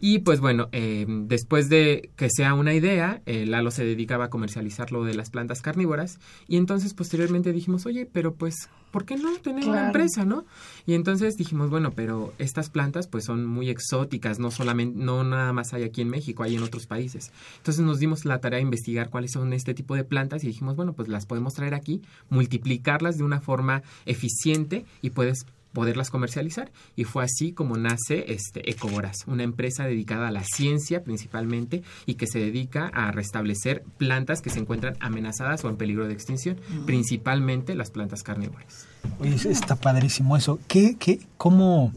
Y 0.00 0.20
pues 0.20 0.40
bueno, 0.40 0.68
eh, 0.72 1.06
después 1.08 1.68
de 1.68 2.10
que 2.16 2.28
sea 2.30 2.54
una 2.54 2.74
idea, 2.74 3.22
eh, 3.26 3.46
Lalo 3.46 3.70
se 3.70 3.84
dedicaba 3.84 4.26
a 4.26 4.30
comercializar 4.30 4.92
lo 4.92 5.04
de 5.04 5.14
las 5.14 5.30
plantas 5.30 5.62
carnívoras 5.62 6.18
y 6.48 6.56
entonces 6.56 6.94
posteriormente 6.94 7.52
dijimos, 7.52 7.86
oye, 7.86 8.06
pero 8.10 8.34
pues, 8.34 8.68
¿por 8.90 9.04
qué 9.04 9.16
no 9.16 9.32
tener 9.38 9.68
una 9.68 9.86
empresa, 9.86 10.24
no? 10.24 10.44
Y 10.86 10.94
entonces 10.94 11.36
dijimos, 11.36 11.70
bueno, 11.70 11.92
pero 11.92 12.32
estas 12.38 12.70
plantas 12.70 13.06
pues 13.06 13.24
son 13.24 13.46
muy 13.46 13.70
exóticas, 13.70 14.31
no 14.38 14.50
solamente, 14.50 14.98
no 14.98 15.24
nada 15.24 15.52
más 15.52 15.72
hay 15.74 15.84
aquí 15.84 16.00
en 16.00 16.08
México, 16.08 16.42
hay 16.42 16.56
en 16.56 16.62
otros 16.62 16.86
países. 16.86 17.32
Entonces 17.58 17.84
nos 17.84 17.98
dimos 17.98 18.24
la 18.24 18.40
tarea 18.40 18.58
de 18.58 18.62
investigar 18.62 19.10
cuáles 19.10 19.32
son 19.32 19.52
este 19.52 19.74
tipo 19.74 19.94
de 19.94 20.04
plantas 20.04 20.44
y 20.44 20.48
dijimos, 20.48 20.76
bueno, 20.76 20.92
pues 20.92 21.08
las 21.08 21.26
podemos 21.26 21.54
traer 21.54 21.74
aquí, 21.74 22.02
multiplicarlas 22.30 23.16
de 23.18 23.24
una 23.24 23.40
forma 23.40 23.82
eficiente 24.06 24.84
y 25.00 25.10
puedes 25.10 25.46
poderlas 25.72 26.10
comercializar 26.10 26.70
y 26.96 27.04
fue 27.04 27.24
así 27.24 27.52
como 27.52 27.76
nace 27.76 28.32
este 28.32 28.70
Ecoboras, 28.70 29.24
una 29.26 29.42
empresa 29.42 29.84
dedicada 29.84 30.28
a 30.28 30.30
la 30.30 30.44
ciencia 30.44 31.02
principalmente 31.02 31.82
y 32.06 32.14
que 32.14 32.26
se 32.26 32.38
dedica 32.38 32.88
a 32.88 33.10
restablecer 33.10 33.82
plantas 33.98 34.42
que 34.42 34.50
se 34.50 34.58
encuentran 34.58 34.96
amenazadas 35.00 35.64
o 35.64 35.68
en 35.68 35.76
peligro 35.76 36.06
de 36.06 36.12
extinción, 36.12 36.58
principalmente 36.86 37.74
las 37.74 37.90
plantas 37.90 38.22
carnívoras. 38.22 38.86
Oye, 39.18 39.34
está 39.50 39.76
padrísimo 39.76 40.36
eso. 40.36 40.58
¿Qué, 40.68 40.96
qué, 40.98 41.20
¿Cómo 41.36 41.92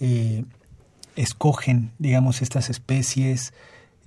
eh, 0.00 0.44
escogen, 1.16 1.90
digamos, 1.98 2.42
estas 2.42 2.70
especies, 2.70 3.52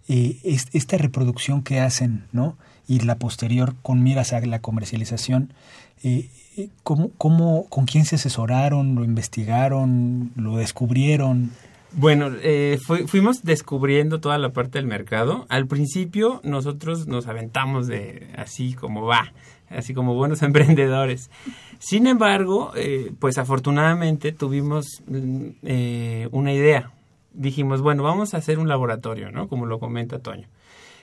eh, 0.07 0.37
es- 0.43 0.67
esta 0.73 0.97
reproducción 0.97 1.61
que 1.63 1.79
hacen, 1.79 2.25
¿no? 2.31 2.57
Y 2.87 2.99
la 3.01 3.15
posterior 3.15 3.75
con 3.83 4.01
miras 4.01 4.33
a 4.33 4.39
la 4.41 4.59
comercialización. 4.59 5.53
eh, 6.03 6.29
eh, 6.57 6.69
¿cómo, 6.83 7.11
cómo, 7.17 7.65
¿Con 7.69 7.85
quién 7.85 8.05
se 8.05 8.15
asesoraron? 8.15 8.95
¿Lo 8.95 9.03
investigaron? 9.03 10.31
¿Lo 10.35 10.55
descubrieron? 10.57 11.51
Bueno, 11.91 12.29
eh, 12.41 12.79
fu- 12.81 13.05
fuimos 13.07 13.43
descubriendo 13.43 14.19
toda 14.21 14.37
la 14.37 14.49
parte 14.53 14.77
del 14.77 14.87
mercado. 14.87 15.45
Al 15.49 15.67
principio 15.67 16.39
nosotros 16.43 17.07
nos 17.07 17.27
aventamos 17.27 17.87
de 17.87 18.27
así 18.37 18.73
como 18.73 19.03
va, 19.05 19.33
así 19.69 19.93
como 19.93 20.13
buenos 20.15 20.41
emprendedores. 20.43 21.29
Sin 21.79 22.07
embargo, 22.07 22.71
pues 23.19 23.37
afortunadamente 23.37 24.31
tuvimos 24.31 25.01
mm, 25.07 25.47
una 26.31 26.53
idea. 26.53 26.91
Dijimos, 27.33 27.81
bueno, 27.81 28.03
vamos 28.03 28.33
a 28.33 28.37
hacer 28.37 28.59
un 28.59 28.67
laboratorio, 28.67 29.31
¿no? 29.31 29.47
Como 29.47 29.65
lo 29.65 29.79
comenta 29.79 30.19
Toño. 30.19 30.47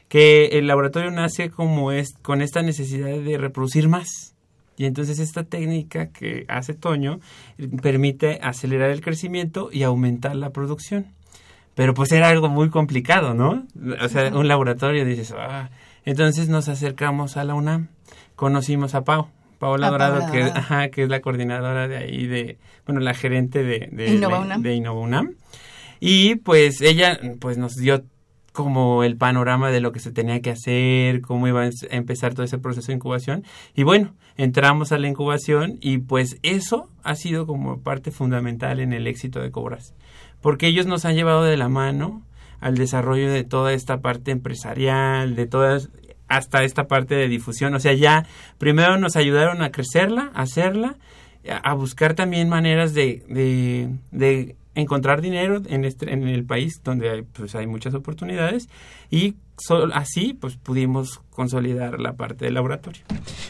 Que 0.08 0.46
el 0.58 0.66
laboratorio 0.66 1.10
nace 1.10 1.50
como 1.50 1.92
es 1.92 2.14
con 2.22 2.42
esta 2.42 2.62
necesidad 2.62 3.08
de 3.18 3.38
reproducir 3.38 3.88
más. 3.88 4.34
Y 4.76 4.84
entonces 4.84 5.18
esta 5.18 5.42
técnica 5.44 6.08
que 6.08 6.44
hace 6.48 6.74
Toño 6.74 7.20
eh, 7.58 7.68
permite 7.82 8.38
acelerar 8.42 8.90
el 8.90 9.00
crecimiento 9.00 9.68
y 9.72 9.82
aumentar 9.84 10.36
la 10.36 10.50
producción. 10.50 11.06
Pero 11.74 11.92
pues 11.94 12.12
era 12.12 12.28
algo 12.28 12.48
muy 12.48 12.70
complicado, 12.70 13.34
¿no? 13.34 13.66
O 14.02 14.08
sea, 14.08 14.28
un 14.34 14.48
laboratorio 14.48 15.04
dices, 15.04 15.34
ah. 15.36 15.70
Entonces 16.04 16.48
nos 16.48 16.68
acercamos 16.68 17.36
a 17.36 17.44
la 17.44 17.54
UNAM, 17.54 17.88
conocimos 18.36 18.94
a 18.94 19.02
Pau, 19.02 19.28
Paola 19.58 19.90
Dorado, 19.90 20.30
que, 20.32 20.38
Dorado. 20.38 20.56
ajá, 20.58 20.88
que 20.90 21.02
es 21.02 21.08
la 21.08 21.20
coordinadora 21.20 21.88
de 21.88 21.96
ahí, 21.96 22.26
de, 22.26 22.58
bueno, 22.86 23.00
la 23.00 23.12
gerente 23.14 23.62
de, 23.64 23.88
de, 23.90 24.10
de- 24.38 24.44
de 24.62 24.74
Innova 24.74 25.00
UNAM. 25.00 25.34
Y 26.00 26.36
pues 26.36 26.80
ella 26.80 27.18
pues 27.40 27.58
nos 27.58 27.74
dio 27.74 28.04
como 28.52 29.04
el 29.04 29.16
panorama 29.16 29.70
de 29.70 29.80
lo 29.80 29.92
que 29.92 30.00
se 30.00 30.10
tenía 30.10 30.40
que 30.40 30.50
hacer, 30.50 31.20
cómo 31.20 31.46
iba 31.46 31.64
a 31.64 31.70
empezar 31.90 32.32
todo 32.34 32.44
ese 32.44 32.58
proceso 32.58 32.88
de 32.88 32.94
incubación. 32.94 33.44
Y 33.74 33.82
bueno, 33.82 34.14
entramos 34.36 34.92
a 34.92 34.98
la 34.98 35.08
incubación 35.08 35.78
y 35.80 35.98
pues 35.98 36.38
eso 36.42 36.88
ha 37.02 37.14
sido 37.14 37.46
como 37.46 37.80
parte 37.80 38.10
fundamental 38.10 38.80
en 38.80 38.92
el 38.92 39.06
éxito 39.06 39.40
de 39.40 39.50
Cobras, 39.50 39.94
porque 40.40 40.68
ellos 40.68 40.86
nos 40.86 41.04
han 41.04 41.16
llevado 41.16 41.44
de 41.44 41.56
la 41.56 41.68
mano 41.68 42.22
al 42.58 42.76
desarrollo 42.76 43.30
de 43.30 43.44
toda 43.44 43.74
esta 43.74 44.00
parte 44.00 44.30
empresarial, 44.30 45.36
de 45.36 45.46
todas 45.46 45.90
hasta 46.28 46.64
esta 46.64 46.88
parte 46.88 47.14
de 47.14 47.28
difusión. 47.28 47.74
O 47.74 47.80
sea, 47.80 47.92
ya 47.92 48.26
primero 48.58 48.96
nos 48.96 49.16
ayudaron 49.16 49.62
a 49.62 49.70
crecerla, 49.70 50.30
a 50.34 50.42
hacerla, 50.42 50.96
a 51.62 51.74
buscar 51.74 52.14
también 52.14 52.48
maneras 52.48 52.94
de, 52.94 53.22
de, 54.10 54.56
encontrar 54.76 55.20
dinero 55.22 55.62
en, 55.66 55.84
este, 55.84 56.12
en 56.12 56.28
el 56.28 56.44
país 56.44 56.80
donde 56.84 57.10
hay, 57.10 57.22
pues, 57.22 57.54
hay 57.54 57.66
muchas 57.66 57.94
oportunidades 57.94 58.68
y 59.10 59.34
así 59.94 60.34
pues 60.34 60.56
pudimos 60.56 61.20
consolidar 61.30 61.98
la 61.98 62.12
parte 62.12 62.44
del 62.44 62.54
laboratorio. 62.54 63.02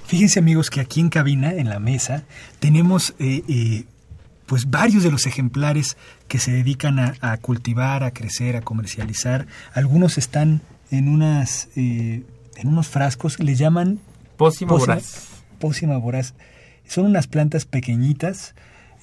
Fíjense 0.06 0.38
amigos 0.38 0.70
que 0.70 0.80
aquí 0.80 1.00
en 1.00 1.10
cabina, 1.10 1.52
en 1.52 1.68
la 1.68 1.80
mesa, 1.80 2.24
tenemos 2.60 3.14
eh, 3.18 3.42
eh, 3.48 3.84
pues 4.46 4.70
varios 4.70 5.02
de 5.02 5.10
los 5.10 5.26
ejemplares 5.26 5.96
que 6.28 6.38
se 6.38 6.52
dedican 6.52 6.98
a, 7.00 7.36
cultivar, 7.38 8.04
a 8.04 8.12
crecer, 8.12 8.54
a 8.56 8.60
comercializar. 8.60 9.48
Algunos 9.74 10.18
están 10.18 10.62
en 10.92 11.08
unas 11.08 11.68
eh, 11.74 12.22
en 12.56 12.68
unos 12.68 12.88
frascos, 12.88 13.38
le 13.40 13.54
llaman 13.56 13.98
pócima, 14.36 14.72
voraz. 14.72 15.28
Pócima 15.58 15.98
voraz. 15.98 16.34
Son 16.86 17.04
unas 17.04 17.26
plantas 17.26 17.66
pequeñitas. 17.66 18.54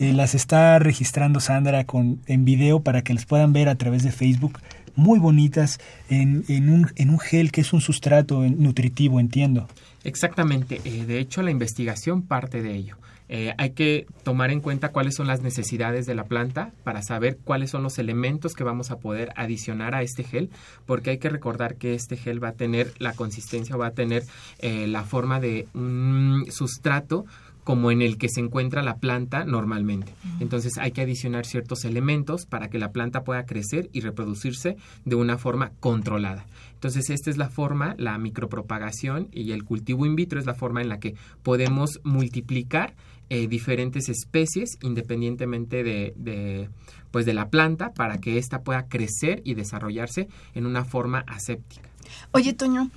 Eh, 0.03 0.11
las 0.11 0.35
está 0.35 0.79
registrando 0.79 1.39
Sandra 1.39 1.85
con, 1.85 2.19
en 2.25 2.43
video 2.43 2.81
para 2.81 3.03
que 3.03 3.13
las 3.13 3.25
puedan 3.25 3.53
ver 3.53 3.69
a 3.69 3.75
través 3.75 4.03
de 4.03 4.11
Facebook. 4.11 4.59
Muy 4.97 5.17
bonitas 5.17 5.79
en, 6.09 6.43
en, 6.49 6.67
un, 6.67 6.91
en 6.97 7.09
un 7.09 7.19
gel 7.19 7.53
que 7.53 7.61
es 7.61 7.71
un 7.71 7.79
sustrato 7.79 8.41
nutritivo, 8.41 9.21
entiendo. 9.21 9.69
Exactamente. 10.03 10.81
Eh, 10.83 11.05
de 11.05 11.19
hecho, 11.19 11.41
la 11.41 11.51
investigación 11.51 12.21
parte 12.21 12.61
de 12.61 12.75
ello. 12.75 12.97
Eh, 13.29 13.53
hay 13.57 13.71
que 13.71 14.05
tomar 14.23 14.51
en 14.51 14.59
cuenta 14.59 14.89
cuáles 14.89 15.15
son 15.15 15.27
las 15.27 15.41
necesidades 15.41 16.05
de 16.05 16.13
la 16.13 16.25
planta 16.25 16.71
para 16.83 17.01
saber 17.01 17.37
cuáles 17.41 17.71
son 17.71 17.81
los 17.81 17.97
elementos 17.97 18.53
que 18.53 18.65
vamos 18.65 18.91
a 18.91 18.97
poder 18.97 19.31
adicionar 19.37 19.95
a 19.95 20.01
este 20.01 20.25
gel, 20.25 20.49
porque 20.85 21.11
hay 21.11 21.17
que 21.17 21.29
recordar 21.29 21.75
que 21.75 21.95
este 21.95 22.17
gel 22.17 22.43
va 22.43 22.49
a 22.49 22.53
tener 22.53 22.91
la 22.99 23.13
consistencia, 23.13 23.77
va 23.77 23.87
a 23.87 23.91
tener 23.91 24.23
eh, 24.59 24.87
la 24.87 25.03
forma 25.03 25.39
de 25.39 25.67
un 25.73 26.45
sustrato 26.51 27.25
como 27.63 27.91
en 27.91 28.01
el 28.01 28.17
que 28.17 28.29
se 28.29 28.41
encuentra 28.41 28.83
la 28.83 28.97
planta 28.97 29.45
normalmente. 29.45 30.13
Entonces 30.39 30.77
hay 30.77 30.91
que 30.91 31.01
adicionar 31.01 31.45
ciertos 31.45 31.85
elementos 31.85 32.45
para 32.45 32.69
que 32.69 32.79
la 32.79 32.91
planta 32.91 33.23
pueda 33.23 33.45
crecer 33.45 33.89
y 33.93 34.01
reproducirse 34.01 34.77
de 35.05 35.15
una 35.15 35.37
forma 35.37 35.71
controlada. 35.79 36.45
Entonces 36.73 37.09
esta 37.09 37.29
es 37.29 37.37
la 37.37 37.49
forma, 37.49 37.95
la 37.97 38.17
micropropagación 38.17 39.29
y 39.31 39.51
el 39.51 39.63
cultivo 39.63 40.05
in 40.05 40.15
vitro 40.15 40.39
es 40.39 40.45
la 40.45 40.53
forma 40.53 40.81
en 40.81 40.89
la 40.89 40.99
que 40.99 41.15
podemos 41.41 42.01
multiplicar 42.03 42.95
eh, 43.29 43.47
diferentes 43.47 44.09
especies 44.09 44.77
independientemente 44.81 45.83
de, 45.83 46.69
pues 47.09 47.25
de 47.25 47.33
la 47.33 47.49
planta 47.49 47.93
para 47.93 48.19
que 48.19 48.37
ésta 48.37 48.63
pueda 48.63 48.87
crecer 48.87 49.41
y 49.45 49.53
desarrollarse 49.53 50.27
en 50.53 50.65
una 50.65 50.83
forma 50.83 51.23
aséptica. 51.25 51.89
Oye, 52.31 52.53
Toño, 52.53 52.91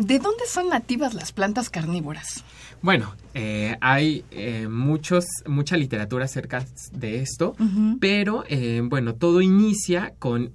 ¿de 0.00 0.18
dónde 0.18 0.46
son 0.46 0.68
nativas 0.68 1.14
las 1.14 1.32
plantas 1.32 1.70
carnívoras? 1.70 2.44
Bueno, 2.82 3.14
eh, 3.34 3.76
hay 3.80 4.24
eh, 4.30 4.66
muchos, 4.68 5.26
mucha 5.46 5.76
literatura 5.76 6.24
acerca 6.24 6.64
de 6.92 7.20
esto, 7.20 7.54
pero 8.00 8.44
bueno, 8.84 9.14
todo 9.14 9.40
inicia 9.40 10.14
con 10.18 10.50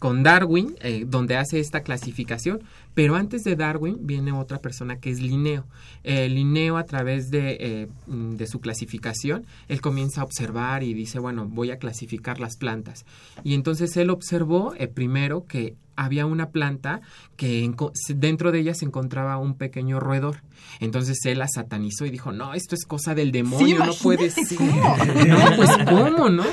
con 0.00 0.24
Darwin, 0.24 0.74
donde 1.06 1.36
hace 1.36 1.60
esta 1.60 1.82
clasificación, 1.82 2.62
pero 2.94 3.14
antes 3.14 3.44
de 3.44 3.54
Darwin 3.54 3.98
viene 4.00 4.32
otra 4.32 4.58
persona 4.58 4.98
que 4.98 5.10
es 5.10 5.20
Linneo. 5.20 5.64
Eh, 6.02 6.28
Linneo 6.28 6.76
a 6.76 6.84
través 6.84 7.30
de, 7.30 7.56
eh, 7.60 7.88
mm, 8.08 8.32
de, 8.32 8.46
su 8.46 8.60
clasificación, 8.60 9.46
él 9.68 9.80
comienza 9.80 10.20
a 10.20 10.24
observar 10.24 10.82
y 10.82 10.92
dice, 10.92 11.18
bueno, 11.18 11.46
voy 11.46 11.70
a 11.70 11.78
clasificar 11.78 12.40
las 12.40 12.56
plantas. 12.56 13.06
Y 13.44 13.54
entonces 13.54 13.96
él 13.96 14.10
observó 14.10 14.74
eh, 14.76 14.88
primero 14.88 15.46
que 15.46 15.76
había 15.94 16.26
una 16.26 16.48
planta 16.48 17.02
que 17.36 17.70
dentro 18.16 18.52
de 18.52 18.60
ella 18.60 18.74
se 18.74 18.86
encontraba 18.86 19.36
un 19.36 19.54
pequeño 19.54 20.00
roedor. 20.00 20.42
Entonces 20.80 21.18
él 21.26 21.38
la 21.38 21.48
satanizó 21.48 22.06
y 22.06 22.10
dijo, 22.10 22.32
no, 22.32 22.54
esto 22.54 22.74
es 22.74 22.86
cosa 22.86 23.14
del 23.14 23.32
demonio, 23.32 23.84
no 23.84 23.92
puede 23.94 24.30
ser. 24.30 24.60
no, 25.28 25.56
pues 25.56 25.70
¿cómo, 25.88 26.30
no? 26.30 26.44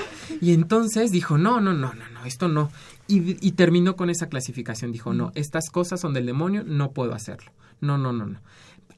Y 0.42 0.54
entonces 0.54 1.12
dijo, 1.12 1.38
no, 1.38 1.62
no, 1.62 1.74
no, 1.74 1.94
no, 1.94 2.10
no, 2.10 2.26
esto 2.26 2.48
no. 2.50 2.70
Y, 3.08 3.52
terminó 3.52 3.96
con 3.96 4.10
esa 4.10 4.28
clasificación. 4.28 4.92
Dijo, 4.92 5.14
no, 5.14 5.32
estas 5.36 5.70
cosas 5.70 6.02
son 6.02 6.14
del 6.14 6.26
demonio, 6.26 6.64
no 6.66 6.92
puedo 6.92 7.14
hacerlo. 7.14 7.52
No, 7.80 7.98
no, 7.98 8.12
no, 8.12 8.26
no. 8.26 8.40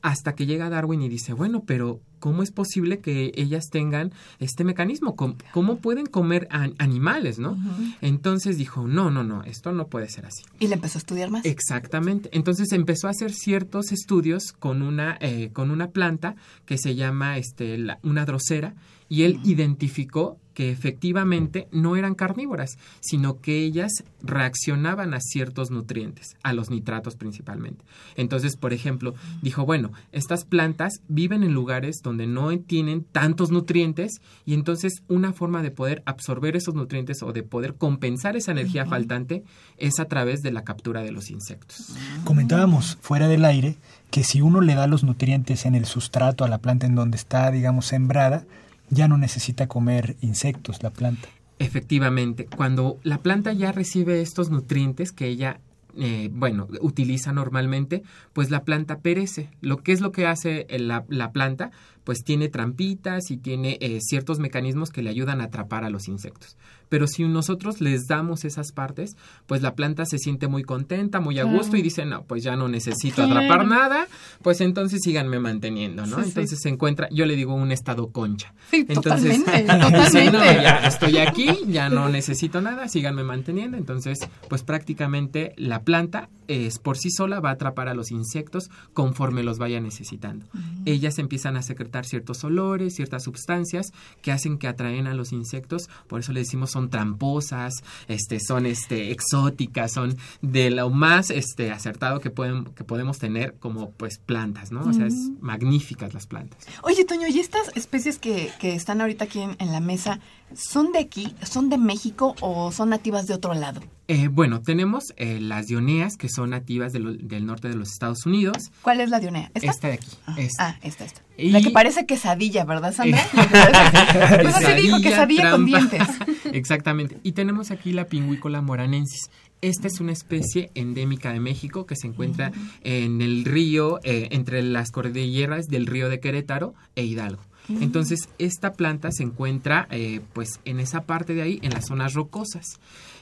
Hasta 0.01 0.33
que 0.33 0.45
llega 0.45 0.69
Darwin 0.69 1.01
y 1.01 1.09
dice, 1.09 1.33
bueno, 1.33 1.63
pero 1.65 1.99
¿cómo 2.19 2.41
es 2.41 2.51
posible 2.51 2.99
que 2.99 3.33
ellas 3.35 3.65
tengan 3.69 4.13
este 4.39 4.63
mecanismo? 4.63 5.15
¿Cómo, 5.17 5.77
pueden 5.79 6.05
comer 6.05 6.47
animales, 6.51 7.37
no? 7.37 7.57
Entonces 7.99 8.57
dijo, 8.57 8.87
no, 8.87 9.11
no, 9.11 9.25
no, 9.25 9.43
esto 9.43 9.73
no 9.73 9.87
puede 9.87 10.07
ser 10.07 10.25
así. 10.25 10.43
¿Y 10.57 10.67
le 10.67 10.75
empezó 10.75 10.99
a 10.99 11.01
estudiar 11.01 11.31
más? 11.31 11.45
Exactamente. 11.45 12.29
Entonces 12.31 12.71
empezó 12.71 13.07
a 13.07 13.11
hacer 13.11 13.33
ciertos 13.33 13.91
estudios 13.91 14.53
con 14.53 14.81
una, 14.81 15.17
eh, 15.19 15.49
con 15.51 15.69
una 15.69 15.89
planta 15.89 16.35
que 16.65 16.77
se 16.77 16.95
llama 16.95 17.37
este, 17.37 17.77
una 18.01 18.25
drosera 18.25 18.75
y 19.09 19.23
él 19.23 19.41
identificó 19.43 20.37
que 20.59 20.71
efectivamente 20.71 21.69
no 21.71 21.95
eran 21.95 22.15
carnívoras, 22.15 22.77
sino 22.99 23.39
que 23.39 23.59
ellas 23.63 24.03
reaccionaban 24.21 25.13
a 25.13 25.21
ciertos 25.21 25.71
nutrientes, 25.71 26.35
a 26.43 26.51
los 26.51 26.69
nitratos 26.69 27.15
principalmente. 27.15 27.85
Entonces, 28.17 28.57
por 28.57 28.73
ejemplo, 28.73 29.15
dijo, 29.41 29.65
bueno, 29.65 29.93
estas 30.11 30.43
plantas 30.43 30.99
viven 31.07 31.43
en 31.43 31.53
lugares 31.53 32.01
donde 32.03 32.27
no 32.27 32.49
tienen 32.59 33.05
tantos 33.05 33.51
nutrientes 33.51 34.19
y 34.45 34.53
entonces 34.53 35.01
una 35.07 35.31
forma 35.31 35.63
de 35.63 35.71
poder 35.71 36.03
absorber 36.05 36.57
esos 36.57 36.75
nutrientes 36.75 37.23
o 37.23 37.31
de 37.31 37.43
poder 37.43 37.75
compensar 37.75 38.35
esa 38.35 38.51
energía 38.51 38.85
faltante 38.85 39.45
es 39.77 40.01
a 40.01 40.09
través 40.09 40.41
de 40.41 40.51
la 40.51 40.65
captura 40.65 41.03
de 41.03 41.13
los 41.13 41.31
insectos. 41.31 41.95
Comentábamos 42.25 42.97
fuera 42.99 43.29
del 43.29 43.45
aire 43.45 43.77
que 44.11 44.25
si 44.25 44.41
uno 44.41 44.59
le 44.59 44.75
da 44.75 44.87
los 44.87 45.05
nutrientes 45.05 45.65
en 45.65 45.75
el 45.75 45.85
sustrato 45.85 46.43
a 46.43 46.49
la 46.49 46.57
planta 46.57 46.85
en 46.85 46.95
donde 46.95 47.15
está, 47.15 47.49
digamos, 47.49 47.85
sembrada, 47.85 48.43
ya 48.89 49.07
no 49.07 49.17
necesita 49.17 49.67
comer 49.67 50.15
insectos 50.21 50.83
la 50.83 50.89
planta. 50.89 51.29
Efectivamente, 51.59 52.45
cuando 52.45 52.99
la 53.03 53.21
planta 53.21 53.51
ya 53.53 53.71
recibe 53.71 54.21
estos 54.21 54.49
nutrientes 54.49 55.11
que 55.11 55.27
ella 55.27 55.59
eh, 55.97 56.29
bueno, 56.31 56.67
utiliza 56.81 57.33
normalmente, 57.33 58.03
pues 58.31 58.51
la 58.51 58.63
planta 58.63 58.99
perece. 58.99 59.49
Lo 59.59 59.77
que 59.77 59.91
es 59.91 60.01
lo 60.01 60.11
que 60.11 60.27
hace 60.27 60.67
la, 60.69 61.03
la 61.09 61.31
planta, 61.31 61.71
pues 62.03 62.23
tiene 62.23 62.47
trampitas 62.47 63.31
y 63.31 63.37
tiene 63.37 63.77
eh, 63.81 63.99
ciertos 64.01 64.39
mecanismos 64.39 64.91
que 64.91 65.01
le 65.01 65.09
ayudan 65.09 65.41
a 65.41 65.45
atrapar 65.45 65.83
a 65.83 65.89
los 65.89 66.07
insectos. 66.07 66.57
Pero 66.89 67.07
si 67.07 67.23
nosotros 67.23 67.81
les 67.81 68.07
damos 68.07 68.45
esas 68.45 68.71
partes, 68.71 69.15
pues 69.45 69.61
la 69.61 69.75
planta 69.75 70.05
se 70.05 70.17
siente 70.17 70.47
muy 70.47 70.63
contenta, 70.63 71.19
muy 71.19 71.39
a 71.39 71.43
gusto 71.43 71.77
y 71.77 71.81
dice, 71.81 72.05
no, 72.05 72.23
pues 72.23 72.43
ya 72.43 72.55
no 72.55 72.67
necesito 72.67 73.23
atrapar 73.23 73.65
nada, 73.65 74.07
pues 74.41 74.61
entonces 74.61 75.01
síganme 75.03 75.39
manteniendo, 75.39 76.05
¿no? 76.05 76.21
entonces 76.21 76.59
se 76.61 76.69
encuentra, 76.69 77.07
yo 77.11 77.25
le 77.25 77.35
digo 77.35 77.53
un 77.53 77.71
estado 77.71 78.09
concha. 78.11 78.53
Sí, 78.71 78.85
entonces, 78.87 79.43
totalmente, 79.45 80.37
ya 80.61 80.87
estoy 80.87 81.17
aquí, 81.17 81.59
ya 81.67 81.89
no 81.89 82.09
necesito 82.09 82.61
nada, 82.61 82.87
síganme 82.87 83.23
manteniendo. 83.23 83.77
Entonces, 83.77 84.19
pues 84.47 84.63
prácticamente 84.63 85.53
la 85.57 85.81
planta 85.83 86.29
es 86.49 86.79
por 86.79 86.97
sí 86.97 87.11
sola 87.11 87.39
va 87.39 87.51
a 87.51 87.53
atrapar 87.53 87.87
a 87.87 87.93
los 87.93 88.11
insectos 88.11 88.71
conforme 88.93 89.43
los 89.43 89.59
vaya 89.59 89.79
necesitando. 89.79 90.47
Ellas 90.85 91.19
empiezan 91.19 91.55
a 91.55 91.61
secretar 91.61 92.05
ciertos 92.05 92.43
olores, 92.43 92.95
ciertas 92.95 93.23
sustancias 93.23 93.91
que 94.23 94.31
hacen 94.31 94.57
que 94.57 94.67
atraen 94.67 95.05
a 95.05 95.13
los 95.13 95.31
insectos, 95.31 95.89
por 96.07 96.19
eso 96.19 96.33
le 96.33 96.39
decimos 96.39 96.71
son 96.71 96.89
tramposas, 96.89 97.83
este, 98.07 98.39
son 98.39 98.65
este, 98.65 99.11
exóticas, 99.11 99.93
son 99.93 100.17
de 100.41 100.71
lo 100.71 100.89
más 100.89 101.29
este, 101.29 101.71
acertado 101.71 102.19
que, 102.19 102.31
pueden, 102.31 102.65
que 102.65 102.83
podemos 102.83 103.19
tener 103.19 103.53
como 103.59 103.91
pues 103.91 104.17
plantas, 104.17 104.71
¿no? 104.71 104.81
O 104.81 104.93
sea, 104.93 105.05
es 105.05 105.13
magníficas 105.41 106.13
las 106.15 106.25
plantas. 106.25 106.65
Oye, 106.81 107.05
Toño, 107.05 107.27
¿y 107.27 107.39
estas 107.39 107.69
especies 107.75 108.17
que, 108.17 108.51
que 108.59 108.73
están 108.73 109.01
ahorita 109.01 109.25
aquí 109.25 109.41
en 109.41 109.71
la 109.71 109.79
mesa, 109.79 110.19
son 110.55 110.91
de 110.91 110.99
aquí, 110.99 111.35
son 111.43 111.69
de 111.69 111.77
México 111.77 112.35
o 112.41 112.71
son 112.71 112.89
nativas 112.89 113.27
de 113.27 113.33
otro 113.33 113.53
lado? 113.53 113.81
Eh, 114.07 114.27
bueno, 114.27 114.61
tenemos 114.61 115.13
eh, 115.17 115.39
las 115.39 115.67
dioneas 115.67 116.17
que 116.17 116.29
son 116.29 116.49
nativas 116.49 116.93
del 116.93 117.45
norte 117.45 117.69
de 117.69 117.75
los 117.75 117.91
Estados 117.91 118.25
Unidos. 118.25 118.71
¿Cuál 118.81 119.01
es 119.01 119.11
la 119.11 119.19
dionea? 119.19 119.51
¿Esta? 119.53 119.87
de 119.87 119.93
aquí. 119.93 120.07
Ah, 120.25 120.35
ah 120.57 120.75
esta, 120.81 121.05
esta. 121.05 121.21
La 121.37 121.61
que 121.61 121.69
parece 121.69 122.07
quesadilla, 122.07 122.65
¿verdad, 122.65 122.91
Sandra? 122.91 123.21
pues 124.41 124.55
así 124.55 124.81
dijo, 124.81 124.99
quesadilla 124.99 125.51
con 125.51 125.63
dientes. 125.63 126.01
Exactamente. 126.53 127.19
Y 127.21 127.33
tenemos 127.33 127.69
aquí 127.69 127.93
la 127.93 128.05
pingüícola 128.05 128.63
moranensis. 128.63 129.29
Esta 129.61 129.87
es 129.87 129.99
una 129.99 130.13
especie 130.13 130.71
endémica 130.73 131.31
de 131.31 131.39
México 131.39 131.85
que 131.85 131.95
se 131.95 132.07
encuentra 132.07 132.51
en 132.83 133.21
el 133.21 133.45
río, 133.45 133.99
eh, 134.03 134.29
entre 134.31 134.63
las 134.63 134.89
cordilleras 134.89 135.67
del 135.67 135.85
río 135.85 136.09
de 136.09 136.19
Querétaro 136.19 136.73
e 136.95 137.03
Hidalgo. 137.03 137.43
Entonces, 137.81 138.29
esta 138.39 138.73
planta 138.73 139.09
se 139.11 139.23
encuentra 139.23 139.87
pues 140.33 140.59
en 140.65 140.79
esa 140.79 141.01
parte 141.01 141.33
de 141.33 141.41
ahí, 141.43 141.59
en 141.61 141.71
las 141.73 141.85
zonas 141.87 142.13
rocosas. 142.13 142.65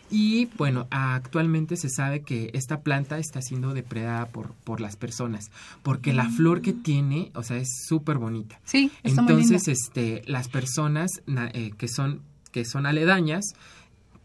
Y 0.10 0.46
bueno, 0.58 0.88
actualmente 0.90 1.76
se 1.76 1.90
sabe 1.90 2.22
que 2.22 2.50
esta 2.54 2.80
planta 2.80 3.18
está 3.20 3.42
siendo 3.42 3.74
depredada 3.74 4.28
por, 4.28 4.54
por 4.64 4.80
las 4.80 4.96
personas, 4.96 5.52
porque 5.84 6.14
la 6.14 6.30
flor 6.30 6.62
que 6.62 6.72
tiene, 6.72 7.30
o 7.36 7.44
sea, 7.44 7.58
es 7.58 7.68
súper 7.88 8.18
bonita. 8.18 8.58
Sí, 8.64 8.90
está 9.04 9.20
Entonces, 9.22 9.64
muy 9.68 9.74
este, 9.74 10.22
las 10.26 10.48
personas 10.48 11.12
na- 11.26 11.50
eh, 11.54 11.72
que 11.78 11.88
son 11.90 12.22
que 12.54 12.64
son 12.64 12.86
aledañas 12.86 13.44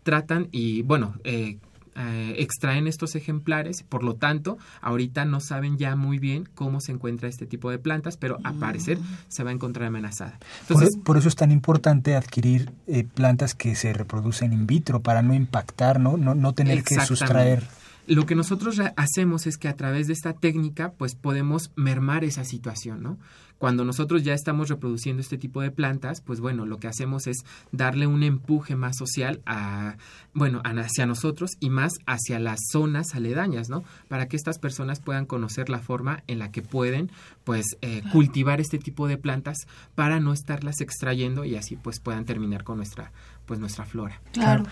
tratan 0.05 0.49
y 0.53 0.83
bueno 0.83 1.15
eh, 1.25 1.59
eh, 1.95 2.37
extraen 2.39 2.87
estos 2.87 3.15
ejemplares, 3.15 3.83
por 3.83 4.03
lo 4.03 4.15
tanto, 4.15 4.59
ahorita 4.81 5.25
no 5.25 5.41
saben 5.41 5.77
ya 5.77 5.95
muy 5.95 6.19
bien 6.19 6.49
cómo 6.55 6.81
se 6.81 6.93
encuentra 6.93 7.29
este 7.29 7.47
tipo 7.47 7.71
de 7.71 7.79
plantas, 7.79 8.17
pero 8.17 8.39
a 8.45 8.53
parecer 8.55 8.99
se 9.29 9.45
va 9.45 9.51
a 9.51 9.53
encontrar 9.53 9.89
amenazada. 9.89 10.39
Entonces, 10.63 10.97
por, 10.97 11.05
por 11.05 11.17
eso 11.19 11.29
es 11.29 11.37
tan 11.37 11.51
importante 11.51 12.17
adquirir 12.17 12.73
eh, 12.87 13.05
plantas 13.05 13.55
que 13.55 13.75
se 13.75 13.93
reproducen 13.93 14.53
in 14.53 14.67
vitro 14.67 15.01
para 15.01 15.23
no 15.23 15.35
impactar, 15.35 16.01
no, 16.01 16.17
no, 16.17 16.35
no 16.35 16.55
tener 16.55 16.83
que 16.83 17.01
sustraer. 17.01 17.63
Lo 18.07 18.27
que 18.27 18.35
nosotros 18.35 18.81
hacemos 18.97 19.47
es 19.47 19.57
que 19.57 19.69
a 19.69 19.77
través 19.77 20.09
de 20.09 20.13
esta 20.13 20.33
técnica, 20.33 20.93
pues 20.93 21.15
podemos 21.15 21.71
mermar 21.77 22.25
esa 22.25 22.45
situación, 22.45 23.03
¿no? 23.03 23.19
Cuando 23.63 23.85
nosotros 23.85 24.25
ya 24.25 24.35
estamos 24.35 24.69
reproduciendo 24.69 25.23
este 25.23 25.39
tipo 25.39 25.61
de 25.61 25.71
plantas, 25.71 26.21
pues 26.21 26.41
bueno, 26.41 26.67
lo 26.67 26.79
que 26.79 26.89
hacemos 26.89 27.29
es 27.29 27.45
darle 27.71 28.09
un 28.09 28.25
empuje 28.25 28.75
más 28.75 28.97
social 28.97 29.41
a, 29.47 29.99
bueno, 30.35 30.63
hacia 30.65 31.07
nosotros 31.07 31.53
y 31.61 31.71
más 31.71 31.93
hacia 32.05 32.41
las 32.41 32.59
zonas 32.73 33.15
aledañas, 33.15 33.69
¿no? 33.69 33.85
Para 34.09 34.27
que 34.27 34.35
estas 34.37 34.59
personas 34.59 34.99
puedan 34.99 35.27
conocer 35.27 35.69
la 35.69 35.79
forma 35.79 36.25
en 36.27 36.41
la 36.41 36.51
que 36.51 36.63
pueden, 36.63 37.13
pues, 37.45 37.77
eh, 37.83 38.03
cultivar 38.11 38.61
este 38.61 38.79
tipo 38.79 39.07
de 39.07 39.17
plantas 39.17 39.59
para 39.95 40.19
no 40.19 40.33
estarlas 40.33 40.81
extrayendo 40.81 41.45
y 41.45 41.55
así, 41.55 41.77
pues, 41.77 42.01
puedan 42.01 42.25
terminar 42.25 42.65
con 42.65 42.79
nuestra, 42.79 43.13
pues, 43.47 43.61
nuestra 43.61 43.85
flora. 43.85 44.21
Claro. 44.33 44.65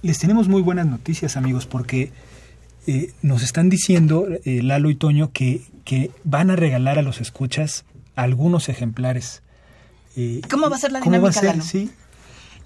Les 0.00 0.18
tenemos 0.18 0.48
muy 0.48 0.62
buenas 0.62 0.86
noticias, 0.86 1.36
amigos, 1.36 1.66
porque 1.66 2.12
eh, 2.88 3.12
nos 3.22 3.42
están 3.42 3.68
diciendo, 3.68 4.26
eh, 4.44 4.62
Lalo 4.62 4.88
y 4.90 4.94
Toño, 4.96 5.30
que, 5.32 5.62
que 5.84 6.10
van 6.24 6.50
a 6.50 6.56
regalar 6.56 6.98
a 6.98 7.02
los 7.02 7.20
escuchas 7.20 7.84
algunos 8.16 8.68
ejemplares. 8.68 9.42
Eh, 10.16 10.40
¿Cómo 10.50 10.68
va 10.68 10.76
a 10.76 10.78
ser 10.80 10.90
la 10.92 11.00
¿cómo 11.00 11.12
va 11.20 11.28
a 11.28 11.30
dinámica, 11.30 11.40
ser? 11.40 11.50
Lalo? 11.50 11.62
Sí. 11.62 11.90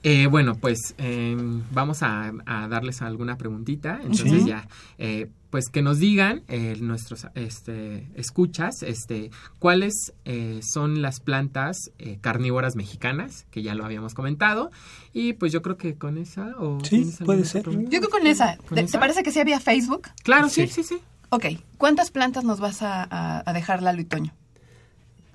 Eh, 0.05 0.27
bueno, 0.27 0.55
pues 0.57 0.95
eh, 0.99 1.37
vamos 1.71 2.03
a, 2.03 2.33
a 2.47 2.69
darles 2.69 3.03
alguna 3.03 3.37
preguntita. 3.37 4.01
Entonces 4.03 4.43
Sí. 4.43 4.49
ya, 4.49 4.67
eh, 4.99 5.29
pues 5.53 5.69
que 5.69 5.83
nos 5.83 5.99
digan 5.99 6.43
eh, 6.49 6.77
nuestros 6.81 7.27
este, 7.35 8.09
escuchas, 8.17 8.83
este, 8.83 9.31
cuáles 9.59 10.15
eh, 10.25 10.61
son 10.63 11.03
las 11.03 11.21
plantas 11.21 11.91
eh, 11.99 12.17
carnívoras 12.23 12.75
mexicanas, 12.75 13.45
que 13.51 13.63
ya 13.63 13.75
lo 13.75 13.85
habíamos 13.85 14.15
comentado. 14.15 14.71
Y 15.13 15.35
pues 15.35 15.53
yo 15.53 15.61
creo 15.61 15.77
que 15.77 15.95
con 15.97 16.17
esa 16.17 16.55
o 16.59 16.79
Sí, 16.83 16.89
¿tienes 16.97 17.21
alguna 17.21 17.27
puede 17.27 17.45
ser. 17.45 17.63
pregunta? 17.65 17.91
Yo 17.91 17.99
creo 18.01 18.11
con 18.11 18.27
esa. 18.27 18.57
¿Con 18.57 18.77
¿Te, 18.77 18.81
esa? 18.81 18.93
te 18.93 18.99
parece 18.99 19.23
que 19.23 19.31
sí 19.31 19.41
había 19.41 19.61
Facebook? 19.61 20.09
Claro, 20.25 20.49
sí, 20.49 20.67
sí, 20.69 20.83
sí. 20.83 20.97
Ok. 21.29 21.45
¿Cuántas 21.77 22.11
plantas 22.11 22.45
nos 22.45 22.59
vas 22.59 22.81
a, 22.81 23.03
a- 23.05 23.43
a 23.45 23.53
dejar, 23.53 23.83
Lalo 23.83 24.01
y 24.01 24.05
Toño? 24.07 24.33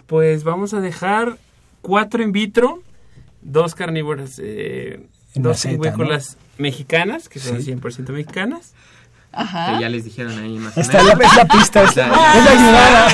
Pues 0.08 0.44
vamos 0.44 0.74
a 0.74 0.82
dejar 0.82 1.38
cuatro 1.82 2.24
in 2.24 2.32
vitro, 2.32 2.82
dos 3.44 3.76
carnívoras, 3.76 4.40
eh, 4.44 5.08
dos 5.36 5.58
maceta, 5.64 5.70
silvícolas 5.84 6.38
mexicanas, 6.58 7.30
que 7.30 7.40
son 7.40 7.62
Sí. 7.62 7.72
100% 7.72 8.14
mexicanas. 8.14 8.74
Ajá. 9.32 9.76
Que 9.76 9.82
ya 9.82 9.90
les 9.90 10.04
dijeron 10.06 10.38
ahí 10.40 10.58
más 10.58 10.76
o 10.76 10.82
Está 10.82 11.04
menos. 11.04 11.20
la, 11.20 11.26
es 11.28 11.36
la 11.36 11.46
pista, 11.46 11.84
es 11.84 11.96
la, 11.96 12.06
ayudada. 12.06 13.08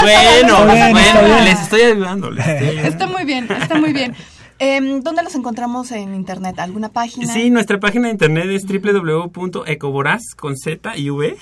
bueno, 0.02 0.72
bien, 0.72 0.92
bueno, 0.92 1.40
les 1.44 1.60
estoy 1.60 1.80
ayudando. 1.82 2.30
les 2.30 2.46
estoy 2.46 2.68
ayudando. 2.68 2.88
Está 2.88 3.06
muy 3.06 3.24
bien, 3.24 3.48
está 3.50 3.74
muy 3.76 3.92
bien. 3.92 4.14
Em, 4.58 5.02
¿Dónde 5.02 5.22
los 5.22 5.34
encontramos 5.34 5.90
en 5.92 6.14
internet? 6.14 6.58
¿Alguna 6.58 6.88
página? 6.88 7.32
Sí, 7.32 7.50
nuestra 7.50 7.78
página 7.80 8.06
de 8.06 8.12
internet 8.12 8.46
es 8.50 8.64
www.ecovoraz 8.66 10.22
con 10.36 10.56
z 10.56 10.96
y 10.96 11.10
v 11.10 11.36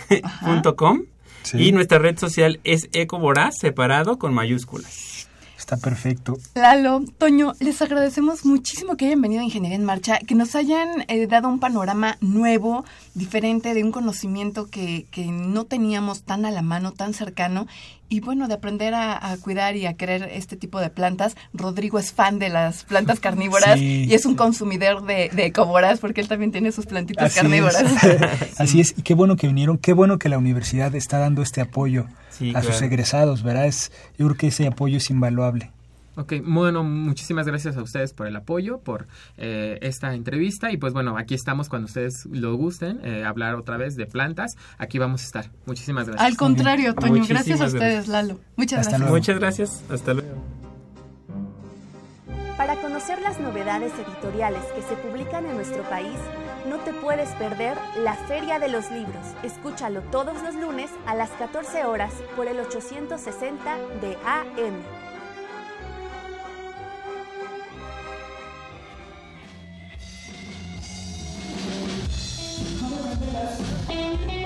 punto 0.45 0.77
com, 0.77 1.03
Sí. 1.43 1.59
y 1.69 1.73
nuestra 1.73 1.99
red 1.99 2.19
social 2.19 2.61
es 2.65 2.89
ecovoraz 2.93 3.59
separado 3.59 4.19
con 4.19 4.33
mayúsculas. 4.33 5.29
Está 5.63 5.77
perfecto. 5.77 6.39
Lalo, 6.57 7.05
Toño, 7.19 7.53
les 7.61 7.81
agradecemos 7.81 8.45
muchísimo 8.45 8.97
que 8.97 9.07
hayan 9.07 9.23
venido 9.23 9.43
a 9.43 9.45
Ingeniería 9.45 9.77
en 9.77 9.85
Marcha, 9.85 10.19
que 10.19 10.35
nos 10.35 10.57
hayan 10.57 11.05
eh, 11.07 11.29
dado 11.29 11.49
un 11.49 11.61
panorama 11.61 12.17
nuevo, 12.21 12.85
diferente, 13.15 13.73
de 13.73 13.85
un 13.85 13.93
conocimiento 13.93 14.67
que, 14.67 15.07
que 15.13 15.27
no 15.27 15.65
teníamos 15.65 16.25
tan 16.25 16.47
a 16.47 16.51
la 16.51 16.63
mano, 16.63 16.91
tan 16.91 17.15
cercano, 17.15 17.69
y 18.13 18.21
bueno, 18.21 18.47
de 18.47 18.55
aprender 18.55 18.93
a, 18.93 19.33
a 19.33 19.37
cuidar 19.39 19.75
y 19.77 19.87
a 19.87 19.95
querer 19.95 20.29
este 20.35 20.57
tipo 20.57 20.81
de 20.81 20.91
plantas. 20.91 21.35
Rodrigo 21.55 21.99
es 21.99 22.13
fan 22.13 22.39
de 22.39 22.51
las 22.51 22.85
plantas 22.85 23.21
carnívoras 23.27 23.79
Sí. 23.79 24.05
y 24.09 24.13
es 24.15 24.27
un 24.27 24.35
consumidor 24.35 25.07
de, 25.07 25.31
de 25.33 25.47
ecoboras, 25.47 25.99
porque 25.99 26.21
él 26.21 26.29
también 26.29 26.53
tiene 26.53 26.73
sus 26.73 26.85
plantitas 26.85 27.27
Así 27.33 27.41
carnívoras. 27.41 27.81
es. 28.05 28.61
Así 28.61 28.81
es. 28.81 28.95
Y 28.99 29.03
qué 29.03 29.15
bueno 29.15 29.37
que 29.37 29.47
vinieron. 29.47 29.79
Qué 29.79 29.95
bueno 29.95 30.19
que 30.19 30.29
la 30.29 30.37
universidad 30.37 30.95
está 30.95 31.19
dando 31.19 31.41
este 31.43 31.63
apoyo 31.63 32.05
Sí, 32.31 32.53
a 32.55 32.63
sus 32.63 32.81
egresados, 32.83 33.43
¿verdad? 33.43 33.67
Es, 33.67 33.91
yo 34.19 34.27
creo 34.27 34.37
que 34.37 34.47
ese 34.49 34.67
apoyo 34.67 34.99
es 34.99 35.09
invaluable. 35.11 35.71
Ok, 36.15 36.35
bueno, 36.45 36.85
muchísimas 36.85 37.47
gracias 37.47 37.77
a 37.77 37.83
ustedes 37.83 38.13
por 38.13 38.27
el 38.27 38.37
apoyo, 38.37 38.79
por 38.81 39.07
eh, 39.39 39.79
esta 39.81 40.15
entrevista 40.15 40.71
y 40.71 40.77
pues 40.77 40.93
bueno, 40.93 41.17
aquí 41.17 41.35
estamos 41.35 41.71
cuando 41.71 41.87
ustedes 41.87 42.27
lo 42.31 42.55
gusten, 42.57 43.01
eh, 43.03 43.25
hablar 43.25 43.55
otra 43.55 43.79
vez 43.79 43.97
de 43.97 44.07
plantas, 44.07 44.57
aquí 44.77 44.99
vamos 44.99 45.23
a 45.23 45.25
estar. 45.25 45.51
Muchísimas 45.65 46.07
gracias. 46.07 46.27
Al 46.27 46.37
contrario, 46.37 46.95
Toño, 46.95 47.15
Muchísimas 47.15 47.47
gracias 47.47 47.61
a 47.61 47.65
gracias. 47.65 47.83
ustedes, 47.83 48.09
Lalo. 48.09 48.41
Muchas 48.57 48.81
Hasta 48.81 48.91
gracias. 48.91 49.01
luego. 49.01 49.15
Muchas 49.17 49.39
gracias, 49.39 49.85
hasta 49.91 50.15
luego. 50.15 50.63
Para 52.59 52.77
conocer 52.77 53.21
las 53.23 53.41
novedades 53.41 53.93
editoriales 53.95 54.63
que 54.77 54.83
se 54.83 54.95
publican 54.97 55.47
en 55.47 55.57
nuestro 55.57 55.83
país, 55.85 56.19
no 56.69 56.77
te 56.79 56.93
puedes 56.93 57.31
perder 57.31 57.77
la 58.05 58.15
Feria 58.15 58.59
de 58.59 58.69
los 58.69 58.91
Libros. 58.91 59.27
Escúchalo 59.43 60.03
todos 60.03 60.41
los 60.43 60.55
lunes 60.55 60.91
a 61.07 61.15
las 61.15 61.31
14 61.31 61.85
horas 61.87 62.13
por 62.37 62.47
el 62.47 62.61
860 62.61 63.79
de 64.01 64.17
AM. 64.27 65.02
Bien, 73.89 74.42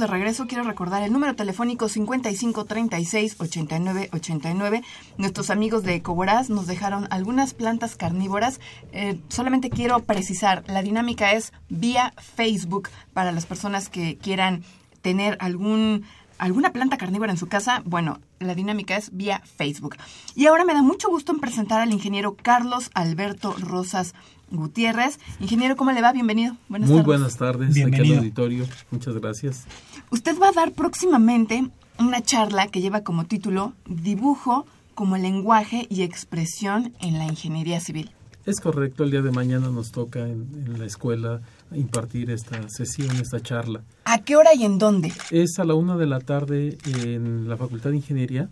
de 0.00 0.06
regreso. 0.06 0.46
Quiero 0.46 0.64
recordar 0.64 1.02
el 1.02 1.12
número 1.12 1.36
telefónico 1.36 1.86
5536-8989. 1.88 4.82
Nuestros 5.18 5.50
amigos 5.50 5.82
de 5.84 5.96
Ecoboraz 5.96 6.48
nos 6.50 6.66
dejaron 6.66 7.06
algunas 7.10 7.52
plantas 7.54 7.96
carnívoras. 7.96 8.60
Eh, 8.92 9.18
solamente 9.28 9.70
quiero 9.70 10.00
precisar, 10.00 10.64
la 10.66 10.82
dinámica 10.82 11.32
es 11.32 11.52
vía 11.68 12.12
Facebook 12.18 12.88
para 13.12 13.30
las 13.30 13.46
personas 13.46 13.88
que 13.88 14.18
quieran 14.18 14.64
tener 15.02 15.36
algún 15.40 16.04
alguna 16.38 16.72
planta 16.72 16.96
carnívora 16.96 17.32
en 17.32 17.38
su 17.38 17.48
casa, 17.48 17.82
bueno, 17.84 18.18
la 18.38 18.54
dinámica 18.54 18.96
es 18.96 19.14
vía 19.14 19.42
Facebook. 19.58 19.98
Y 20.34 20.46
ahora 20.46 20.64
me 20.64 20.72
da 20.72 20.80
mucho 20.82 21.10
gusto 21.10 21.32
en 21.32 21.38
presentar 21.38 21.82
al 21.82 21.92
ingeniero 21.92 22.34
Carlos 22.34 22.90
Alberto 22.94 23.54
Rosas 23.58 24.14
Gutiérrez. 24.50 25.18
Ingeniero, 25.40 25.76
¿cómo 25.76 25.92
le 25.92 26.02
va? 26.02 26.12
Bienvenido. 26.12 26.56
Buenas 26.68 26.88
Muy 26.88 26.98
tardes. 26.98 27.06
buenas 27.06 27.36
tardes 27.36 27.70
aquí 27.70 27.74
Bienvenido. 27.74 28.14
al 28.14 28.18
auditorio. 28.20 28.66
Muchas 28.90 29.14
gracias. 29.16 29.64
Usted 30.10 30.38
va 30.40 30.48
a 30.48 30.52
dar 30.52 30.72
próximamente 30.72 31.68
una 31.98 32.22
charla 32.22 32.68
que 32.68 32.80
lleva 32.80 33.02
como 33.02 33.24
título 33.26 33.74
Dibujo 33.86 34.66
como 34.94 35.16
lenguaje 35.16 35.86
y 35.88 36.02
expresión 36.02 36.92
en 37.00 37.18
la 37.18 37.24
ingeniería 37.24 37.80
civil. 37.80 38.10
Es 38.46 38.60
correcto, 38.60 39.04
el 39.04 39.10
día 39.10 39.22
de 39.22 39.30
mañana 39.30 39.68
nos 39.70 39.92
toca 39.92 40.20
en, 40.20 40.48
en 40.66 40.78
la 40.78 40.86
escuela 40.86 41.40
impartir 41.72 42.30
esta 42.30 42.68
sesión, 42.68 43.16
esta 43.16 43.40
charla. 43.40 43.82
¿A 44.04 44.18
qué 44.18 44.34
hora 44.36 44.54
y 44.54 44.64
en 44.64 44.78
dónde? 44.78 45.12
Es 45.30 45.58
a 45.58 45.64
la 45.64 45.74
una 45.74 45.96
de 45.96 46.06
la 46.06 46.20
tarde 46.20 46.76
en 46.86 47.48
la 47.48 47.56
Facultad 47.56 47.90
de 47.90 47.96
Ingeniería, 47.96 48.48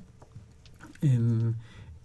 en 1.01 1.57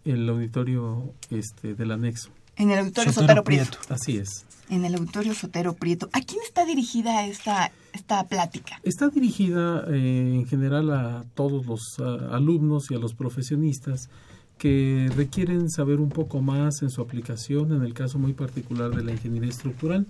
el 0.06 0.28
auditorio 0.30 1.14
este, 1.30 1.76
del 1.76 1.92
anexo. 1.92 2.30
En 2.56 2.72
el 2.72 2.80
auditorio 2.80 3.12
Sotero 3.12 3.28
Sotero, 3.28 3.44
Prieto. 3.44 3.78
Prieto. 3.78 3.94
Así 3.94 4.18
es. 4.18 4.46
En 4.70 4.86
el 4.86 4.96
auditorio 4.96 5.34
Sotero 5.34 5.74
Prieto. 5.74 6.10
¿A 6.14 6.22
quién 6.22 6.42
está 6.46 6.66
dirigida 6.66 7.26
esta, 7.26 7.72
esta 7.94 8.24
plática? 8.26 8.80
Está 8.84 9.10
dirigida 9.10 9.86
eh, 9.90 10.36
en 10.36 10.46
general 10.46 10.92
a 10.92 11.26
todos 11.36 11.66
los 11.66 12.00
alumnos 12.32 12.92
y 12.92 12.96
a 12.96 13.00
los 13.00 13.14
profesionistas 13.14 14.10
que 14.58 15.10
requieren 15.16 15.70
saber 15.70 16.00
un 16.00 16.10
poco 16.10 16.42
más 16.42 16.84
en 16.84 16.90
su 16.90 17.02
aplicación, 17.02 17.74
en 17.74 17.84
el 17.84 17.94
caso 17.94 18.20
muy 18.20 18.34
particular 18.34 18.92
de 18.92 19.04
la 19.04 19.12
ingeniería 19.12 19.50
estructural. 19.50 20.06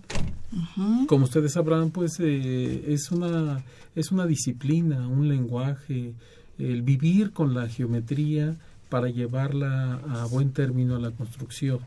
Como 1.07 1.25
ustedes 1.25 1.53
sabrán, 1.53 1.89
pues 1.89 2.19
eh, 2.19 2.83
es, 2.87 3.09
una, 3.11 3.63
es 3.95 4.11
una 4.11 4.27
disciplina, 4.27 5.07
un 5.07 5.27
lenguaje, 5.27 6.13
el 6.59 6.83
vivir 6.83 7.31
con 7.31 7.55
la 7.55 7.67
geometría 7.67 8.55
para 8.89 9.07
llevarla 9.09 9.95
a 10.07 10.25
buen 10.25 10.51
término 10.51 10.97
a 10.97 10.99
la 10.99 11.09
construcción 11.09 11.79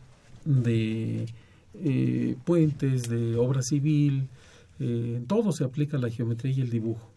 de 0.47 1.27
eh, 1.75 2.37
puentes, 2.45 3.09
de 3.09 3.37
obra 3.37 3.63
civil, 3.63 4.29
eh, 4.81 5.15
en 5.17 5.27
todo 5.27 5.53
se 5.53 5.65
aplica 5.65 5.99
la 5.99 6.09
geometría 6.09 6.55
y 6.55 6.61
el 6.63 6.71
dibujo. 6.71 7.11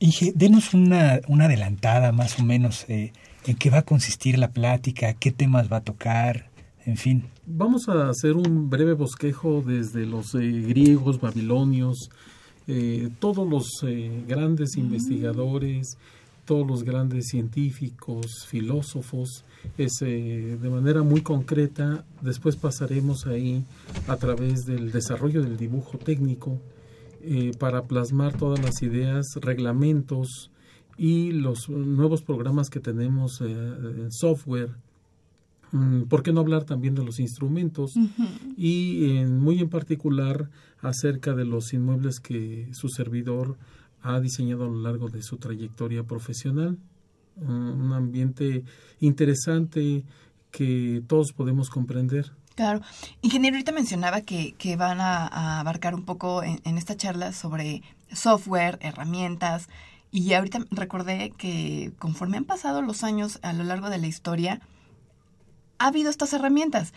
Inge, 0.00 0.32
denos 0.34 0.74
una, 0.74 1.20
una 1.28 1.44
adelantada 1.44 2.10
más 2.12 2.38
o 2.40 2.44
menos 2.44 2.86
eh, 2.88 3.12
en 3.46 3.56
qué 3.56 3.70
va 3.70 3.78
a 3.78 3.82
consistir 3.82 4.38
la 4.38 4.50
plática, 4.50 5.12
qué 5.14 5.30
temas 5.30 5.70
va 5.70 5.78
a 5.78 5.84
tocar, 5.84 6.50
en 6.86 6.96
fin. 6.96 7.24
Vamos 7.46 7.88
a 7.88 8.08
hacer 8.08 8.34
un 8.34 8.70
breve 8.70 8.94
bosquejo 8.94 9.62
desde 9.64 10.06
los 10.06 10.32
griegos, 10.32 11.20
babilonios, 11.20 12.10
todos 13.18 13.48
los 13.48 13.84
grandes 14.26 14.76
investigadores, 14.76 15.96
todos 16.48 16.66
los 16.66 16.82
grandes 16.82 17.26
científicos, 17.26 18.46
filósofos, 18.46 19.44
es, 19.76 20.00
eh, 20.00 20.56
de 20.60 20.70
manera 20.70 21.02
muy 21.02 21.20
concreta. 21.20 22.06
Después 22.22 22.56
pasaremos 22.56 23.26
ahí 23.26 23.64
a 24.08 24.16
través 24.16 24.64
del 24.64 24.90
desarrollo 24.90 25.42
del 25.42 25.58
dibujo 25.58 25.98
técnico 25.98 26.58
eh, 27.20 27.52
para 27.58 27.82
plasmar 27.82 28.34
todas 28.38 28.64
las 28.64 28.80
ideas, 28.82 29.26
reglamentos 29.42 30.50
y 30.96 31.32
los 31.32 31.68
nuevos 31.68 32.22
programas 32.22 32.70
que 32.70 32.80
tenemos 32.80 33.42
eh, 33.42 33.44
en 33.44 34.10
software. 34.10 34.70
Mm, 35.72 36.04
¿Por 36.04 36.22
qué 36.22 36.32
no 36.32 36.40
hablar 36.40 36.64
también 36.64 36.94
de 36.94 37.04
los 37.04 37.20
instrumentos? 37.20 37.92
Y 38.56 39.18
en, 39.18 39.38
muy 39.38 39.60
en 39.60 39.68
particular 39.68 40.48
acerca 40.80 41.34
de 41.34 41.44
los 41.44 41.74
inmuebles 41.74 42.20
que 42.20 42.70
su 42.72 42.88
servidor 42.88 43.58
ha 44.02 44.20
diseñado 44.20 44.64
a 44.64 44.68
lo 44.68 44.80
largo 44.80 45.08
de 45.08 45.22
su 45.22 45.38
trayectoria 45.38 46.02
profesional. 46.04 46.78
Un 47.36 47.92
ambiente 47.92 48.64
interesante 49.00 50.04
que 50.50 51.02
todos 51.06 51.32
podemos 51.32 51.70
comprender. 51.70 52.32
Claro. 52.56 52.80
Ingeniero, 53.22 53.54
ahorita 53.54 53.70
mencionaba 53.70 54.22
que, 54.22 54.76
van 54.76 55.00
a, 55.00 55.60
abarcar 55.60 55.94
un 55.94 56.04
poco 56.04 56.42
en, 56.42 56.60
en, 56.64 56.76
esta 56.76 56.96
charla 56.96 57.32
sobre 57.32 57.82
software, 58.12 58.78
herramientas, 58.80 59.68
y 60.10 60.32
ahorita 60.32 60.64
recordé 60.70 61.32
que 61.36 61.92
conforme 61.98 62.38
han 62.38 62.44
pasado 62.44 62.82
los 62.82 63.04
años 63.04 63.38
a 63.42 63.52
lo 63.52 63.62
largo 63.62 63.90
de 63.90 63.98
la 63.98 64.06
historia, 64.06 64.60
ha 65.78 65.88
habido 65.88 66.10
estas 66.10 66.32
herramientas. 66.32 66.94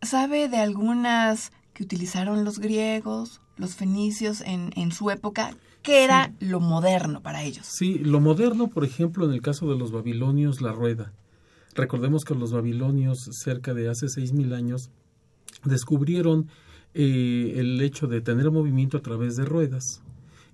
¿Sabe 0.00 0.48
de 0.48 0.56
algunas 0.56 1.52
que 1.74 1.84
utilizaron 1.84 2.44
los 2.44 2.58
griegos, 2.58 3.40
los 3.56 3.76
fenicios 3.76 4.40
en, 4.40 4.72
en 4.74 4.90
su 4.90 5.10
época? 5.10 5.54
¿Qué 5.82 6.04
era 6.04 6.32
lo 6.38 6.60
moderno 6.60 7.22
para 7.22 7.42
ellos? 7.42 7.66
Sí, 7.66 7.98
lo 7.98 8.20
moderno, 8.20 8.68
por 8.68 8.84
ejemplo, 8.84 9.26
en 9.26 9.32
el 9.32 9.42
caso 9.42 9.68
de 9.68 9.76
los 9.76 9.90
babilonios, 9.90 10.60
la 10.60 10.72
rueda. 10.72 11.12
Recordemos 11.74 12.24
que 12.24 12.34
los 12.34 12.52
babilonios, 12.52 13.18
cerca 13.32 13.74
de 13.74 13.88
hace 13.88 14.08
seis 14.08 14.32
mil 14.32 14.52
años, 14.52 14.90
descubrieron 15.64 16.48
eh, 16.94 17.54
el 17.56 17.80
hecho 17.80 18.06
de 18.06 18.20
tener 18.20 18.50
movimiento 18.50 18.96
a 18.96 19.02
través 19.02 19.36
de 19.36 19.44
ruedas. 19.44 20.02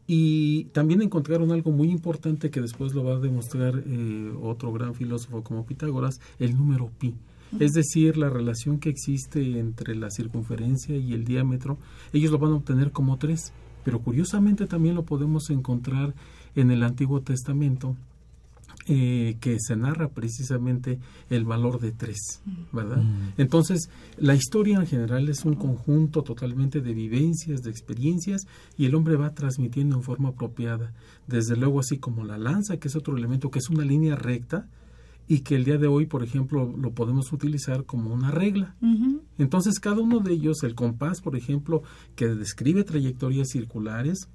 Y 0.06 0.64
también 0.72 1.02
encontraron 1.02 1.52
algo 1.52 1.72
muy 1.72 1.90
importante 1.90 2.50
que 2.50 2.62
después 2.62 2.94
lo 2.94 3.04
va 3.04 3.16
a 3.16 3.20
demostrar 3.20 3.82
eh, 3.86 4.32
otro 4.40 4.72
gran 4.72 4.94
filósofo 4.94 5.42
como 5.42 5.66
Pitágoras, 5.66 6.20
el 6.38 6.56
número 6.56 6.90
pi. 6.98 7.14
Es 7.60 7.72
decir, 7.72 8.16
la 8.16 8.30
relación 8.30 8.78
que 8.78 8.90
existe 8.90 9.58
entre 9.58 9.94
la 9.94 10.10
circunferencia 10.10 10.96
y 10.96 11.12
el 11.12 11.24
diámetro, 11.24 11.78
ellos 12.12 12.30
lo 12.30 12.38
van 12.38 12.52
a 12.52 12.56
obtener 12.56 12.92
como 12.92 13.18
tres 13.18 13.52
pero 13.88 14.00
curiosamente 14.00 14.66
también 14.66 14.94
lo 14.94 15.06
podemos 15.06 15.48
encontrar 15.48 16.14
en 16.54 16.70
el 16.70 16.82
Antiguo 16.82 17.22
Testamento, 17.22 17.96
eh, 18.86 19.38
que 19.40 19.56
se 19.58 19.76
narra 19.76 20.08
precisamente 20.08 20.98
el 21.30 21.46
valor 21.46 21.80
de 21.80 21.92
tres, 21.92 22.42
¿verdad? 22.70 23.02
Mm. 23.02 23.32
Entonces, 23.38 23.88
la 24.18 24.34
historia 24.34 24.76
en 24.76 24.86
general 24.86 25.30
es 25.30 25.46
un 25.46 25.54
conjunto 25.54 26.20
totalmente 26.20 26.82
de 26.82 26.92
vivencias, 26.92 27.62
de 27.62 27.70
experiencias, 27.70 28.42
y 28.76 28.84
el 28.84 28.94
hombre 28.94 29.16
va 29.16 29.32
transmitiendo 29.32 29.96
en 29.96 30.02
forma 30.02 30.28
apropiada. 30.28 30.92
Desde 31.26 31.56
luego, 31.56 31.80
así 31.80 31.96
como 31.96 32.24
la 32.24 32.36
lanza, 32.36 32.76
que 32.76 32.88
es 32.88 32.96
otro 32.96 33.16
elemento, 33.16 33.50
que 33.50 33.60
es 33.60 33.70
una 33.70 33.86
línea 33.86 34.16
recta, 34.16 34.66
y 35.28 35.40
que 35.40 35.54
el 35.54 35.64
día 35.64 35.76
de 35.76 35.86
hoy, 35.86 36.06
por 36.06 36.24
ejemplo, 36.24 36.74
lo 36.76 36.92
podemos 36.92 37.32
utilizar 37.32 37.84
como 37.84 38.12
una 38.12 38.30
regla. 38.30 38.74
Entonces, 39.36 39.78
cada 39.78 40.00
uno 40.00 40.20
de 40.20 40.32
ellos, 40.32 40.62
el 40.62 40.74
compás, 40.74 41.20
por 41.20 41.36
ejemplo, 41.36 41.82
que 42.16 42.26
describe 42.28 42.82
trayectorias 42.82 43.50
circulares, 43.50 44.28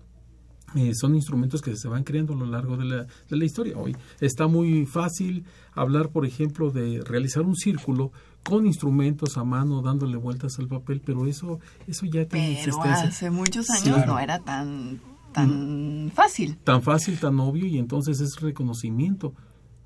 eh, 0.76 0.94
son 0.94 1.16
instrumentos 1.16 1.62
que 1.62 1.76
se 1.76 1.88
van 1.88 2.04
creando 2.04 2.34
a 2.34 2.38
lo 2.38 2.46
largo 2.46 2.78
de 2.78 2.86
la, 2.86 3.08
de 3.30 3.38
la 3.38 3.46
historia. 3.46 3.78
Hoy 3.78 3.96
está 4.22 4.48
muy 4.48 4.86
fácil 4.86 5.46
hablar, 5.74 6.10
por 6.10 6.26
ejemplo, 6.26 6.70
de 6.72 7.02
realizar 7.04 7.44
un 7.44 7.56
círculo 7.56 8.12
con 8.44 8.66
instrumentos 8.66 9.38
a 9.38 9.44
mano 9.44 9.82
dándole 9.82 10.18
vueltas 10.18 10.60
al 10.60 10.68
papel, 10.68 11.02
pero 11.04 11.26
eso 11.28 11.60
eso 11.88 12.06
ya 12.06 12.26
tiene 12.26 12.60
pero 12.64 12.82
hace 12.82 13.30
muchos 13.30 13.70
años 13.70 14.06
no 14.06 14.20
era 14.20 14.40
tan 14.40 15.00
tan 15.32 16.08
mm. 16.08 16.12
fácil. 16.12 16.58
Tan 16.58 16.82
fácil, 16.82 17.20
tan 17.20 17.40
obvio 17.40 17.66
y 17.66 17.78
entonces 17.78 18.20
es 18.20 18.42
reconocimiento 18.42 19.34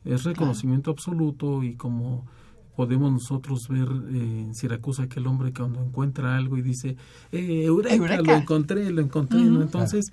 es 0.08 0.24
reconocimiento 0.24 0.92
absoluto 0.92 1.64
y 1.64 1.76
como 1.76 2.26
podemos 2.76 3.12
nosotros 3.12 3.68
ver 3.68 3.88
eh, 4.12 4.42
en 4.42 4.54
Siracusa 4.54 5.04
aquel 5.04 5.26
hombre 5.26 5.52
que 5.52 5.62
cuando 5.62 5.84
encuentra 5.84 6.38
algo 6.38 6.58
y 6.58 6.62
dice, 6.62 6.96
eh, 7.32 7.64
Eureka, 7.66 8.22
lo 8.22 8.34
encontré, 8.34 8.92
lo 8.92 9.02
encontré. 9.02 9.40
Entonces, 9.40 10.12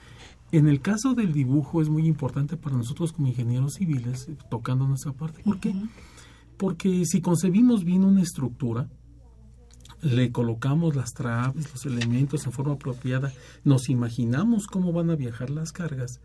en 0.50 0.68
el 0.68 0.80
caso 0.80 1.14
del 1.14 1.32
dibujo 1.32 1.82
es 1.82 1.90
muy 1.90 2.06
importante 2.06 2.56
para 2.56 2.76
nosotros 2.76 3.12
como 3.12 3.28
ingenieros 3.28 3.74
civiles, 3.74 4.28
eh, 4.28 4.36
tocando 4.50 4.86
nuestra 4.86 5.12
parte. 5.12 5.42
¿Por 5.42 5.60
qué? 5.60 5.74
Porque 6.56 7.04
si 7.04 7.20
concebimos 7.20 7.84
bien 7.84 8.02
una 8.04 8.22
estructura, 8.22 8.88
le 10.00 10.32
colocamos 10.32 10.96
las 10.96 11.12
traves, 11.12 11.70
los 11.70 11.84
elementos 11.86 12.46
en 12.46 12.52
forma 12.52 12.74
apropiada, 12.74 13.32
nos 13.64 13.88
imaginamos 13.88 14.66
cómo 14.66 14.92
van 14.92 15.10
a 15.10 15.16
viajar 15.16 15.50
las 15.50 15.72
cargas, 15.72 16.20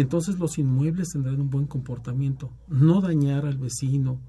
entonces 0.00 0.38
los 0.38 0.58
inmuebles 0.58 1.12
tendrán 1.12 1.40
un 1.40 1.50
buen 1.50 1.66
comportamiento, 1.66 2.50
no 2.68 3.00
dañar 3.00 3.46
al 3.46 3.58
vecino, 3.58 4.20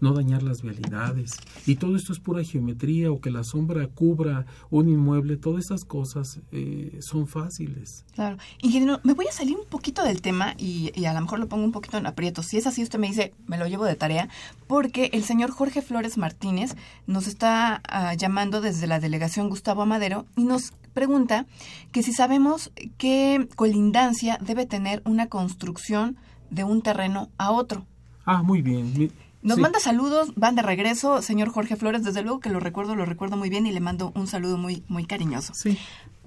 no 0.00 0.12
dañar 0.12 0.42
las 0.42 0.62
vialidades. 0.62 1.32
Y 1.66 1.76
todo 1.76 1.96
esto 1.96 2.12
es 2.12 2.20
pura 2.20 2.42
geometría 2.42 3.10
o 3.10 3.20
que 3.20 3.30
la 3.30 3.44
sombra 3.44 3.86
cubra 3.86 4.46
un 4.70 4.88
inmueble, 4.88 5.36
todas 5.36 5.64
esas 5.64 5.84
cosas 5.84 6.40
eh, 6.52 6.98
son 7.00 7.26
fáciles. 7.26 8.04
Claro. 8.14 8.38
Ingeniero, 8.62 9.00
me 9.02 9.14
voy 9.14 9.26
a 9.26 9.32
salir 9.32 9.56
un 9.56 9.66
poquito 9.66 10.04
del 10.04 10.20
tema 10.20 10.54
y, 10.58 10.92
a 11.04 11.14
lo 11.14 11.20
mejor 11.20 11.38
lo 11.38 11.48
pongo 11.48 11.64
un 11.64 11.72
poquito 11.72 11.98
en 11.98 12.06
aprieto. 12.06 12.42
Si 12.42 12.56
es 12.56 12.66
así, 12.66 12.82
usted 12.82 12.98
me 12.98 13.08
dice, 13.08 13.34
me 13.46 13.58
lo 13.58 13.66
llevo 13.66 13.84
de 13.84 13.94
tarea, 13.94 14.28
porque 14.66 15.10
el 15.12 15.24
señor 15.24 15.50
Jorge 15.50 15.82
Flores 15.82 16.18
Martínez 16.18 16.76
nos 17.06 17.26
está 17.26 17.82
ah, 17.88 18.14
llamando 18.14 18.60
desde 18.60 18.86
la 18.86 19.00
delegación 19.00 19.48
Gustavo 19.48 19.82
Amadero 19.82 20.26
y 20.36 20.44
nos 20.44 20.72
pregunta 20.92 21.46
que 21.92 22.02
si 22.02 22.12
sabemos 22.12 22.72
qué 22.96 23.48
colindancia 23.56 24.38
debe 24.40 24.64
tener 24.64 25.02
una 25.04 25.28
construcción 25.28 26.16
de 26.50 26.64
un 26.64 26.82
terreno 26.82 27.30
a 27.36 27.50
otro. 27.50 27.86
Ah, 28.24 28.42
muy 28.42 28.62
bien. 28.62 29.10
Nos 29.44 29.58
manda 29.58 29.78
saludos, 29.78 30.32
van 30.36 30.54
de 30.54 30.62
regreso, 30.62 31.22
señor 31.22 31.50
Jorge 31.50 31.76
Flores, 31.76 32.02
desde 32.02 32.22
luego 32.22 32.40
que 32.40 32.48
lo 32.48 32.60
recuerdo, 32.60 32.96
lo 32.96 33.04
recuerdo 33.04 33.36
muy 33.36 33.50
bien 33.50 33.66
y 33.66 33.72
le 33.72 33.80
mando 33.80 34.10
un 34.14 34.26
saludo 34.26 34.56
muy, 34.56 34.82
muy 34.88 35.04
cariñoso. 35.04 35.52
Sí. 35.54 35.78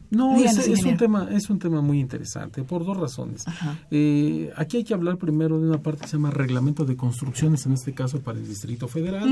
No, 0.10 0.38
es, 0.38 0.86
un 0.86 0.96
tema, 0.96 1.28
es 1.32 1.50
un 1.50 1.60
tema 1.60 1.82
muy 1.82 2.00
interesante 2.00 2.64
por 2.64 2.86
dos 2.86 2.96
razones. 2.96 3.44
Eh, 3.92 4.54
aquí 4.56 4.78
hay 4.78 4.84
que 4.86 4.94
hablar 4.94 5.18
primero 5.18 5.60
de 5.60 5.68
una 5.68 5.80
parte 5.80 6.02
que 6.02 6.08
se 6.08 6.14
llama 6.14 6.32
reglamento 6.32 6.86
de 6.86 6.96
construcciones, 6.96 7.66
en 7.66 7.74
este 7.74 7.94
caso 7.94 8.22
para 8.22 8.40
el 8.40 8.48
Distrito 8.48 8.88
Federal, 8.88 9.28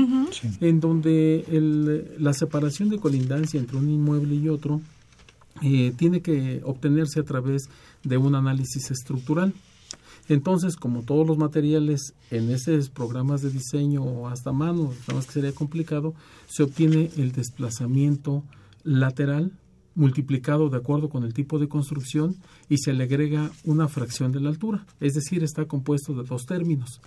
en 0.60 0.80
donde 0.80 1.46
el, 1.50 2.16
la 2.18 2.34
separación 2.34 2.90
de 2.90 2.98
colindancia 2.98 3.58
entre 3.58 3.78
un 3.78 3.88
inmueble 3.88 4.34
y 4.34 4.48
otro 4.50 4.82
eh, 5.62 5.94
tiene 5.96 6.20
que 6.20 6.60
obtenerse 6.64 7.20
a 7.20 7.24
través 7.24 7.70
de 8.04 8.18
un 8.18 8.34
análisis 8.34 8.90
estructural. 8.90 9.54
Entonces, 10.28 10.76
como 10.76 11.02
todos 11.02 11.26
los 11.26 11.38
materiales 11.38 12.14
en 12.30 12.50
esos 12.50 12.90
programas 12.90 13.42
de 13.42 13.50
diseño 13.50 14.02
o 14.02 14.28
hasta 14.28 14.52
mano, 14.52 14.92
nada 15.02 15.14
más 15.14 15.26
que 15.26 15.32
sería 15.32 15.52
complicado, 15.52 16.14
se 16.46 16.62
obtiene 16.62 17.10
el 17.16 17.32
desplazamiento 17.32 18.42
lateral 18.82 19.52
multiplicado 19.94 20.68
de 20.68 20.76
acuerdo 20.76 21.08
con 21.08 21.24
el 21.24 21.32
tipo 21.34 21.58
de 21.58 21.68
construcción 21.68 22.36
y 22.68 22.78
se 22.78 22.92
le 22.92 23.04
agrega 23.04 23.50
una 23.64 23.88
fracción 23.88 24.30
de 24.30 24.40
la 24.40 24.50
altura, 24.50 24.86
es 25.00 25.14
decir, 25.14 25.42
está 25.42 25.64
compuesto 25.64 26.12
de 26.14 26.22
dos 26.22 26.44
términos. 26.44 27.00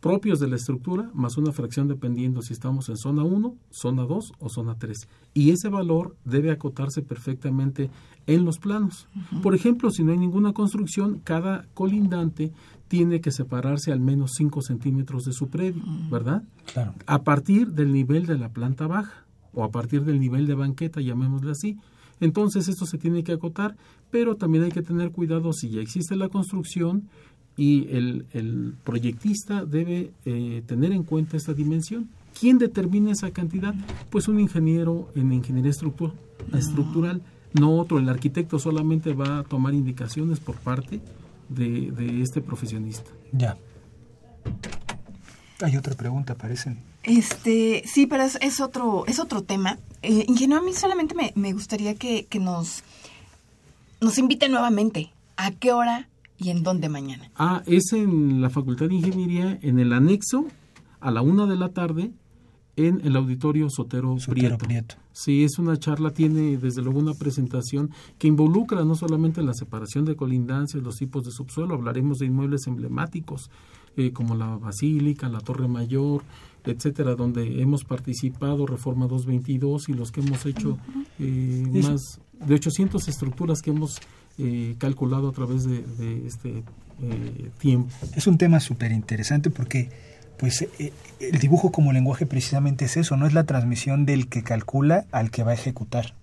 Propios 0.00 0.40
de 0.40 0.48
la 0.48 0.56
estructura 0.56 1.10
más 1.14 1.36
una 1.36 1.52
fracción 1.52 1.88
dependiendo 1.88 2.42
si 2.42 2.52
estamos 2.52 2.88
en 2.88 2.96
zona 2.96 3.22
1, 3.22 3.54
zona 3.70 4.02
2 4.04 4.32
o 4.38 4.48
zona 4.48 4.76
3. 4.78 5.08
Y 5.34 5.50
ese 5.50 5.68
valor 5.68 6.16
debe 6.24 6.50
acotarse 6.50 7.02
perfectamente 7.02 7.90
en 8.26 8.44
los 8.44 8.58
planos. 8.58 9.08
Por 9.42 9.54
ejemplo, 9.54 9.90
si 9.90 10.02
no 10.02 10.12
hay 10.12 10.18
ninguna 10.18 10.52
construcción, 10.52 11.20
cada 11.22 11.66
colindante 11.74 12.52
tiene 12.88 13.20
que 13.20 13.30
separarse 13.30 13.92
al 13.92 14.00
menos 14.00 14.32
5 14.36 14.62
centímetros 14.62 15.24
de 15.24 15.32
su 15.32 15.48
predio, 15.48 15.82
¿verdad? 16.10 16.42
Claro. 16.72 16.94
A 17.06 17.22
partir 17.22 17.72
del 17.72 17.92
nivel 17.92 18.26
de 18.26 18.38
la 18.38 18.48
planta 18.48 18.86
baja 18.86 19.26
o 19.52 19.64
a 19.64 19.70
partir 19.70 20.04
del 20.04 20.18
nivel 20.18 20.46
de 20.46 20.54
banqueta, 20.54 21.00
llamémosle 21.00 21.52
así. 21.52 21.76
Entonces 22.20 22.68
esto 22.68 22.86
se 22.86 22.98
tiene 22.98 23.24
que 23.24 23.32
acotar, 23.32 23.76
pero 24.10 24.36
también 24.36 24.64
hay 24.64 24.70
que 24.70 24.82
tener 24.82 25.10
cuidado 25.10 25.52
si 25.52 25.70
ya 25.70 25.80
existe 25.80 26.16
la 26.16 26.28
construcción 26.28 27.08
y 27.60 27.94
el, 27.94 28.24
el 28.32 28.72
proyectista 28.84 29.66
debe 29.66 30.12
eh, 30.24 30.62
tener 30.66 30.92
en 30.92 31.02
cuenta 31.02 31.36
esta 31.36 31.52
dimensión. 31.52 32.08
¿Quién 32.38 32.56
determina 32.56 33.12
esa 33.12 33.32
cantidad? 33.32 33.74
Pues 34.08 34.28
un 34.28 34.40
ingeniero 34.40 35.10
en 35.14 35.30
ingeniería 35.30 35.70
estructura, 35.70 36.14
estructural, 36.54 37.20
no 37.52 37.76
otro. 37.76 37.98
El 37.98 38.08
arquitecto 38.08 38.58
solamente 38.58 39.12
va 39.12 39.40
a 39.40 39.42
tomar 39.42 39.74
indicaciones 39.74 40.40
por 40.40 40.56
parte 40.56 41.02
de, 41.50 41.90
de 41.90 42.22
este 42.22 42.40
profesionista. 42.40 43.10
Ya. 43.30 43.58
Hay 45.60 45.76
otra 45.76 45.94
pregunta, 45.94 46.34
parecen. 46.36 46.78
Este, 47.02 47.82
sí, 47.84 48.06
pero 48.06 48.22
es, 48.22 48.38
es 48.40 48.62
otro, 48.62 49.04
es 49.06 49.18
otro 49.18 49.42
tema. 49.42 49.78
Eh, 50.00 50.24
ingeniero, 50.28 50.62
a 50.62 50.64
mí 50.64 50.72
solamente 50.72 51.14
me, 51.14 51.34
me 51.34 51.52
gustaría 51.52 51.94
que, 51.94 52.24
que 52.24 52.38
nos, 52.38 52.84
nos 54.00 54.16
invite 54.16 54.48
nuevamente. 54.48 55.10
¿A 55.36 55.50
qué 55.50 55.74
hora 55.74 56.08
y 56.40 56.50
en 56.50 56.62
dónde 56.62 56.88
mañana? 56.88 57.30
Ah, 57.36 57.62
es 57.66 57.92
en 57.92 58.40
la 58.40 58.50
Facultad 58.50 58.88
de 58.88 58.94
Ingeniería, 58.94 59.58
en 59.62 59.78
el 59.78 59.92
anexo, 59.92 60.46
a 61.00 61.10
la 61.10 61.22
una 61.22 61.46
de 61.46 61.56
la 61.56 61.68
tarde, 61.70 62.12
en 62.76 63.00
el 63.04 63.16
auditorio 63.16 63.68
Sotero, 63.68 64.18
Sotero 64.18 64.56
Prieto. 64.56 64.58
Prieto. 64.58 64.94
Sí, 65.12 65.44
es 65.44 65.58
una 65.58 65.76
charla, 65.76 66.12
tiene 66.12 66.56
desde 66.56 66.82
luego 66.82 66.98
una 66.98 67.14
presentación 67.14 67.90
que 68.18 68.28
involucra 68.28 68.84
no 68.84 68.94
solamente 68.94 69.42
la 69.42 69.52
separación 69.52 70.04
de 70.04 70.16
colindancias, 70.16 70.82
los 70.82 70.96
tipos 70.96 71.24
de 71.24 71.30
subsuelo, 71.30 71.74
hablaremos 71.74 72.18
de 72.18 72.26
inmuebles 72.26 72.66
emblemáticos 72.66 73.50
eh, 73.96 74.12
como 74.12 74.34
la 74.34 74.56
Basílica, 74.56 75.28
la 75.28 75.40
Torre 75.40 75.68
Mayor, 75.68 76.22
etcétera, 76.64 77.16
donde 77.16 77.60
hemos 77.60 77.84
participado, 77.84 78.66
Reforma 78.66 79.06
222 79.06 79.88
y 79.88 79.92
los 79.94 80.12
que 80.12 80.20
hemos 80.20 80.46
hecho 80.46 80.78
eh, 81.18 81.82
más 81.82 82.20
de 82.46 82.54
800 82.54 83.08
estructuras 83.08 83.60
que 83.60 83.70
hemos 83.70 83.98
eh, 84.40 84.74
calculado 84.78 85.28
a 85.28 85.32
través 85.32 85.64
de, 85.64 85.82
de 85.82 86.26
este 86.26 86.62
eh, 87.02 87.50
tiempo. 87.58 87.90
Es 88.16 88.26
un 88.26 88.38
tema 88.38 88.60
súper 88.60 88.92
interesante 88.92 89.50
porque 89.50 89.90
pues 90.38 90.62
eh, 90.62 90.92
el 91.20 91.38
dibujo 91.38 91.70
como 91.70 91.92
lenguaje 91.92 92.26
precisamente 92.26 92.86
es 92.86 92.96
eso, 92.96 93.16
no 93.16 93.26
es 93.26 93.34
la 93.34 93.44
transmisión 93.44 94.06
del 94.06 94.28
que 94.28 94.42
calcula 94.42 95.04
al 95.12 95.30
que 95.30 95.42
va 95.42 95.50
a 95.50 95.54
ejecutar. 95.54 96.14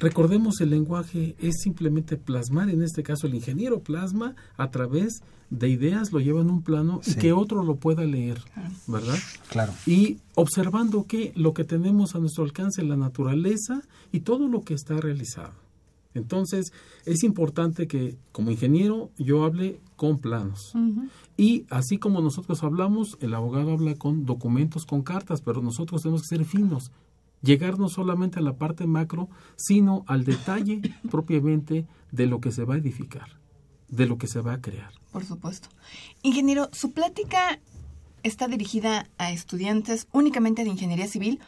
Recordemos, 0.00 0.60
el 0.60 0.70
lenguaje 0.70 1.34
es 1.40 1.56
simplemente 1.60 2.16
plasmar, 2.16 2.70
en 2.70 2.82
este 2.82 3.02
caso 3.02 3.26
el 3.26 3.34
ingeniero 3.34 3.80
plasma 3.80 4.36
a 4.56 4.70
través 4.70 5.22
de 5.50 5.68
ideas, 5.68 6.12
lo 6.12 6.20
lleva 6.20 6.40
en 6.40 6.50
un 6.50 6.62
plano 6.62 7.00
Sí. 7.02 7.12
y 7.12 7.14
que 7.14 7.32
otro 7.32 7.64
lo 7.64 7.76
pueda 7.76 8.04
leer, 8.04 8.38
¿verdad? 8.86 9.16
Claro. 9.48 9.72
Y 9.86 10.18
observando 10.34 11.06
que 11.06 11.32
lo 11.34 11.52
que 11.52 11.64
tenemos 11.64 12.14
a 12.14 12.18
nuestro 12.20 12.44
alcance, 12.44 12.82
la 12.82 12.96
naturaleza 12.96 13.80
y 14.12 14.20
todo 14.20 14.46
lo 14.46 14.60
que 14.62 14.74
está 14.74 14.98
realizado. 14.98 15.52
Entonces, 16.14 16.72
es 17.04 17.22
importante 17.22 17.86
que 17.86 18.16
como 18.32 18.50
ingeniero 18.50 19.10
yo 19.18 19.44
hable 19.44 19.80
con 19.96 20.18
planos. 20.18 20.72
Y 21.36 21.66
así 21.70 21.98
como 21.98 22.20
nosotros 22.20 22.62
hablamos, 22.62 23.16
el 23.20 23.34
abogado 23.34 23.72
habla 23.72 23.94
con 23.94 24.24
documentos, 24.24 24.86
con 24.86 25.02
cartas, 25.02 25.42
pero 25.42 25.60
nosotros 25.60 26.02
tenemos 26.02 26.22
que 26.22 26.36
ser 26.36 26.44
finos, 26.44 26.90
llegar 27.42 27.78
no 27.78 27.88
solamente 27.88 28.38
a 28.38 28.42
la 28.42 28.56
parte 28.56 28.86
macro, 28.86 29.28
sino 29.56 30.04
al 30.06 30.24
detalle 30.24 30.80
propiamente 31.10 31.86
de 32.10 32.26
lo 32.26 32.40
que 32.40 32.52
se 32.52 32.64
va 32.64 32.74
a 32.74 32.78
edificar, 32.78 33.38
de 33.88 34.06
lo 34.06 34.18
que 34.18 34.26
se 34.26 34.40
va 34.40 34.54
a 34.54 34.60
crear. 34.60 34.92
Por 35.12 35.24
supuesto. 35.24 35.68
Ingeniero, 36.22 36.68
¿su 36.72 36.92
plática 36.92 37.60
está 38.22 38.48
dirigida 38.48 39.08
a 39.18 39.30
estudiantes 39.32 40.08
únicamente 40.12 40.64
de 40.64 40.70
ingeniería 40.70 41.06
civil 41.06 41.40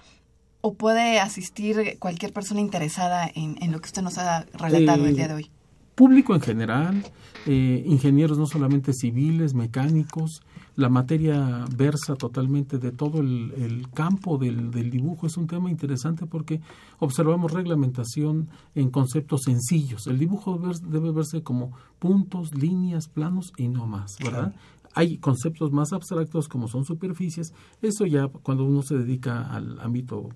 o 0.60 0.74
puede 0.74 1.20
asistir 1.20 1.98
cualquier 1.98 2.32
persona 2.32 2.60
interesada 2.60 3.30
en, 3.34 3.56
en 3.62 3.72
lo 3.72 3.80
que 3.80 3.86
usted 3.86 4.02
nos 4.02 4.18
ha 4.18 4.44
relatado 4.52 5.04
el 5.04 5.12
Eh, 5.12 5.14
día 5.14 5.28
de 5.28 5.34
hoy? 5.34 5.50
Público 5.94 6.34
en 6.34 6.40
general, 6.40 7.04
eh, 7.46 7.82
ingenieros 7.86 8.38
no 8.38 8.46
solamente 8.46 8.92
civiles, 8.94 9.52
mecánicos, 9.52 10.42
la 10.76 10.88
materia 10.88 11.66
versa 11.76 12.14
totalmente 12.14 12.78
de 12.78 12.90
todo 12.90 13.20
el, 13.20 13.52
el 13.58 13.90
campo 13.90 14.38
del, 14.38 14.70
del 14.70 14.90
dibujo. 14.90 15.26
Es 15.26 15.36
un 15.36 15.46
tema 15.46 15.70
interesante 15.70 16.24
porque 16.24 16.60
observamos 17.00 17.52
reglamentación 17.52 18.48
en 18.74 18.90
conceptos 18.90 19.42
sencillos. 19.44 20.06
El 20.06 20.18
dibujo 20.18 20.56
debe, 20.56 20.74
debe 20.88 21.10
verse 21.10 21.42
como 21.42 21.72
puntos, 21.98 22.54
líneas, 22.54 23.08
planos 23.08 23.52
y 23.58 23.68
no 23.68 23.86
más, 23.86 24.16
¿verdad? 24.24 24.54
Hay 24.94 25.18
conceptos 25.18 25.72
más 25.72 25.92
abstractos 25.92 26.48
como 26.48 26.68
son 26.68 26.84
superficies. 26.84 27.52
Eso 27.80 28.06
ya 28.06 28.28
cuando 28.28 28.64
uno 28.64 28.82
se 28.82 28.96
dedica 28.96 29.42
al 29.54 29.78
ámbito 29.80 30.28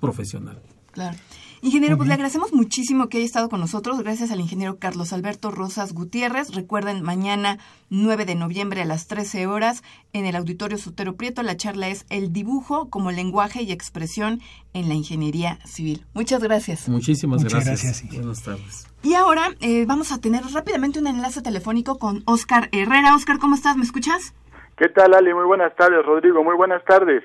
profesional. 0.00 0.60
Claro. 0.96 1.14
Ingeniero, 1.60 1.96
pues 1.96 2.06
le 2.06 2.14
agradecemos 2.14 2.54
muchísimo 2.54 3.08
que 3.08 3.18
haya 3.18 3.26
estado 3.26 3.50
con 3.50 3.60
nosotros. 3.60 4.00
Gracias 4.00 4.30
al 4.30 4.40
ingeniero 4.40 4.78
Carlos 4.78 5.12
Alberto 5.12 5.50
Rosas 5.50 5.92
Gutiérrez. 5.92 6.54
Recuerden, 6.54 7.02
mañana 7.02 7.58
9 7.90 8.24
de 8.24 8.34
noviembre 8.34 8.80
a 8.80 8.84
las 8.86 9.08
13 9.08 9.46
horas 9.46 9.82
en 10.14 10.24
el 10.24 10.36
Auditorio 10.36 10.78
Sotero 10.78 11.16
Prieto. 11.16 11.42
La 11.42 11.56
charla 11.56 11.88
es 11.88 12.06
El 12.08 12.32
dibujo 12.32 12.88
como 12.88 13.10
lenguaje 13.10 13.62
y 13.62 13.72
expresión 13.72 14.40
en 14.72 14.88
la 14.88 14.94
ingeniería 14.94 15.58
civil. 15.66 16.06
Muchas 16.14 16.42
gracias. 16.42 16.88
Muchísimas 16.88 17.42
Muchas 17.42 17.64
gracias. 17.66 18.00
gracias. 18.02 18.14
Buenas 18.16 18.42
tardes. 18.42 18.86
Y 19.02 19.14
ahora 19.14 19.48
eh, 19.60 19.84
vamos 19.86 20.12
a 20.12 20.20
tener 20.20 20.44
rápidamente 20.54 20.98
un 20.98 21.08
enlace 21.08 21.42
telefónico 21.42 21.98
con 21.98 22.22
Oscar 22.24 22.70
Herrera. 22.72 23.14
Oscar, 23.14 23.38
¿cómo 23.38 23.54
estás? 23.54 23.76
¿Me 23.76 23.84
escuchas? 23.84 24.34
¿Qué 24.78 24.88
tal, 24.88 25.12
Ali? 25.14 25.34
Muy 25.34 25.44
buenas 25.44 25.74
tardes, 25.76 26.04
Rodrigo. 26.06 26.42
Muy 26.42 26.56
buenas 26.56 26.82
tardes. 26.84 27.22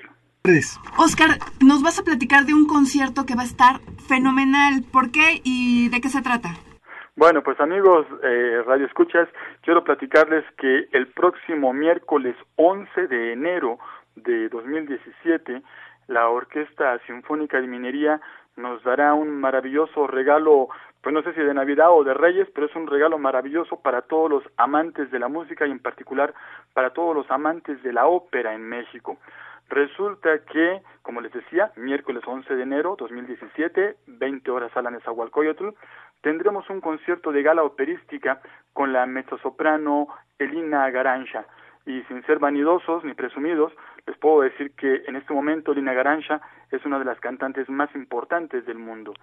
Oscar, 0.98 1.38
nos 1.64 1.84
vas 1.84 2.00
a 2.00 2.02
platicar 2.02 2.46
de 2.46 2.52
un 2.52 2.66
concierto 2.66 3.24
que 3.24 3.36
va 3.36 3.42
a 3.42 3.44
estar 3.44 3.78
fenomenal. 4.08 4.82
¿Por 4.92 5.12
qué 5.12 5.40
y 5.44 5.88
de 5.88 6.00
qué 6.00 6.08
se 6.08 6.20
trata? 6.20 6.48
Bueno, 7.14 7.44
pues 7.44 7.60
amigos 7.60 8.08
eh, 8.24 8.60
Radio 8.66 8.86
Escuchas, 8.86 9.28
quiero 9.60 9.84
platicarles 9.84 10.44
que 10.58 10.88
el 10.90 11.06
próximo 11.06 11.72
miércoles 11.72 12.34
11 12.56 13.06
de 13.06 13.32
enero 13.34 13.78
de 14.16 14.48
2017, 14.48 15.62
la 16.08 16.28
Orquesta 16.28 16.98
Sinfónica 17.06 17.60
de 17.60 17.68
Minería 17.68 18.20
nos 18.56 18.82
dará 18.82 19.14
un 19.14 19.40
maravilloso 19.40 20.08
regalo, 20.08 20.70
pues 21.02 21.14
no 21.14 21.22
sé 21.22 21.34
si 21.34 21.40
de 21.40 21.54
Navidad 21.54 21.92
o 21.92 22.02
de 22.02 22.14
Reyes, 22.14 22.48
pero 22.52 22.66
es 22.66 22.74
un 22.74 22.88
regalo 22.88 23.16
maravilloso 23.16 23.76
para 23.76 24.02
todos 24.02 24.28
los 24.28 24.42
amantes 24.56 25.08
de 25.12 25.20
la 25.20 25.28
música 25.28 25.68
y 25.68 25.70
en 25.70 25.78
particular 25.78 26.34
para 26.74 26.90
todos 26.90 27.14
los 27.14 27.30
amantes 27.30 27.80
de 27.84 27.92
la 27.92 28.06
ópera 28.06 28.54
en 28.54 28.68
México. 28.68 29.18
Resulta 29.72 30.28
que, 30.44 30.82
como 31.00 31.22
les 31.22 31.32
decía, 31.32 31.72
miércoles 31.76 32.22
11 32.26 32.56
de 32.56 32.62
enero 32.62 32.94
2017, 32.98 33.96
20 34.06 34.50
horas 34.50 34.70
sala 34.72 34.90
Nezahualcóyotl, 34.90 35.70
tendremos 36.20 36.68
un 36.68 36.82
concierto 36.82 37.32
de 37.32 37.42
gala 37.42 37.62
operística 37.62 38.42
con 38.74 38.92
la 38.92 39.06
mezzosoprano 39.06 40.08
Elina 40.38 40.90
Garancha. 40.90 41.46
Y 41.86 42.02
sin 42.02 42.22
ser 42.26 42.38
vanidosos 42.38 43.02
ni 43.04 43.14
presumidos, 43.14 43.72
les 44.06 44.18
puedo 44.18 44.42
decir 44.42 44.76
que 44.76 45.04
en 45.06 45.16
este 45.16 45.32
momento 45.32 45.72
Elina 45.72 45.94
Garancha 45.94 46.42
es 46.70 46.84
una 46.84 46.98
de 46.98 47.06
las 47.06 47.18
cantantes 47.20 47.70
más 47.70 47.88
importantes 47.94 48.66
del 48.66 48.76
mundo. 48.76 49.14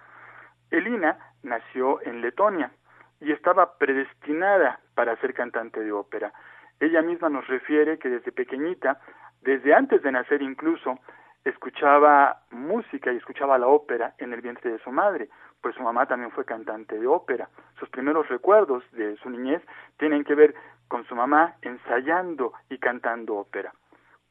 Elina 0.72 1.16
nació 1.44 2.02
en 2.02 2.22
Letonia 2.22 2.72
y 3.20 3.30
estaba 3.30 3.78
predestinada 3.78 4.80
para 4.96 5.14
ser 5.20 5.32
cantante 5.32 5.78
de 5.78 5.92
ópera. 5.92 6.32
Ella 6.80 7.02
misma 7.02 7.28
nos 7.28 7.46
refiere 7.46 8.00
que 8.00 8.08
desde 8.08 8.32
pequeñita, 8.32 8.98
desde 9.42 9.74
antes 9.74 10.02
de 10.02 10.12
nacer 10.12 10.42
incluso, 10.42 10.98
escuchaba 11.44 12.42
música 12.50 13.12
y 13.12 13.16
escuchaba 13.16 13.58
la 13.58 13.66
ópera 13.66 14.14
en 14.18 14.32
el 14.32 14.40
vientre 14.40 14.70
de 14.70 14.78
su 14.80 14.90
madre, 14.90 15.28
pues 15.62 15.74
su 15.74 15.82
mamá 15.82 16.06
también 16.06 16.30
fue 16.30 16.44
cantante 16.44 16.98
de 16.98 17.06
ópera. 17.06 17.48
Sus 17.78 17.88
primeros 17.88 18.28
recuerdos 18.28 18.84
de 18.92 19.16
su 19.16 19.30
niñez 19.30 19.62
tienen 19.98 20.24
que 20.24 20.34
ver 20.34 20.54
con 20.88 21.04
su 21.06 21.14
mamá 21.14 21.54
ensayando 21.62 22.52
y 22.68 22.78
cantando 22.78 23.36
ópera. 23.36 23.72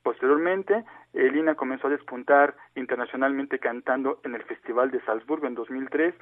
Posteriormente, 0.04 0.86
Elina 1.14 1.56
comenzó 1.56 1.88
a 1.88 1.92
despuntar 1.92 2.56
internacionalmente 2.76 3.60
cantando 3.60 4.20
en 4.24 4.36
el 4.36 4.44
Festival 4.44 4.92
de 4.92 5.02
Salzburgo 5.02 5.48
en 5.48 5.56
2003, 5.56 6.16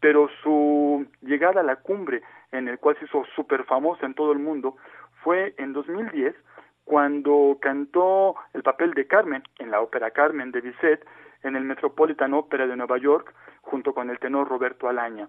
pero 0.00 0.28
su 0.42 1.06
llegada 1.22 1.60
a 1.60 1.64
la 1.64 1.76
cumbre, 1.76 2.22
en 2.50 2.68
el 2.68 2.78
cual 2.78 2.96
se 2.98 3.06
hizo 3.06 3.24
súper 3.34 3.64
famosa 3.64 4.04
en 4.04 4.14
todo 4.14 4.32
el 4.32 4.38
mundo, 4.38 4.76
fue 5.22 5.54
en 5.58 5.72
2010, 5.72 6.34
cuando 6.84 7.58
cantó 7.60 8.36
el 8.52 8.62
papel 8.62 8.92
de 8.94 9.06
Carmen 9.06 9.42
en 9.58 9.70
la 9.70 9.80
ópera 9.80 10.10
Carmen 10.10 10.52
de 10.52 10.60
Bizet 10.60 11.04
en 11.42 11.56
el 11.56 11.64
Metropolitan 11.64 12.34
Opera 12.34 12.66
de 12.66 12.76
Nueva 12.76 12.98
York, 12.98 13.34
junto 13.62 13.94
con 13.94 14.10
el 14.10 14.18
tenor 14.18 14.48
Roberto 14.48 14.88
Alaña. 14.88 15.28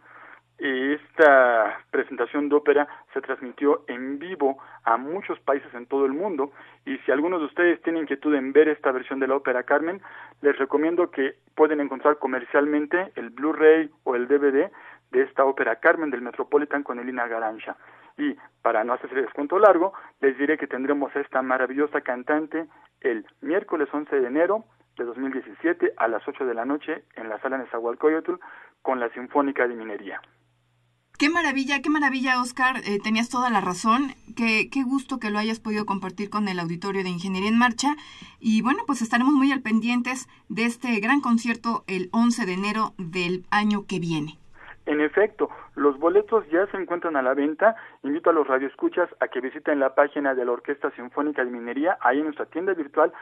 esta 0.57 1.79
presentación 1.91 2.47
de 2.47 2.55
ópera 2.55 2.87
se 3.13 3.21
transmitió 3.21 3.83
en 3.87 4.19
vivo 4.19 4.59
a 4.83 4.97
muchos 4.97 5.39
países 5.39 5.73
en 5.73 5.87
todo 5.87 6.05
el 6.05 6.13
mundo 6.13 6.51
y 6.85 6.97
si 6.99 7.11
algunos 7.11 7.39
de 7.39 7.47
ustedes 7.47 7.81
tienen 7.81 8.03
inquietud 8.03 8.33
en 8.35 8.53
ver 8.53 8.67
esta 8.69 8.91
versión 8.91 9.19
de 9.19 9.27
la 9.27 9.35
ópera 9.35 9.63
Carmen, 9.63 10.01
les 10.41 10.57
recomiendo 10.57 11.09
que 11.09 11.35
pueden 11.55 11.81
encontrar 11.81 12.17
comercialmente 12.19 13.11
el 13.15 13.31
Blu-ray 13.31 13.89
o 14.03 14.15
el 14.15 14.27
DVD 14.27 14.71
de 15.11 15.21
esta 15.21 15.45
ópera 15.45 15.77
Carmen 15.77 16.11
del 16.11 16.21
Metropolitan 16.21 16.83
con 16.83 16.99
Elina 16.99 17.27
Garancha. 17.27 17.75
Y 18.17 18.35
para 18.61 18.83
no 18.83 18.93
hacerse 18.93 19.15
el 19.15 19.25
descuento 19.25 19.59
largo, 19.59 19.93
les 20.21 20.37
diré 20.37 20.57
que 20.57 20.67
tendremos 20.67 21.15
esta 21.15 21.41
maravillosa 21.41 22.01
cantante 22.01 22.67
el 23.01 23.25
miércoles 23.41 23.89
11 23.91 24.15
de 24.19 24.27
enero 24.27 24.65
de 24.97 25.05
2017 25.05 25.93
a 25.97 26.07
las 26.07 26.27
8 26.27 26.45
de 26.45 26.53
la 26.53 26.65
noche 26.65 27.03
en 27.15 27.29
la 27.29 27.39
sala 27.41 27.57
Nezahualcóyotl 27.57 28.33
con 28.81 28.99
la 28.99 29.09
Sinfónica 29.09 29.67
de 29.67 29.75
Minería. 29.75 30.21
Qué 31.17 31.29
maravilla, 31.29 31.81
qué 31.81 31.89
maravilla, 31.89 32.41
Oscar. 32.41 32.77
Eh, 32.85 32.99
tenías 33.01 33.29
toda 33.29 33.49
la 33.49 33.61
razón. 33.61 34.13
Qué, 34.35 34.69
qué 34.71 34.83
gusto 34.83 35.19
que 35.19 35.29
lo 35.29 35.39
hayas 35.39 35.59
podido 35.59 35.85
compartir 35.85 36.29
con 36.29 36.47
el 36.47 36.59
auditorio 36.59 37.03
de 37.03 37.09
Ingeniería 37.09 37.49
en 37.49 37.57
Marcha. 37.57 37.95
Y 38.39 38.61
bueno, 38.61 38.83
pues 38.87 39.01
estaremos 39.01 39.33
muy 39.33 39.51
al 39.51 39.61
pendientes 39.61 40.27
de 40.49 40.65
este 40.65 40.99
gran 40.99 41.21
concierto 41.21 41.83
el 41.87 42.09
11 42.11 42.45
de 42.45 42.53
enero 42.53 42.93
del 42.97 43.45
año 43.51 43.85
que 43.87 43.99
viene. 43.99 44.37
En 44.85 44.99
efecto, 44.99 45.49
los 45.75 45.97
boletos 45.97 46.45
ya 46.51 46.67
se 46.67 46.77
encuentran 46.77 47.15
a 47.15 47.21
la 47.21 47.33
venta. 47.33 47.75
Invito 48.03 48.29
a 48.29 48.33
los 48.33 48.47
radioescuchas 48.47 49.09
a 49.21 49.29
que 49.29 49.39
visiten 49.39 49.79
la 49.79 49.95
página 49.95 50.35
de 50.35 50.43
la 50.43 50.51
Orquesta 50.51 50.91
Sinfónica 50.91 51.43
de 51.43 51.51
Minería. 51.51 51.97
Ahí 52.01 52.17
en 52.17 52.25
nuestra 52.25 52.45
tienda 52.47 52.73
virtual 52.73 53.13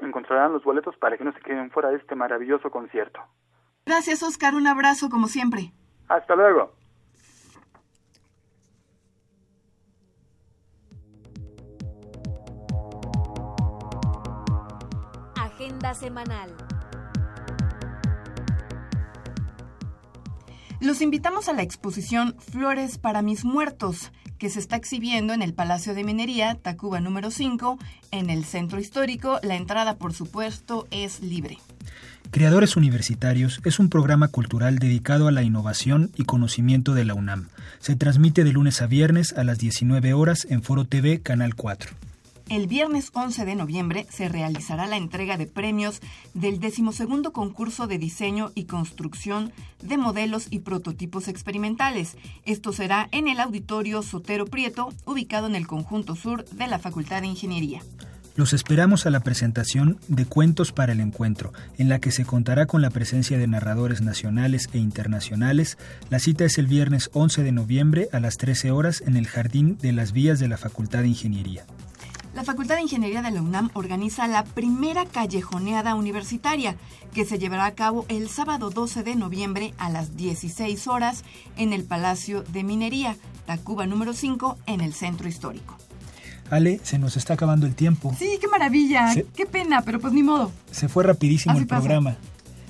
encontrarán 0.00 0.52
los 0.52 0.62
boletos 0.62 0.96
para 0.96 1.16
que 1.16 1.24
no 1.24 1.32
se 1.32 1.40
queden 1.40 1.70
fuera 1.70 1.90
de 1.90 1.96
este 1.96 2.14
maravilloso 2.14 2.70
concierto. 2.70 3.20
Gracias, 3.84 4.22
Oscar. 4.22 4.54
Un 4.54 4.66
abrazo, 4.66 5.08
como 5.08 5.26
siempre. 5.26 5.72
Hasta 6.08 6.36
luego. 6.36 6.72
Agenda 15.36 15.92
semanal. 15.94 16.54
Los 20.80 21.02
invitamos 21.02 21.48
a 21.48 21.52
la 21.54 21.62
exposición 21.62 22.36
Flores 22.38 22.98
para 22.98 23.20
mis 23.20 23.44
muertos, 23.44 24.12
que 24.38 24.48
se 24.48 24.60
está 24.60 24.76
exhibiendo 24.76 25.32
en 25.32 25.42
el 25.42 25.52
Palacio 25.52 25.92
de 25.92 26.04
Minería, 26.04 26.54
Tacuba 26.54 27.00
número 27.00 27.32
5, 27.32 27.78
en 28.12 28.30
el 28.30 28.44
centro 28.44 28.78
histórico. 28.78 29.40
La 29.42 29.56
entrada, 29.56 29.96
por 29.96 30.14
supuesto, 30.14 30.86
es 30.92 31.20
libre. 31.20 31.58
Creadores 32.30 32.76
Universitarios 32.76 33.60
es 33.64 33.80
un 33.80 33.88
programa 33.88 34.28
cultural 34.28 34.78
dedicado 34.78 35.26
a 35.26 35.32
la 35.32 35.42
innovación 35.42 36.12
y 36.14 36.24
conocimiento 36.24 36.94
de 36.94 37.04
la 37.04 37.14
UNAM. 37.14 37.48
Se 37.80 37.96
transmite 37.96 38.44
de 38.44 38.52
lunes 38.52 38.80
a 38.80 38.86
viernes 38.86 39.32
a 39.32 39.42
las 39.42 39.58
19 39.58 40.12
horas 40.12 40.46
en 40.48 40.62
Foro 40.62 40.84
TV, 40.84 41.20
Canal 41.20 41.56
4. 41.56 41.90
El 42.48 42.66
viernes 42.66 43.10
11 43.12 43.44
de 43.44 43.54
noviembre 43.54 44.06
se 44.08 44.28
realizará 44.28 44.86
la 44.86 44.96
entrega 44.96 45.36
de 45.36 45.46
premios 45.46 46.00
del 46.32 46.60
decimosegundo 46.60 47.32
concurso 47.32 47.86
de 47.86 47.98
diseño 47.98 48.52
y 48.54 48.64
construcción 48.64 49.52
de 49.82 49.98
modelos 49.98 50.46
y 50.50 50.60
prototipos 50.60 51.28
experimentales. 51.28 52.16
Esto 52.46 52.72
será 52.72 53.08
en 53.12 53.28
el 53.28 53.40
auditorio 53.40 54.02
Sotero 54.02 54.46
Prieto, 54.46 54.88
ubicado 55.04 55.46
en 55.46 55.56
el 55.56 55.66
conjunto 55.66 56.16
sur 56.16 56.46
de 56.46 56.66
la 56.68 56.78
Facultad 56.78 57.20
de 57.20 57.26
Ingeniería. 57.26 57.82
Los 58.34 58.54
esperamos 58.54 59.04
a 59.04 59.10
la 59.10 59.20
presentación 59.20 59.98
de 60.08 60.24
Cuentos 60.24 60.72
para 60.72 60.92
el 60.92 61.00
Encuentro, 61.00 61.52
en 61.76 61.90
la 61.90 61.98
que 61.98 62.12
se 62.12 62.24
contará 62.24 62.64
con 62.64 62.80
la 62.80 62.90
presencia 62.90 63.36
de 63.36 63.46
narradores 63.46 64.00
nacionales 64.00 64.70
e 64.72 64.78
internacionales. 64.78 65.76
La 66.08 66.18
cita 66.18 66.46
es 66.46 66.56
el 66.56 66.66
viernes 66.66 67.10
11 67.12 67.42
de 67.42 67.52
noviembre 67.52 68.08
a 68.10 68.20
las 68.20 68.38
13 68.38 68.70
horas 68.70 69.02
en 69.04 69.16
el 69.16 69.26
Jardín 69.26 69.76
de 69.82 69.92
las 69.92 70.12
Vías 70.12 70.38
de 70.38 70.48
la 70.48 70.56
Facultad 70.56 71.00
de 71.00 71.08
Ingeniería. 71.08 71.66
La 72.38 72.44
Facultad 72.44 72.76
de 72.76 72.82
Ingeniería 72.82 73.20
de 73.20 73.32
la 73.32 73.42
UNAM 73.42 73.70
organiza 73.74 74.28
la 74.28 74.44
primera 74.44 75.04
callejoneada 75.06 75.96
universitaria, 75.96 76.76
que 77.12 77.24
se 77.24 77.36
llevará 77.36 77.66
a 77.66 77.74
cabo 77.74 78.06
el 78.08 78.28
sábado 78.28 78.70
12 78.70 79.02
de 79.02 79.16
noviembre 79.16 79.74
a 79.76 79.90
las 79.90 80.16
16 80.16 80.86
horas 80.86 81.24
en 81.56 81.72
el 81.72 81.82
Palacio 81.82 82.44
de 82.44 82.62
Minería, 82.62 83.16
Tacuba 83.44 83.88
número 83.88 84.12
5, 84.12 84.56
en 84.66 84.82
el 84.82 84.94
centro 84.94 85.28
histórico. 85.28 85.76
Ale, 86.48 86.78
se 86.84 87.00
nos 87.00 87.16
está 87.16 87.34
acabando 87.34 87.66
el 87.66 87.74
tiempo. 87.74 88.14
Sí, 88.16 88.38
qué 88.40 88.46
maravilla, 88.46 89.12
qué 89.34 89.44
pena, 89.44 89.82
pero 89.82 89.98
pues 89.98 90.12
ni 90.12 90.22
modo. 90.22 90.52
Se 90.70 90.88
fue 90.88 91.02
rapidísimo 91.02 91.58
el 91.58 91.66
programa. 91.66 92.18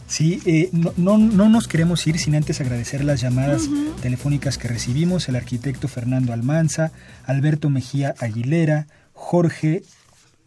Sí, 0.07 0.41
eh, 0.47 0.71
no, 0.73 1.19
no, 1.19 1.51
nos 1.51 1.69
queremos 1.69 2.07
ir 2.07 2.19
sin 2.19 2.35
antes 2.35 2.63
agradecer 2.63 3.05
las 3.05 3.21
llamadas 3.21 3.69
telefónicas 4.01 4.57
que 4.57 4.67
recibimos, 4.67 5.29
el 5.29 5.37
arquitecto 5.37 5.89
Fernando 5.89 6.33
Almanza, 6.33 6.91
Alberto 7.27 7.69
Mejía 7.69 8.15
Aguilera, 8.19 8.87
Jorge 9.19 9.83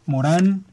Morán 0.06 0.64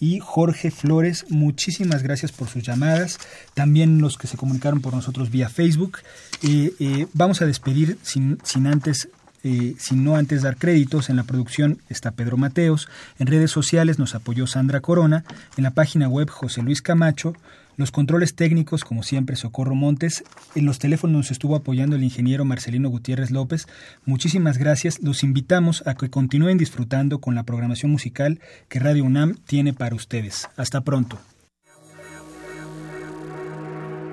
y 0.00 0.18
Jorge 0.18 0.70
Flores. 0.70 1.26
Muchísimas 1.28 2.02
gracias 2.02 2.32
por 2.32 2.48
sus 2.48 2.64
llamadas. 2.64 3.18
También 3.54 4.00
los 4.00 4.16
que 4.16 4.26
se 4.26 4.36
comunicaron 4.36 4.80
por 4.80 4.94
nosotros 4.94 5.30
vía 5.30 5.48
Facebook. 5.48 5.98
Eh, 6.42 6.72
eh, 6.80 7.06
vamos 7.12 7.42
a 7.42 7.46
despedir 7.46 7.98
sin, 8.02 8.38
sin 8.42 8.66
antes 8.66 9.08
eh, 9.44 9.74
sin 9.78 10.02
no 10.04 10.16
antes 10.16 10.42
dar 10.42 10.56
créditos. 10.56 11.10
En 11.10 11.16
la 11.16 11.24
producción 11.24 11.78
está 11.88 12.12
Pedro 12.12 12.36
Mateos, 12.36 12.88
en 13.18 13.26
redes 13.26 13.50
sociales 13.50 13.98
nos 13.98 14.14
apoyó 14.14 14.46
Sandra 14.46 14.80
Corona, 14.80 15.24
en 15.56 15.64
la 15.64 15.72
página 15.72 16.08
web 16.08 16.30
José 16.30 16.62
Luis 16.62 16.80
Camacho, 16.80 17.34
los 17.76 17.90
controles 17.90 18.34
técnicos, 18.34 18.84
como 18.84 19.02
siempre, 19.02 19.36
Socorro 19.36 19.74
Montes. 19.74 20.24
En 20.54 20.66
los 20.66 20.78
teléfonos 20.78 21.16
nos 21.16 21.30
estuvo 21.30 21.56
apoyando 21.56 21.96
el 21.96 22.04
ingeniero 22.04 22.44
Marcelino 22.44 22.88
Gutiérrez 22.88 23.30
López. 23.30 23.66
Muchísimas 24.04 24.58
gracias. 24.58 25.02
Los 25.02 25.22
invitamos 25.22 25.82
a 25.86 25.94
que 25.94 26.10
continúen 26.10 26.58
disfrutando 26.58 27.20
con 27.20 27.34
la 27.34 27.44
programación 27.44 27.90
musical 27.90 28.40
que 28.68 28.78
Radio 28.78 29.04
UNAM 29.04 29.36
tiene 29.46 29.72
para 29.72 29.94
ustedes. 29.94 30.48
Hasta 30.56 30.82
pronto. 30.82 31.18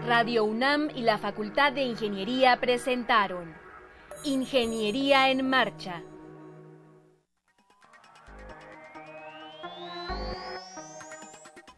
Radio 0.06 0.44
UNAM 0.44 0.90
y 0.96 1.02
la 1.02 1.18
Facultad 1.18 1.72
de 1.74 1.84
Ingeniería 1.84 2.60
presentaron 2.60 3.54
Ingeniería 4.24 5.30
en 5.30 5.48
Marcha 5.48 6.02